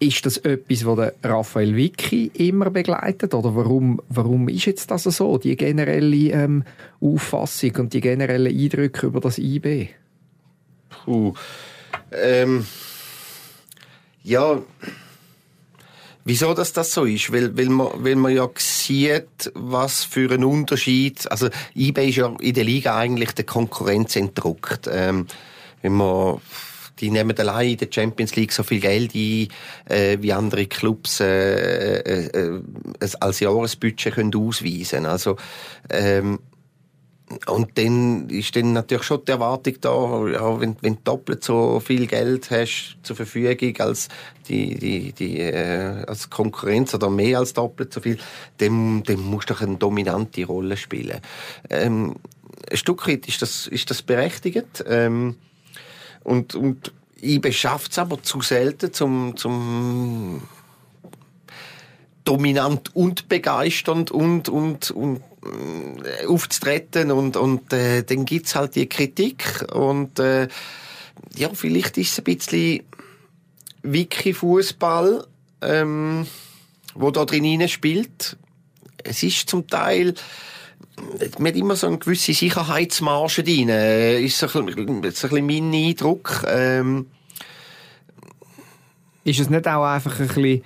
Ist 0.00 0.26
das 0.26 0.38
etwas, 0.38 0.84
was 0.84 0.96
der 0.96 1.14
Raphael 1.22 1.76
Vicky 1.76 2.32
immer 2.34 2.70
begleitet? 2.70 3.32
Oder 3.32 3.54
warum, 3.54 4.00
warum 4.08 4.48
ist 4.48 4.64
jetzt 4.64 4.90
das 4.90 5.04
so, 5.04 5.38
die 5.38 5.54
generelle 5.54 6.32
ähm, 6.32 6.64
Auffassung 7.00 7.76
und 7.76 7.92
die 7.92 8.00
generellen 8.00 8.52
Eindrücke 8.52 9.06
über 9.06 9.20
das 9.20 9.38
IB? 9.38 9.90
Puh. 11.04 11.34
Ähm 12.10 12.64
ja, 14.22 14.62
wieso 16.24 16.54
dass 16.54 16.72
das 16.72 16.92
so 16.92 17.04
ist? 17.04 17.32
Weil, 17.32 17.56
weil, 17.56 17.68
man, 17.68 17.88
weil 17.94 18.16
man 18.16 18.34
ja 18.34 18.48
sieht, 18.56 19.50
was 19.54 20.04
für 20.04 20.30
ein 20.32 20.44
Unterschied, 20.44 21.30
also 21.30 21.48
eBay 21.74 22.10
ist 22.10 22.16
ja 22.16 22.34
in 22.40 22.54
der 22.54 22.64
Liga 22.64 22.96
eigentlich 22.96 23.32
der 23.32 23.46
Konkurrenz 23.46 24.16
entdruckt. 24.16 24.88
Ähm, 24.92 25.26
wenn 25.82 25.92
man 25.92 26.40
die 27.00 27.10
nehmen 27.10 27.36
allein 27.38 27.70
in 27.70 27.76
der 27.78 27.88
Champions 27.90 28.36
League 28.36 28.52
so 28.52 28.62
viel 28.62 28.80
Geld 28.80 29.14
ein, 29.14 29.48
äh, 29.88 30.18
wie 30.20 30.32
andere 30.32 30.66
Clubs 30.66 31.20
äh, 31.20 32.00
äh, 32.00 32.26
äh, 32.26 32.60
als 33.20 33.40
Jahresbudget 33.40 34.14
können 34.14 34.34
ausweisen. 34.34 35.06
Also 35.06 35.36
ähm, 35.88 36.40
und 37.46 37.78
dann 37.78 38.28
ist 38.28 38.56
dann 38.56 38.72
natürlich 38.72 39.04
schon 39.04 39.24
die 39.24 39.30
Erwartung 39.30 39.74
da, 39.80 40.26
ja, 40.28 40.60
wenn, 40.60 40.76
wenn 40.80 40.96
du 40.96 41.00
doppelt 41.04 41.44
so 41.44 41.78
viel 41.78 42.08
Geld 42.08 42.50
hast 42.50 42.96
zur 43.04 43.14
Verfügung 43.14 43.74
als 43.78 44.08
die, 44.48 44.76
die, 44.76 45.12
die 45.12 45.38
äh, 45.38 46.04
als 46.06 46.28
Konkurrenz 46.28 46.92
oder 46.92 47.08
mehr 47.08 47.38
als 47.38 47.52
doppelt 47.52 47.92
so 47.94 48.00
viel, 48.00 48.18
dann, 48.58 49.04
dann 49.04 49.20
musst 49.20 49.48
du 49.48 49.54
doch 49.54 49.62
eine 49.62 49.76
dominante 49.76 50.44
Rolle 50.44 50.76
spielen. 50.76 51.20
Ähm, 51.68 52.16
ein 52.68 52.76
Stück 52.76 53.06
weit 53.06 53.28
ist 53.28 53.42
das, 53.42 53.68
ist 53.68 53.90
das 53.90 54.02
berechtigt. 54.02 54.84
Ähm, 54.88 55.36
und, 56.24 56.56
und 56.56 56.92
ich 57.20 57.60
schafft 57.60 57.92
es 57.92 57.98
aber 57.98 58.22
zu 58.22 58.40
selten 58.40 58.92
zum, 58.92 59.36
zum 59.36 60.42
dominant 62.24 62.94
und 62.94 63.28
begeisternd 63.28 64.10
und, 64.10 64.48
und, 64.48 64.90
und 64.90 65.22
aufzutreten 66.28 67.10
und, 67.10 67.36
und 67.36 67.72
äh, 67.72 68.02
dann 68.02 68.24
gibt's 68.24 68.54
halt 68.54 68.74
die 68.74 68.88
Kritik 68.88 69.66
und 69.72 70.18
äh, 70.18 70.48
ja, 71.36 71.50
vielleicht 71.54 71.96
ist 71.98 72.12
es 72.12 72.18
ein 72.18 72.24
bisschen 72.24 72.82
Wiki-Fußball, 73.82 75.26
ähm, 75.62 76.26
wo 76.94 77.10
da 77.10 77.24
drin 77.24 77.66
spielt. 77.68 78.36
Es 79.02 79.22
ist 79.22 79.48
zum 79.48 79.66
Teil 79.66 80.14
man 81.38 81.48
hat 81.48 81.56
immer 81.56 81.76
so 81.76 81.86
eine 81.86 81.98
gewisse 81.98 82.34
Sicherheitsmarge 82.34 83.42
drin. 83.42 83.68
Ist 83.68 84.38
so 84.38 84.58
ein 84.58 84.66
bisschen, 84.66 84.88
ein 84.88 85.00
bisschen 85.00 85.46
mein 85.46 85.72
Eindruck. 85.72 86.44
Ähm, 86.46 87.06
ist 89.24 89.40
es 89.40 89.50
nicht 89.50 89.66
auch 89.68 89.84
einfach 89.84 90.18
ein 90.20 90.26
bisschen 90.26 90.62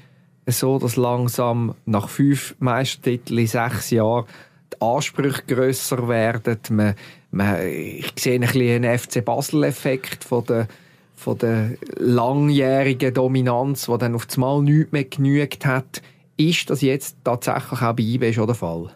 so, 0.46 0.78
dass 0.78 0.96
langsam 0.96 1.74
nach 1.86 2.08
fünf 2.08 2.54
Meistertiteln 2.58 3.46
sechs 3.46 3.90
Jahren 3.90 4.26
die 4.74 4.80
Ansprüche 4.80 5.42
grösser 5.46 6.08
werden. 6.08 6.58
Man, 6.70 6.94
man, 7.30 7.66
ich 7.66 8.12
sehe 8.18 8.34
ein 8.34 8.40
bisschen 8.42 8.84
einen 8.84 8.98
FC 8.98 9.24
Basel-Effekt 9.24 10.24
von 10.24 10.44
der, 10.44 10.68
von 11.16 11.38
der 11.38 11.70
langjährigen 11.96 13.14
Dominanz, 13.14 13.86
die 13.86 13.98
dann 13.98 14.14
auf 14.14 14.26
einmal 14.34 14.62
nichts 14.62 14.92
mehr 14.92 15.04
genügt 15.04 15.66
hat. 15.66 16.02
Ist 16.36 16.68
das 16.70 16.80
jetzt 16.80 17.16
tatsächlich 17.24 17.80
auch 17.80 17.92
bei 17.92 18.02
IB 18.02 18.32
schon 18.32 18.46
der 18.46 18.56
Fall? 18.56 18.90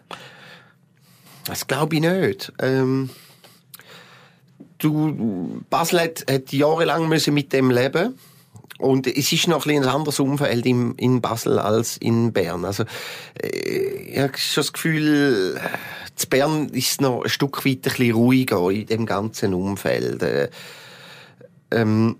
Das 1.45 1.65
glaube 1.65 1.95
ich 1.95 2.01
nicht. 2.01 2.53
Ähm, 2.61 3.09
du, 4.77 5.63
Basel 5.69 6.01
hat, 6.01 6.25
hat 6.29 6.51
jahrelang 6.51 7.07
müssen 7.07 7.33
mit 7.33 7.53
dem 7.53 7.71
leben 7.71 8.15
und 8.79 9.07
es 9.07 9.31
ist 9.31 9.47
noch 9.47 9.65
ein, 9.67 9.83
ein 9.83 9.89
anderes 9.89 10.19
Umfeld 10.19 10.65
in, 10.65 10.95
in 10.95 11.21
Basel 11.21 11.59
als 11.59 11.97
in 11.97 12.31
Bern. 12.31 12.63
Also, 12.63 12.83
äh, 13.41 13.47
ich 13.47 14.17
habe 14.17 14.37
schon 14.37 14.61
das 14.63 14.73
Gefühl, 14.73 15.59
zu 16.15 16.27
Bern 16.27 16.69
ist 16.69 16.91
es 16.91 17.01
noch 17.01 17.23
ein 17.23 17.29
Stück 17.29 17.65
weit 17.65 17.99
ein 17.99 18.11
ruhiger 18.11 18.71
in 18.71 18.85
dem 18.85 19.05
ganzen 19.05 19.53
Umfeld. 19.53 20.23
Äh, 20.23 20.49
ähm, 21.71 22.15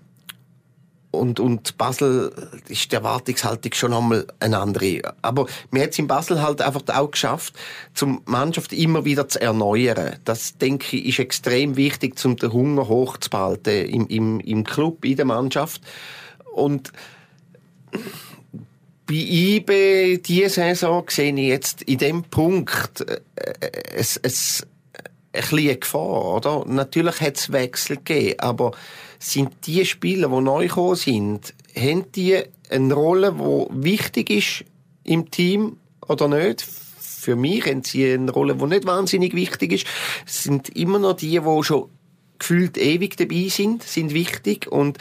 und, 1.12 1.40
und 1.40 1.76
Basel 1.76 2.32
ist 2.68 2.92
die 2.92 2.96
Erwartungshaltung 2.96 3.72
schon 3.72 3.92
einmal 3.92 4.26
eine 4.38 4.58
andere. 4.58 5.00
Aber 5.22 5.46
wir 5.72 5.82
haben 5.82 5.88
es 5.88 5.98
in 5.98 6.06
Basel 6.06 6.40
halt 6.40 6.60
einfach 6.60 6.82
auch 6.94 7.10
geschafft, 7.10 7.54
zum 7.94 8.20
Mannschaft 8.26 8.72
immer 8.72 9.04
wieder 9.04 9.28
zu 9.28 9.40
erneuern. 9.40 10.16
Das, 10.24 10.58
denke 10.58 10.96
ich, 10.96 11.06
ist 11.06 11.18
extrem 11.18 11.76
wichtig, 11.76 12.22
um 12.24 12.36
den 12.36 12.52
Hunger 12.52 12.86
hochzuhalten 12.86 13.86
im, 13.86 14.06
im, 14.06 14.40
im 14.40 14.62
Club, 14.62 15.04
in 15.04 15.16
der 15.16 15.24
Mannschaft. 15.24 15.80
Und 16.52 16.92
bei 19.06 19.14
IB 19.14 20.18
diese 20.18 20.50
Saison 20.50 21.04
sehe 21.08 21.34
ich 21.34 21.48
jetzt 21.48 21.82
in 21.82 21.98
dem 21.98 22.22
Punkt 22.24 23.00
äh, 23.00 23.20
es, 23.94 24.16
es, 24.22 24.66
ein 25.32 25.42
bisschen 25.42 25.80
Gefahr, 25.80 26.36
oder? 26.36 26.64
Natürlich 26.66 27.20
hat 27.20 27.36
es 27.36 27.52
Wechsel 27.52 27.96
gegeben, 27.96 28.38
aber 28.38 28.72
sind 29.18 29.52
die 29.66 29.84
Spieler, 29.84 30.28
die 30.28 30.40
neu 30.40 30.66
gekommen 30.66 30.96
sind, 30.96 31.54
haben 31.76 32.10
die 32.12 32.42
eine 32.68 32.94
Rolle, 32.94 33.32
die 33.32 33.84
wichtig 33.84 34.30
ist 34.30 34.64
im 35.04 35.30
Team 35.30 35.76
oder 36.06 36.28
nicht? 36.28 36.66
Für 36.98 37.36
mich 37.36 37.66
haben 37.66 37.84
sie 37.84 38.12
eine 38.12 38.30
Rolle, 38.30 38.56
die 38.56 38.66
nicht 38.66 38.86
wahnsinnig 38.86 39.34
wichtig 39.34 39.72
ist. 39.72 39.86
Es 40.26 40.44
sind 40.44 40.70
immer 40.70 40.98
noch 40.98 41.14
die, 41.14 41.38
die 41.38 41.62
schon 41.62 41.90
gefühlt 42.38 42.78
ewig 42.78 43.16
dabei 43.16 43.48
sind, 43.48 43.82
sind 43.82 44.14
wichtig 44.14 44.66
und 44.70 44.98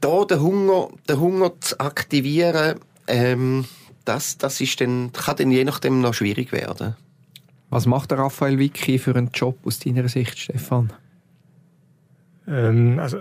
da 0.00 0.24
den 0.24 0.40
Hunger, 0.40 0.88
den 1.08 1.20
Hunger 1.20 1.52
zu 1.60 1.78
aktivieren, 1.80 2.80
ähm, 3.06 3.64
das, 4.04 4.38
das 4.38 4.60
ist 4.60 4.80
dann, 4.80 5.12
kann 5.12 5.36
dann 5.36 5.50
je 5.50 5.64
nachdem 5.64 6.00
noch 6.00 6.14
schwierig 6.14 6.52
werden. 6.52 6.96
Was 7.68 7.86
macht 7.86 8.10
der 8.10 8.18
Raphael 8.18 8.58
Vicky 8.58 8.98
für 8.98 9.14
einen 9.14 9.30
Job 9.32 9.58
aus 9.64 9.78
deiner 9.78 10.08
Sicht, 10.08 10.38
Stefan? 10.38 10.92
Ähm, 12.48 12.98
also, 12.98 13.18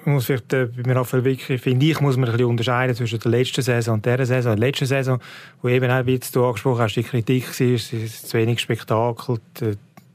ich 0.00 0.06
muss 0.06 0.26
vielleicht 0.26 0.52
äh, 0.52 0.66
bei 0.66 0.92
Raphael 0.92 1.24
Vicky, 1.24 1.58
finde 1.58 1.86
ich, 1.86 2.00
muss 2.00 2.16
man 2.16 2.28
ein 2.28 2.32
bisschen 2.32 2.48
unterscheiden 2.48 2.96
zwischen 2.96 3.18
der 3.18 3.30
letzten 3.30 3.62
Saison 3.62 3.94
und 3.94 4.06
dieser 4.06 4.24
Saison. 4.24 4.56
Der 4.56 4.66
letzten 4.68 4.86
Saison, 4.86 5.20
wo 5.60 5.68
eben 5.68 5.90
auch, 5.90 6.06
wie 6.06 6.18
du 6.18 6.44
angesprochen 6.44 6.80
hast, 6.80 6.94
die 6.94 7.02
Kritik 7.02 7.48
war, 7.48 7.66
es 7.66 7.92
ist 7.92 8.28
zu 8.28 8.38
wenig 8.38 8.60
Spektakel, 8.60 9.38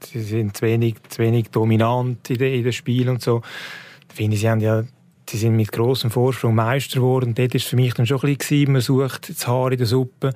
sie 0.02 0.22
sind 0.22 0.56
zu 0.56 0.62
wenig, 0.62 0.96
zu 1.08 1.22
wenig 1.22 1.50
dominant 1.50 2.28
in 2.30 2.38
den 2.38 2.72
Spielen 2.72 3.10
und 3.10 3.22
so. 3.22 3.42
Ich 4.08 4.16
finde, 4.16 4.36
sie 4.36 4.48
haben 4.48 4.60
ja 4.60 4.82
sie 5.30 5.38
sind 5.38 5.56
mit 5.56 5.72
großem 5.72 6.10
Vorsprung 6.10 6.54
Meister 6.54 6.96
geworden. 6.96 7.34
Dort 7.34 7.54
war 7.54 7.56
es 7.56 7.64
für 7.64 7.76
mich 7.76 7.94
dann 7.94 8.06
schon 8.06 8.20
ein 8.22 8.36
bisschen, 8.36 8.72
man 8.72 8.80
sucht 8.80 9.30
das 9.30 9.46
Haar 9.46 9.72
in 9.72 9.78
der 9.78 9.86
Suppe. 9.86 10.32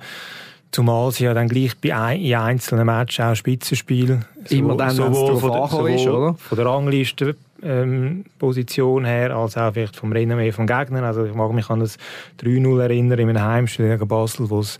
Zumal 0.71 1.11
sie 1.11 1.25
ja 1.25 1.33
dann 1.33 1.47
gleich 1.47 1.77
bei 1.77 1.95
ein, 1.95 2.19
in 2.19 2.35
einzelnen 2.35 2.85
Matches 2.85 3.23
auch 3.23 3.35
Spitzenspiel. 3.35 4.21
Immer 4.49 4.75
dann, 4.75 4.97
wenn 4.97 5.11
es 5.11 5.19
darauf 5.41 5.89
ist, 5.89 6.07
oder? 6.07 6.33
Von 6.33 6.57
der 6.57 6.65
Rangliste 6.65 7.35
ähm, 7.63 8.25
Position 8.39 9.05
her, 9.05 9.35
als 9.35 9.57
auch 9.57 9.73
vielleicht 9.73 9.95
vom 9.95 10.11
Renommee 10.11 10.51
vom 10.51 10.67
Gegner. 10.67 11.03
Also 11.03 11.25
ich 11.25 11.33
mag 11.33 11.51
mich 11.53 11.69
an 11.69 11.79
das 11.79 11.97
3-0 12.41 12.81
erinnern 12.81 13.19
in 13.19 13.29
einem 13.29 13.43
Heimspiel 13.43 13.87
gegen 13.87 14.07
Basel, 14.07 14.49
wo 14.49 14.59
es 14.59 14.79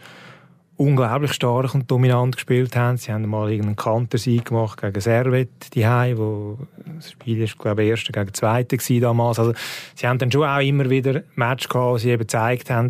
unglaublich 0.77 1.33
stark 1.33 1.73
und 1.73 1.89
dominant 1.89 2.35
gespielt 2.35 2.75
haben. 2.75 2.97
Sie 2.97 3.11
haben 3.11 3.27
mal 3.29 3.49
irgendeinen 3.49 3.77
Kantersieg 3.77 4.45
gemacht 4.45 4.81
gegen 4.81 4.99
Servet, 4.99 5.49
die 5.73 5.85
wo 5.85 6.57
das 6.97 7.11
Spiel 7.11 7.41
ist, 7.41 7.57
glaube 7.57 7.83
ich, 7.83 7.89
erste 7.89 8.11
gegen 8.11 8.33
zweite 8.33 8.77
damals. 8.99 9.39
Also, 9.39 9.53
sie 9.95 10.07
haben 10.07 10.19
dann 10.19 10.31
schon 10.31 10.43
auch 10.43 10.59
immer 10.59 10.89
wieder 10.89 11.23
Match 11.35 11.69
gehabt, 11.69 11.93
wo 11.93 11.97
sie 11.97 12.09
eben 12.09 12.19
gezeigt 12.19 12.69
haben, 12.69 12.89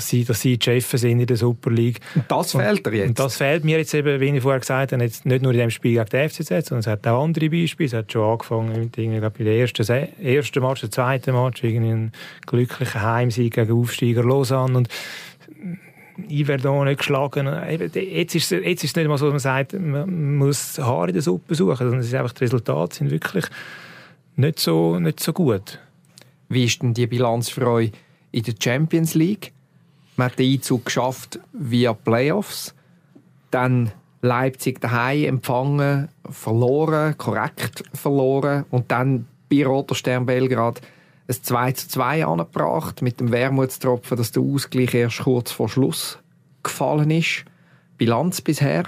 dass 0.00 0.08
sie, 0.08 0.24
dass 0.24 0.40
sie 0.40 0.56
die 0.56 0.64
Chefs 0.64 0.90
sind 0.92 1.20
in 1.20 1.26
der 1.26 1.36
Super 1.36 1.70
League. 1.70 2.00
Und 2.14 2.24
das 2.28 2.52
fehlt 2.52 2.86
dir 2.86 2.94
jetzt? 2.94 3.08
Und 3.08 3.18
das 3.18 3.36
fehlt 3.36 3.64
mir 3.64 3.78
jetzt 3.78 3.92
eben, 3.92 4.18
wie 4.18 4.28
ich 4.30 4.42
vorher 4.42 4.60
gesagt 4.60 4.92
habe, 4.92 5.02
jetzt 5.04 5.26
nicht 5.26 5.42
nur 5.42 5.52
in 5.52 5.58
dem 5.58 5.70
Spiel 5.70 6.02
gegen 6.02 6.08
die 6.10 6.28
FCZ, 6.28 6.68
sondern 6.68 6.80
es 6.80 6.86
hat 6.86 7.06
auch 7.06 7.22
andere 7.22 7.50
Beispiele. 7.50 7.86
Es 7.86 7.92
hat 7.92 8.10
schon 8.10 8.28
angefangen 8.28 8.80
mit 8.80 8.96
irgendwie, 8.96 9.20
bei 9.20 9.44
der 9.44 9.58
ersten, 9.58 9.86
ersten 9.86 10.62
Match, 10.62 10.80
der 10.80 10.90
zweiten 10.90 11.34
Match, 11.34 11.62
irgendwie 11.62 11.92
ein 11.92 12.12
glücklicher 12.46 13.02
Heimsieg 13.02 13.54
gegen 13.54 13.72
Aufsteiger 13.72 14.24
Lausanne 14.24 14.78
und 14.78 14.88
Iverdon 16.28 16.86
nicht 16.86 16.98
geschlagen. 16.98 17.48
Jetzt 17.94 18.34
ist, 18.34 18.52
es, 18.52 18.64
jetzt 18.64 18.84
ist 18.84 18.90
es 18.90 18.96
nicht 18.96 19.08
mal 19.08 19.18
so, 19.18 19.26
dass 19.26 19.32
man 19.32 19.40
sagt, 19.40 19.72
man 19.72 20.36
muss 20.36 20.78
Haar 20.78 21.08
in 21.08 21.14
der 21.14 21.22
Suppe 21.22 21.54
suchen, 21.54 21.76
sondern 21.76 22.00
es 22.00 22.06
ist 22.06 22.14
einfach, 22.14 22.32
die 22.32 22.44
Resultate 22.44 22.96
sind 22.96 23.10
wirklich 23.10 23.46
nicht 24.36 24.58
so, 24.58 24.98
nicht 24.98 25.20
so 25.20 25.32
gut. 25.32 25.78
Wie 26.48 26.64
ist 26.64 26.82
denn 26.82 26.94
die 26.94 27.06
Bilanz 27.06 27.48
für 27.48 27.66
euch 27.66 27.92
in 28.32 28.42
der 28.42 28.54
Champions 28.60 29.14
League? 29.14 29.52
Man 30.16 30.30
hat 30.30 30.38
den 30.38 30.52
Einzug 30.52 30.86
geschafft 30.86 31.38
via 31.52 31.92
Playoffs. 31.92 32.74
Dann 33.50 33.92
Leipzig 34.22 34.80
daheim 34.80 35.24
empfangen, 35.24 36.08
verloren, 36.28 37.16
korrekt 37.16 37.84
verloren. 37.94 38.64
Und 38.70 38.90
dann 38.90 39.26
bei 39.50 39.64
Roter 39.64 39.94
Stern 39.94 40.26
Belgrad 40.26 40.80
ein 41.30 41.42
2 41.42 41.72
zu 41.72 41.88
2 41.88 42.26
angebracht, 42.26 43.02
mit 43.02 43.20
dem 43.20 43.30
Wermutstropfen, 43.30 44.16
dass 44.16 44.32
der 44.32 44.42
Ausgleich 44.42 44.94
erst 44.94 45.20
kurz 45.20 45.52
vor 45.52 45.68
Schluss 45.68 46.18
gefallen 46.62 47.10
ist. 47.10 47.44
Bilanz 47.96 48.40
bisher? 48.40 48.84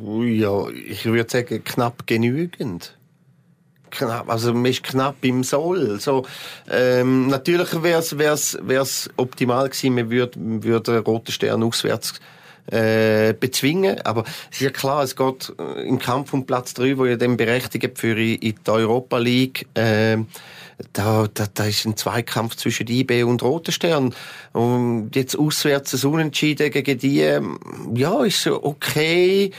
Ja, 0.00 0.68
ich 0.68 1.04
würde 1.04 1.30
sagen, 1.30 1.62
knapp 1.64 2.06
genügend. 2.06 2.96
Knapp, 3.90 4.30
also 4.30 4.54
man 4.54 4.64
ist 4.64 4.84
knapp 4.84 5.16
im 5.20 5.44
Soll. 5.44 6.00
So, 6.00 6.24
ähm, 6.70 7.26
natürlich 7.26 7.82
wäre 7.82 8.00
es 8.00 9.10
optimal 9.16 9.68
gewesen, 9.68 9.94
man 9.94 10.10
würde, 10.10 10.32
würde 10.38 10.92
den 10.92 11.02
Roten 11.02 11.30
Stern 11.30 11.62
auswärts 11.62 12.14
äh, 12.70 13.34
bezwingen. 13.34 14.00
Aber 14.02 14.24
es 14.50 14.56
ist 14.56 14.60
ja 14.60 14.70
klar, 14.70 15.02
es 15.02 15.14
geht 15.14 15.52
äh, 15.58 15.86
im 15.86 15.98
Kampf 15.98 16.32
um 16.32 16.46
Platz 16.46 16.72
3, 16.72 16.96
wo 16.96 17.04
ja 17.04 17.16
dann 17.16 17.36
berechtigt 17.36 17.98
für 17.98 18.18
in 18.18 18.38
die 18.40 18.70
Europa 18.70 19.18
League 19.18 19.66
äh, 19.74 20.16
da, 20.92 21.28
da, 21.32 21.46
da 21.52 21.64
ist 21.64 21.84
ein 21.86 21.96
Zweikampf 21.96 22.56
zwischen 22.56 22.88
IB 22.88 23.22
und 23.24 23.42
Roter 23.42 23.72
Stern. 23.72 24.14
Und 24.52 25.10
jetzt 25.14 25.38
auswärts 25.38 25.94
ein 25.94 26.10
Unentschieden 26.10 26.70
gegen 26.70 26.98
die, 26.98 27.38
ja, 27.94 28.24
ist 28.24 28.46
okay, 28.46 29.50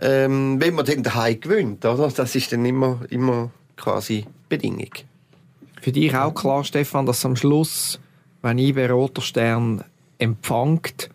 ähm, 0.00 0.60
wenn 0.60 0.74
man 0.74 0.84
den 0.84 1.02
daheim 1.02 1.40
gewinnt, 1.40 1.84
oder? 1.84 2.08
Das 2.08 2.34
ist 2.34 2.52
dann 2.52 2.64
immer, 2.64 3.00
immer 3.10 3.50
quasi 3.76 4.24
Bedingung. 4.48 4.90
Für 5.80 5.92
dich 5.92 6.14
auch 6.14 6.34
klar, 6.34 6.64
Stefan, 6.64 7.06
dass 7.06 7.24
am 7.24 7.36
Schluss, 7.36 8.00
wenn 8.42 8.58
IB 8.58 8.86
Roter 8.86 9.22
Stern 9.22 9.84
empfängt, 10.18 11.10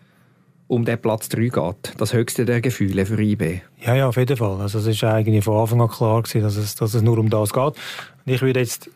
um 0.68 0.84
den 0.84 1.00
Platz 1.00 1.28
3 1.28 1.48
geht. 1.48 1.92
Das 1.96 2.12
höchste 2.12 2.44
der 2.44 2.60
Gefühle 2.60 3.06
für 3.06 3.20
IB. 3.20 3.60
Ja, 3.84 3.94
ja, 3.94 4.08
auf 4.08 4.16
jeden 4.16 4.36
Fall. 4.36 4.60
Also 4.60 4.78
es 4.78 5.02
war 5.02 5.14
eigentlich 5.14 5.44
von 5.44 5.58
Anfang 5.58 5.80
an 5.80 5.88
klar 5.88 6.22
gewesen, 6.22 6.42
dass 6.42 6.56
es, 6.56 6.74
dass 6.74 6.94
es 6.94 7.02
nur 7.02 7.18
um 7.18 7.30
das 7.30 7.52
geht. 7.52 7.62
Und 7.64 7.76
ich 8.24 8.42
würde 8.42 8.60
jetzt 8.60 8.90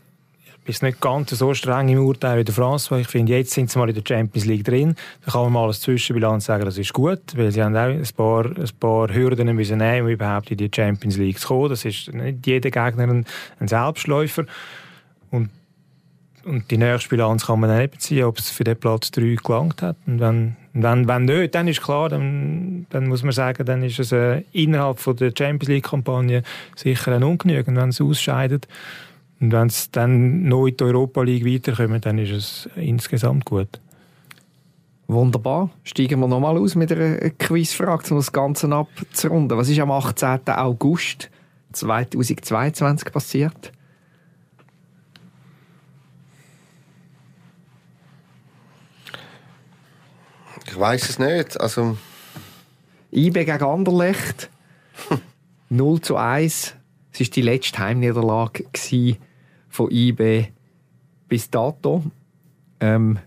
ist 0.66 0.82
nicht 0.82 1.00
ganz 1.00 1.30
so 1.30 1.54
streng 1.54 1.88
im 1.88 1.98
Urteil 1.98 2.38
wie 2.38 2.44
der 2.44 2.54
France, 2.54 2.90
weil 2.90 3.00
ich 3.00 3.08
finde, 3.08 3.32
jetzt 3.32 3.52
sind 3.52 3.70
sie 3.70 3.78
mal 3.78 3.88
in 3.88 3.94
der 3.94 4.04
Champions 4.06 4.46
League 4.46 4.64
drin. 4.64 4.94
Da 5.24 5.32
kann 5.32 5.42
man 5.44 5.52
mal 5.52 5.66
als 5.66 5.80
Zwischenbilanz 5.80 6.44
sagen, 6.44 6.64
das 6.64 6.78
ist 6.78 6.92
gut, 6.92 7.20
weil 7.34 7.50
sie 7.50 7.62
haben 7.62 7.76
auch 7.76 7.88
ein 7.88 8.06
paar, 8.16 8.44
ein 8.44 8.70
paar 8.78 9.12
Hürden 9.12 9.54
müssen 9.54 9.78
nehmen, 9.78 10.06
um 10.06 10.12
überhaupt 10.12 10.50
in 10.50 10.58
die 10.58 10.70
Champions 10.74 11.16
League 11.16 11.38
zu 11.38 11.48
kommen. 11.48 11.70
Das 11.70 11.84
ist 11.84 12.12
nicht 12.12 12.46
jeder 12.46 12.70
Gegner 12.70 13.04
ein, 13.04 13.26
ein 13.58 13.68
Selbstläufer. 13.68 14.44
Und, 15.30 15.50
und 16.44 16.70
die 16.70 16.78
nächste 16.78 17.08
Bilanz 17.08 17.46
kann 17.46 17.60
man 17.60 17.70
dann 17.70 17.80
eben 17.80 17.98
ziehen, 17.98 18.24
ob 18.24 18.38
es 18.38 18.50
für 18.50 18.64
den 18.64 18.76
Platz 18.76 19.10
3 19.10 19.36
gelangt 19.42 19.82
hat. 19.82 19.96
Und 20.06 20.20
wenn, 20.20 20.56
wenn, 20.72 21.08
wenn 21.08 21.24
nicht, 21.24 21.54
dann 21.54 21.68
ist 21.68 21.82
klar, 21.82 22.10
dann, 22.10 22.86
dann 22.90 23.08
muss 23.08 23.22
man 23.22 23.32
sagen, 23.32 23.64
dann 23.64 23.82
ist 23.82 23.98
es 23.98 24.12
äh, 24.12 24.42
innerhalb 24.52 25.00
von 25.00 25.16
der 25.16 25.32
Champions 25.36 25.68
League-Kampagne 25.68 26.42
sicher 26.76 27.12
ein 27.12 27.24
Ungenügen, 27.24 27.76
wenn 27.76 27.88
es 27.88 28.00
ausscheidet. 28.00 28.68
Und 29.40 29.52
wenn 29.52 29.68
es 29.68 29.90
dann 29.90 30.42
noch 30.42 30.66
in 30.66 30.76
die 30.76 30.84
Europa 30.84 31.22
League 31.22 31.46
weiterkommen, 31.46 32.00
dann 32.00 32.18
ist 32.18 32.30
es 32.30 32.68
insgesamt 32.76 33.46
gut. 33.46 33.80
Wunderbar. 35.08 35.70
Steigen 35.82 36.20
wir 36.20 36.28
nochmal 36.28 36.56
aus 36.58 36.76
mit 36.76 36.92
einer 36.92 37.30
Quizfrage, 37.30 38.10
um 38.10 38.18
das 38.18 38.30
Ganze 38.30 38.70
abzurunden. 38.72 39.58
Was 39.58 39.68
ist 39.68 39.80
am 39.80 39.90
18. 39.90 40.40
August 40.46 41.30
2022 41.72 43.12
passiert? 43.12 43.72
Ich 50.66 50.78
weiß 50.78 51.08
es 51.08 51.18
nicht. 51.18 51.60
Also 51.60 51.96
IB 53.10 53.44
gegen 53.44 53.62
Anderlecht. 53.64 54.50
0 55.70 56.00
zu 56.02 56.16
1. 56.16 56.74
Es 57.12 57.20
war 57.20 57.26
die 57.26 57.42
letzte 57.42 57.78
Heimniederlage 57.80 58.66
von 59.80 59.90
IB 59.90 60.48
bis 61.28 61.50
dato. 61.50 62.02
Ähm, 62.80 63.18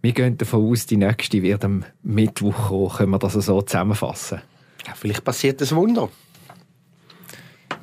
wir 0.00 0.12
gehen 0.12 0.38
davon 0.38 0.70
aus, 0.70 0.86
die 0.86 0.96
nächste 0.96 1.42
wird 1.42 1.64
am 1.64 1.84
Mittwoch 2.02 2.68
kommen. 2.68 2.88
Können 2.90 3.10
wir 3.10 3.18
das 3.18 3.32
so 3.32 3.62
zusammenfassen? 3.62 4.42
Ja, 4.86 4.94
vielleicht 4.94 5.24
passiert 5.24 5.60
ein 5.60 5.70
Wunder. 5.72 6.08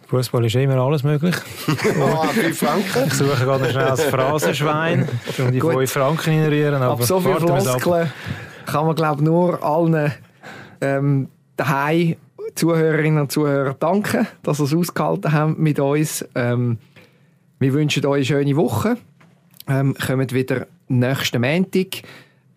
Fußball 0.08 0.46
ist 0.46 0.56
immer 0.56 0.78
alles 0.78 1.04
möglich. 1.04 1.36
oh, 1.68 2.24
5 2.24 2.58
Franken. 2.58 3.08
Ich 3.08 3.14
suche 3.14 3.44
gerade 3.44 3.70
schnell 3.70 3.88
das 3.88 4.04
Phrasenschwein, 4.06 5.08
um 5.38 5.52
die 5.52 5.62
5 5.62 5.92
Franken 5.92 6.40
reinrühren. 6.40 6.82
Aber 6.82 6.94
ab 6.94 7.04
so 7.04 7.20
viele 7.20 7.40
Floskeln 7.40 8.12
kann 8.66 8.86
man, 8.86 8.96
glaube 8.96 9.24
nur 9.24 9.62
allen 9.62 10.14
ähm, 10.82 11.28
daheim 11.58 12.16
Zuhörerinnen 12.56 13.22
und 13.22 13.32
Zuhörern 13.32 13.76
danken, 13.80 14.28
dass 14.42 14.58
sie 14.58 14.64
es 14.64 14.74
ausgehalten 14.74 15.32
haben 15.32 15.56
mit 15.60 15.80
uns. 15.80 16.26
Ähm, 16.34 16.80
wir 17.60 17.74
wünschen 17.74 18.06
euch 18.06 18.16
eine 18.16 18.26
schöne 18.26 18.56
Woche. 18.56 18.98
Ähm, 19.68 19.96
kommt 19.96 20.34
wieder 20.34 20.68
nächsten 20.88 21.42
Montag. 21.42 22.04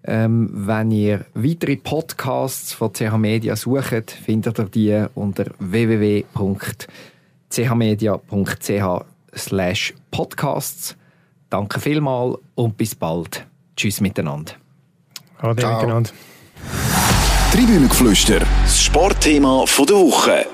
Ähm, 0.04 0.50
wenn 0.52 0.90
ihr 0.90 1.26
weitere 1.34 1.76
Podcasts 1.76 2.72
von 2.72 2.92
CH 2.92 3.16
Media 3.18 3.54
sucht, 3.54 4.10
findet 4.10 4.58
ihr 4.58 4.64
die 4.64 5.06
unter 5.14 5.46
www.chmedia.ch 5.58 6.34
podcasts. 10.10 10.96
Danke 11.50 11.80
vielmals 11.80 12.38
und 12.54 12.76
bis 12.76 12.94
bald. 12.94 13.46
Tschüss 13.76 14.00
miteinander. 14.00 14.54
Ade 15.38 15.66
miteinander. 15.66 16.10
Tribünengeflüster, 17.52 18.40
das 18.64 18.82
Sportthema 18.82 19.64
der 19.66 19.96
Woche. 19.96 20.46